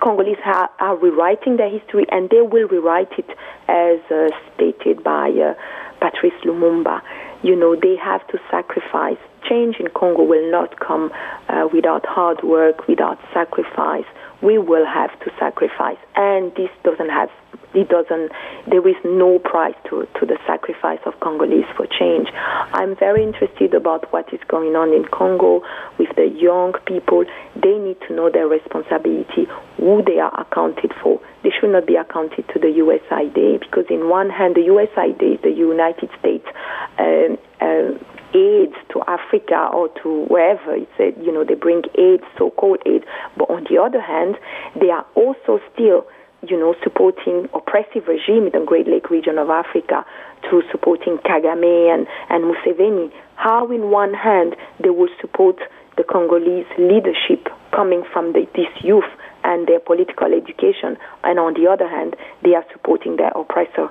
Congolese 0.00 0.38
ha- 0.42 0.70
are 0.78 0.96
rewriting 0.96 1.56
their 1.56 1.70
history 1.70 2.06
and 2.10 2.30
they 2.30 2.40
will 2.40 2.68
rewrite 2.68 3.12
it 3.18 3.28
as 3.68 4.00
uh, 4.10 4.28
stated 4.54 5.02
by 5.02 5.30
uh, 5.30 5.54
Patrice 6.00 6.38
Lumumba. 6.44 7.00
You 7.42 7.56
know, 7.56 7.76
they 7.76 7.96
have 7.96 8.26
to 8.28 8.38
sacrifice. 8.50 9.18
Change 9.48 9.76
in 9.78 9.88
Congo 9.88 10.22
will 10.24 10.50
not 10.50 10.80
come 10.80 11.12
uh, 11.48 11.68
without 11.72 12.04
hard 12.06 12.42
work, 12.42 12.88
without 12.88 13.18
sacrifice. 13.32 14.04
We 14.42 14.58
will 14.58 14.84
have 14.84 15.18
to 15.20 15.30
sacrifice, 15.38 15.98
and 16.14 16.54
this 16.56 16.70
doesn't 16.84 17.08
have 17.08 17.30
it 17.74 17.88
doesn't 17.88 18.32
there 18.68 18.86
is 18.88 18.96
no 19.04 19.38
price 19.38 19.74
to, 19.90 20.06
to 20.18 20.26
the 20.26 20.38
sacrifice 20.46 20.98
of 21.06 21.18
Congolese 21.20 21.66
for 21.76 21.86
change. 21.86 22.28
I'm 22.34 22.96
very 22.96 23.22
interested 23.22 23.74
about 23.74 24.12
what 24.12 24.32
is 24.32 24.40
going 24.48 24.74
on 24.74 24.92
in 24.92 25.04
Congo 25.06 25.62
with 25.98 26.08
the 26.16 26.26
young 26.26 26.74
people. 26.86 27.24
They 27.54 27.78
need 27.78 27.98
to 28.08 28.14
know 28.14 28.30
their 28.30 28.48
responsibility, 28.48 29.46
who 29.76 30.02
they 30.04 30.18
are 30.18 30.34
accounted 30.40 30.92
for. 31.02 31.20
They 31.42 31.50
should 31.50 31.70
not 31.70 31.86
be 31.86 31.94
accounted 31.96 32.48
to 32.48 32.58
the 32.58 32.68
USAID 32.68 33.60
because 33.60 33.86
in 33.88 34.08
one 34.08 34.30
hand 34.30 34.56
the 34.56 34.66
USAID, 34.66 35.42
the 35.42 35.54
United 35.54 36.10
States 36.18 36.46
um, 36.98 37.38
uh, 37.60 37.94
aid 38.34 38.72
to 38.92 39.02
Africa 39.06 39.70
or 39.72 39.88
to 40.02 40.26
wherever. 40.28 40.74
It's 40.74 40.98
a, 40.98 41.14
you 41.22 41.32
know 41.32 41.44
they 41.44 41.54
bring 41.54 41.82
aid, 41.96 42.20
so-called 42.36 42.82
aid, 42.86 43.04
but 43.36 43.48
on 43.48 43.64
the 43.70 43.78
other 43.80 44.00
hand, 44.00 44.36
they 44.78 44.90
are 44.90 45.06
also 45.14 45.60
still 45.72 46.06
you 46.50 46.58
know, 46.58 46.74
supporting 46.82 47.48
oppressive 47.54 48.06
regime 48.08 48.46
in 48.46 48.52
the 48.52 48.64
Great 48.66 48.86
Lake 48.86 49.10
region 49.10 49.38
of 49.38 49.50
Africa 49.50 50.04
through 50.48 50.62
supporting 50.70 51.18
Kagame 51.18 51.92
and, 51.92 52.06
and 52.30 52.44
Museveni, 52.44 53.12
how 53.36 53.70
in 53.70 53.90
one 53.90 54.14
hand 54.14 54.56
they 54.82 54.90
will 54.90 55.08
support 55.20 55.56
the 55.96 56.04
Congolese 56.04 56.66
leadership 56.78 57.48
coming 57.74 58.04
from 58.12 58.32
the, 58.32 58.46
this 58.54 58.68
youth 58.82 59.08
and 59.44 59.66
their 59.66 59.80
political 59.80 60.32
education, 60.32 60.96
and 61.24 61.38
on 61.38 61.54
the 61.54 61.66
other 61.70 61.88
hand, 61.88 62.16
they 62.42 62.54
are 62.54 62.64
supporting 62.72 63.16
their 63.16 63.30
oppressor. 63.30 63.88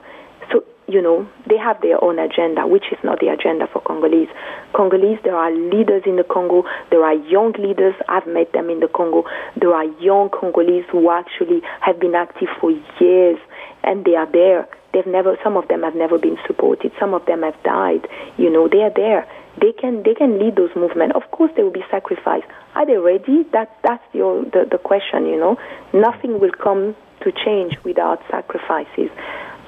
So 0.51 0.63
you 0.87 1.01
know, 1.01 1.27
they 1.49 1.57
have 1.57 1.81
their 1.81 2.01
own 2.03 2.19
agenda, 2.19 2.67
which 2.67 2.85
is 2.91 2.97
not 3.03 3.19
the 3.19 3.27
agenda 3.27 3.67
for 3.71 3.81
Congolese. 3.81 4.29
Congolese, 4.73 5.19
there 5.23 5.35
are 5.35 5.51
leaders 5.51 6.03
in 6.05 6.15
the 6.15 6.23
Congo, 6.23 6.63
there 6.91 7.03
are 7.03 7.13
young 7.13 7.53
leaders, 7.57 7.95
I've 8.07 8.27
met 8.27 8.53
them 8.53 8.69
in 8.69 8.79
the 8.79 8.87
Congo, 8.87 9.23
there 9.59 9.73
are 9.73 9.85
young 9.99 10.29
Congolese 10.29 10.85
who 10.91 11.09
actually 11.09 11.61
have 11.81 11.99
been 11.99 12.13
active 12.13 12.49
for 12.59 12.71
years, 12.99 13.39
and 13.83 14.05
they 14.05 14.15
are 14.15 14.31
there. 14.31 14.67
They've 14.93 15.07
never, 15.07 15.37
some 15.43 15.57
of 15.57 15.67
them 15.67 15.83
have 15.83 15.95
never 15.95 16.17
been 16.17 16.37
supported, 16.47 16.91
some 16.99 17.13
of 17.13 17.25
them 17.25 17.41
have 17.41 17.61
died, 17.63 18.07
you 18.37 18.49
know, 18.49 18.67
they 18.67 18.81
are 18.81 18.93
there. 18.95 19.27
They 19.59 19.71
can, 19.71 20.03
they 20.03 20.13
can 20.13 20.37
lead 20.37 20.57
those 20.57 20.75
movements. 20.75 21.15
Of 21.15 21.31
course, 21.31 21.49
they 21.55 21.63
will 21.63 21.71
be 21.71 21.85
sacrificed. 21.89 22.45
Are 22.75 22.85
they 22.85 22.97
ready? 22.97 23.43
That, 23.53 23.71
that's 23.83 24.03
your, 24.11 24.43
the, 24.43 24.67
the 24.69 24.77
question, 24.77 25.25
you 25.25 25.39
know. 25.39 25.57
Nothing 25.93 26.41
will 26.41 26.51
come 26.51 26.93
to 27.21 27.31
change 27.31 27.77
without 27.85 28.21
sacrifices. 28.29 29.09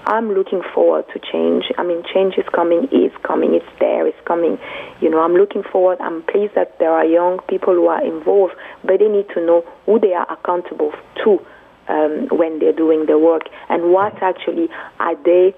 I'm 0.07 0.33
looking 0.33 0.63
forward 0.73 1.05
to 1.13 1.19
change. 1.19 1.65
I 1.77 1.83
mean, 1.83 2.01
change 2.13 2.35
is 2.37 2.45
coming, 2.55 2.85
is 2.91 3.11
coming, 3.23 3.53
it's 3.53 3.65
there, 3.79 4.07
it's 4.07 4.17
coming. 4.25 4.57
You 5.01 5.09
know, 5.09 5.19
I'm 5.19 5.33
looking 5.33 5.63
forward. 5.63 5.99
I'm 6.01 6.23
pleased 6.23 6.55
that 6.55 6.79
there 6.79 6.91
are 6.91 7.05
young 7.05 7.39
people 7.49 7.73
who 7.75 7.87
are 7.87 8.03
involved, 8.03 8.55
but 8.83 8.99
they 8.99 9.09
need 9.09 9.27
to 9.35 9.45
know 9.45 9.63
who 9.85 9.99
they 9.99 10.13
are 10.13 10.25
accountable 10.31 10.93
to. 11.23 11.39
um, 11.87 12.27
when 12.31 12.59
they're 12.59 12.73
doing 12.73 13.05
their 13.05 13.17
work, 13.17 13.43
and 13.69 13.91
what 13.91 14.21
actually 14.21 14.67
are 14.99 15.15
they 15.23 15.53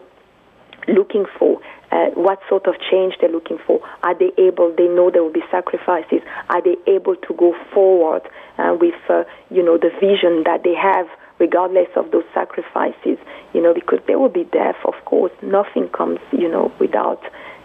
looking 0.88 1.26
for? 1.38 1.60
Uh, 1.92 2.10
what 2.14 2.40
sort 2.48 2.68
of 2.68 2.76
change 2.92 3.16
they're 3.20 3.32
looking 3.32 3.58
for? 3.66 3.80
Are 4.04 4.18
they 4.18 4.32
able? 4.38 4.74
They 4.76 4.88
know 4.88 5.10
there 5.10 5.24
will 5.24 5.34
be 5.34 5.44
sacrifices. 5.50 6.22
Are 6.50 6.62
they 6.62 6.78
able 6.88 7.16
to 7.16 7.34
go 7.34 7.56
forward 7.74 8.22
uh, 8.58 8.78
with, 8.80 8.94
uh, 9.10 9.24
you 9.50 9.64
know, 9.64 9.78
the 9.78 9.90
vision 10.00 10.44
that 10.46 10.62
they 10.64 10.76
have, 10.76 11.08
regardless 11.40 11.88
of 11.96 12.12
those 12.12 12.26
sacrifices? 12.34 13.18
You 13.54 13.62
know, 13.62 13.74
because 13.74 14.00
there 14.08 14.20
will 14.20 14.30
be 14.30 14.44
death, 14.46 14.78
of 14.86 14.94
course. 15.06 15.32
Nothing 15.42 15.90
comes, 15.90 16.20
you 16.32 16.50
know, 16.50 16.72
without. 16.80 17.22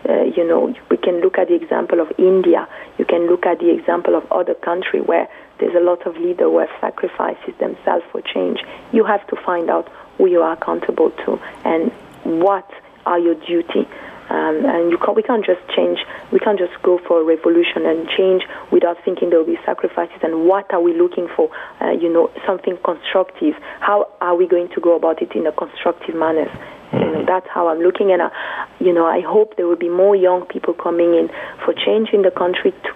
Uh, 0.07 0.25
you 0.37 0.47
know, 0.47 0.75
we 0.91 0.99
can 0.99 1.23
look 1.23 1.39
at 1.39 1.49
the 1.49 1.55
example 1.55 1.99
of 1.99 2.13
India. 2.19 2.69
You 2.99 3.07
can 3.07 3.27
look 3.27 3.47
at 3.47 3.59
the 3.59 3.71
example 3.71 4.15
of 4.15 4.31
other 4.31 4.55
countries 4.55 5.03
where 5.07 5.29
there's 5.59 5.75
a 5.75 5.81
lot 5.81 6.07
of 6.07 6.17
leaders 6.17 6.45
who 6.45 6.59
have 6.59 6.69
sacrifices 6.79 7.55
themselves 7.59 8.05
for 8.13 8.21
change. 8.21 8.61
You 8.93 9.05
have 9.05 9.27
to 9.29 9.37
find 9.47 9.71
out 9.71 9.89
who 10.19 10.29
you 10.29 10.43
are 10.43 10.53
accountable 10.53 11.11
to 11.25 11.41
and 11.65 11.91
what 12.43 12.69
are 13.07 13.19
your 13.19 13.35
duty. 13.35 13.89
Um, 14.35 14.67
and 14.67 14.91
you 14.91 14.99
can't, 14.99 15.15
we 15.15 15.23
can't 15.23 15.47
just 15.47 15.63
change, 15.71 16.01
we 16.33 16.41
can't 16.41 16.59
just 16.59 16.75
go 16.83 16.99
for 17.07 17.21
a 17.21 17.25
revolution 17.25 17.87
and 17.87 18.09
change 18.09 18.43
without 18.73 18.97
thinking 19.05 19.31
there 19.31 19.39
will 19.39 19.47
be 19.47 19.59
sacrifices 19.65 20.19
and 20.23 20.49
what 20.49 20.67
are 20.75 20.83
we 20.83 20.93
looking 20.93 21.29
for, 21.37 21.49
uh, 21.81 21.93
you 21.93 22.13
know, 22.13 22.33
something 22.45 22.77
constructive. 22.85 23.55
How 23.79 24.11
are 24.21 24.35
we 24.35 24.49
going 24.49 24.71
to 24.75 24.81
go 24.81 24.97
about 24.97 25.23
it 25.23 25.31
in 25.37 25.47
a 25.47 25.53
constructive 25.53 26.17
manner? 26.17 26.51
You 26.93 27.07
know, 27.13 27.25
that's 27.25 27.47
how 27.55 27.69
I'm 27.69 27.79
looking 27.79 28.11
at. 28.11 28.21
Uh, 28.21 28.31
you 28.81 28.93
know, 28.93 29.07
I 29.07 29.21
hope 29.21 29.57
there 29.57 29.69
will 29.69 29.77
be 29.79 29.89
more 29.89 30.17
young 30.17 30.47
people 30.47 30.75
coming 30.75 31.15
in 31.15 31.29
for 31.65 31.73
change 31.73 32.11
in 32.13 32.23
the 32.23 32.33
country, 32.33 32.73
to, 32.73 32.91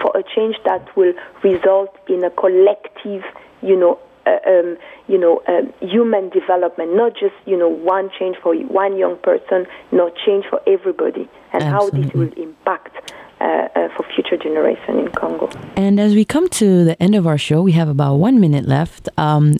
for 0.00 0.16
a 0.16 0.22
change 0.34 0.56
that 0.64 0.96
will 0.96 1.12
result 1.42 1.94
in 2.08 2.24
a 2.24 2.30
collective, 2.30 3.22
you 3.60 3.76
know, 3.76 3.98
um, 4.26 4.76
you 5.08 5.18
know, 5.18 5.42
um, 5.48 5.72
human 5.80 6.30
development, 6.30 6.94
not 6.94 7.12
just 7.14 7.34
you 7.46 7.56
know 7.56 7.68
one 7.68 8.10
change 8.18 8.36
for 8.42 8.54
one 8.56 8.96
young 8.96 9.16
person, 9.18 9.66
not 9.92 10.12
change 10.24 10.44
for 10.48 10.60
everybody, 10.66 11.28
and 11.52 11.62
Absolutely. 11.62 12.02
how 12.02 12.06
this 12.06 12.14
will 12.14 12.42
impact. 12.42 13.12
Uh, 13.40 13.68
uh, 13.74 13.88
for 13.94 14.06
future 14.14 14.36
generation 14.36 14.96
in 14.96 15.08
Congo. 15.08 15.50
And 15.76 15.98
as 15.98 16.14
we 16.14 16.24
come 16.24 16.48
to 16.50 16.84
the 16.84 17.02
end 17.02 17.14
of 17.16 17.26
our 17.26 17.36
show, 17.36 17.60
we 17.60 17.72
have 17.72 17.88
about 17.88 18.14
one 18.14 18.40
minute 18.40 18.64
left. 18.64 19.08
Um, 19.18 19.56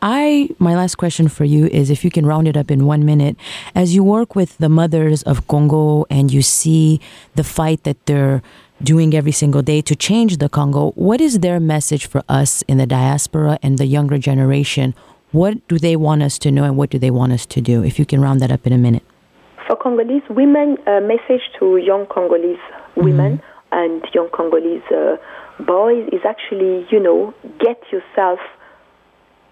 I 0.00 0.50
my 0.58 0.74
last 0.74 0.96
question 0.96 1.28
for 1.28 1.44
you 1.44 1.66
is 1.66 1.90
if 1.90 2.04
you 2.04 2.10
can 2.10 2.24
round 2.24 2.48
it 2.48 2.56
up 2.56 2.70
in 2.70 2.86
one 2.86 3.04
minute. 3.04 3.36
As 3.74 3.94
you 3.94 4.02
work 4.02 4.34
with 4.34 4.56
the 4.58 4.68
mothers 4.68 5.22
of 5.24 5.46
Congo 5.48 6.06
and 6.08 6.32
you 6.32 6.42
see 6.42 7.00
the 7.34 7.44
fight 7.44 7.84
that 7.84 8.04
they're 8.06 8.42
doing 8.82 9.14
every 9.14 9.32
single 9.32 9.62
day 9.62 9.80
to 9.82 9.96
change 9.96 10.36
the 10.36 10.48
Congo, 10.48 10.92
what 10.92 11.20
is 11.20 11.40
their 11.40 11.58
message 11.58 12.06
for 12.06 12.22
us 12.28 12.62
in 12.62 12.78
the 12.78 12.86
diaspora 12.86 13.58
and 13.62 13.78
the 13.78 13.86
younger 13.86 14.18
generation? 14.18 14.94
What 15.32 15.66
do 15.68 15.78
they 15.78 15.96
want 15.96 16.22
us 16.22 16.38
to 16.40 16.50
know 16.50 16.64
and 16.64 16.76
what 16.76 16.90
do 16.90 16.98
they 16.98 17.10
want 17.10 17.32
us 17.32 17.44
to 17.46 17.60
do? 17.60 17.82
If 17.82 17.98
you 17.98 18.06
can 18.06 18.20
round 18.20 18.40
that 18.40 18.52
up 18.52 18.66
in 18.66 18.72
a 18.72 18.78
minute. 18.78 19.02
For 19.66 19.76
Congolese 19.76 20.22
women, 20.30 20.78
a 20.86 21.00
message 21.00 21.42
to 21.58 21.76
young 21.76 22.06
Congolese 22.06 22.58
women 22.96 23.42
and 23.72 24.02
young 24.14 24.28
Congolese 24.30 24.82
uh, 24.90 25.16
boys 25.60 26.08
is 26.12 26.20
actually, 26.24 26.86
you 26.90 27.00
know, 27.00 27.34
get 27.58 27.82
yourself 27.92 28.38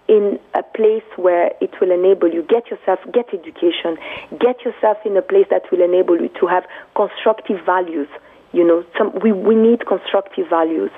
in 0.07 0.39
a 0.55 0.63
place 0.63 1.03
where 1.17 1.51
it 1.59 1.71
will 1.81 1.91
enable 1.91 2.31
you 2.31 2.41
get 2.43 2.71
yourself 2.71 2.97
get 3.11 3.25
education 3.33 3.97
get 4.39 4.63
yourself 4.63 4.95
in 5.03 5.17
a 5.17 5.21
place 5.21 5.45
that 5.49 5.63
will 5.69 5.83
enable 5.83 6.15
you 6.15 6.29
to 6.39 6.47
have 6.47 6.63
constructive 6.95 7.57
values 7.65 8.07
you 8.57 8.65
know 8.69 8.83
some 8.97 9.09
we, 9.23 9.31
we 9.31 9.55
need 9.55 9.85
constructive 9.85 10.47
values 10.49 10.91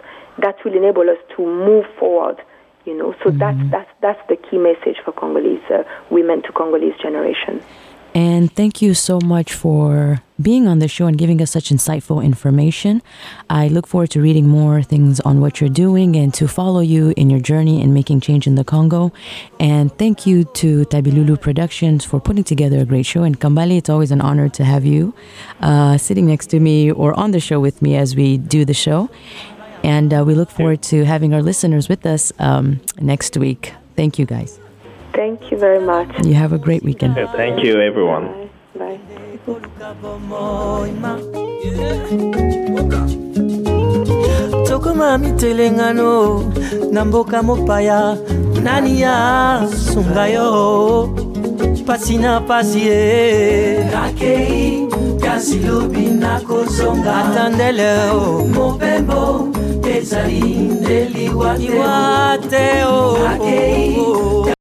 that 0.43 0.55
will 0.63 0.75
enable 0.81 1.09
us 1.09 1.21
to 1.35 1.45
move 1.45 1.85
forward 1.99 2.37
you 2.85 2.97
know. 2.97 3.13
So 3.23 3.29
that's 3.29 3.59
that's 3.69 3.91
that's 4.01 4.21
the 4.29 4.37
key 4.37 4.57
message 4.57 4.97
for 5.03 5.11
congolese 5.11 5.61
uh, 5.69 5.83
women 6.09 6.41
to 6.43 6.51
congolese 6.51 6.97
generation 7.01 7.61
And 8.15 8.51
thank 8.51 8.81
you 8.81 8.93
so 8.95 9.19
much 9.23 9.53
for 9.53 10.21
being 10.41 10.67
on 10.67 10.79
the 10.79 10.87
show 10.87 11.05
and 11.05 11.17
giving 11.17 11.41
us 11.41 11.51
such 11.51 11.69
insightful 11.69 12.23
information. 12.23 13.01
I 13.49 13.67
look 13.67 13.85
forward 13.85 14.09
to 14.11 14.21
reading 14.21 14.47
more 14.47 14.81
things 14.81 15.19
on 15.19 15.41
what 15.41 15.61
you're 15.61 15.69
doing 15.69 16.15
and 16.15 16.33
to 16.35 16.47
follow 16.47 16.79
you 16.79 17.13
in 17.17 17.29
your 17.29 17.39
journey 17.39 17.81
in 17.81 17.93
making 17.93 18.21
change 18.21 18.47
in 18.47 18.55
the 18.55 18.63
Congo. 18.63 19.11
And 19.59 19.95
thank 19.97 20.25
you 20.25 20.45
to 20.45 20.85
Tabilulu 20.85 21.39
Productions 21.39 22.03
for 22.03 22.19
putting 22.19 22.43
together 22.43 22.79
a 22.79 22.85
great 22.85 23.05
show. 23.05 23.23
And 23.23 23.39
Kambale, 23.39 23.77
it's 23.77 23.89
always 23.89 24.11
an 24.11 24.21
honor 24.21 24.49
to 24.49 24.63
have 24.63 24.85
you 24.85 25.13
uh, 25.59 25.97
sitting 25.97 26.25
next 26.25 26.47
to 26.47 26.59
me 26.59 26.91
or 26.91 27.17
on 27.19 27.31
the 27.31 27.39
show 27.39 27.59
with 27.59 27.81
me 27.81 27.95
as 27.95 28.15
we 28.15 28.37
do 28.37 28.65
the 28.65 28.73
show. 28.73 29.09
And 29.83 30.13
uh, 30.13 30.23
we 30.25 30.35
look 30.35 30.49
forward 30.49 30.81
to 30.83 31.05
having 31.05 31.33
our 31.33 31.41
listeners 31.41 31.87
with 31.87 32.05
us 32.05 32.33
um, 32.39 32.81
next 32.99 33.37
week. 33.37 33.73
Thank 33.95 34.17
you, 34.17 34.25
guys. 34.25 34.59
Thank 35.19 35.51
you 35.51 35.57
very 35.57 35.83
much. 35.91 36.07
You 36.25 36.35
have 36.35 36.53
a 36.53 36.57
great 36.57 36.83
weekend. 36.83 37.15
Yeah, 37.17 37.27
thank 37.35 37.63
you, 37.63 37.73
everyone. 37.89 38.25
bye. 38.79 38.97
Tokoma 44.67 45.17
mitelengano 45.17 46.43
na 46.91 47.05
mboka 47.05 47.43
mopaya 47.43 48.17
nani 48.63 49.01
ya 49.01 49.67
sunga 49.93 50.27
yo 50.27 51.09
pasi 51.85 52.17
na 52.17 52.39
pasi 52.41 52.79
ye 52.87 53.83
nakei 53.91 54.87
kasi 55.21 55.59
lobi 55.59 56.05
nakozonga 56.21 57.15
atandele 57.15 58.11
o. 58.13 58.45
Mobembo 58.47 59.49
ezali 59.95 60.55
nde 60.55 61.05
liwa 61.05 62.37
te 62.49 62.83
o. 62.85 63.17
Nakei 63.23 64.53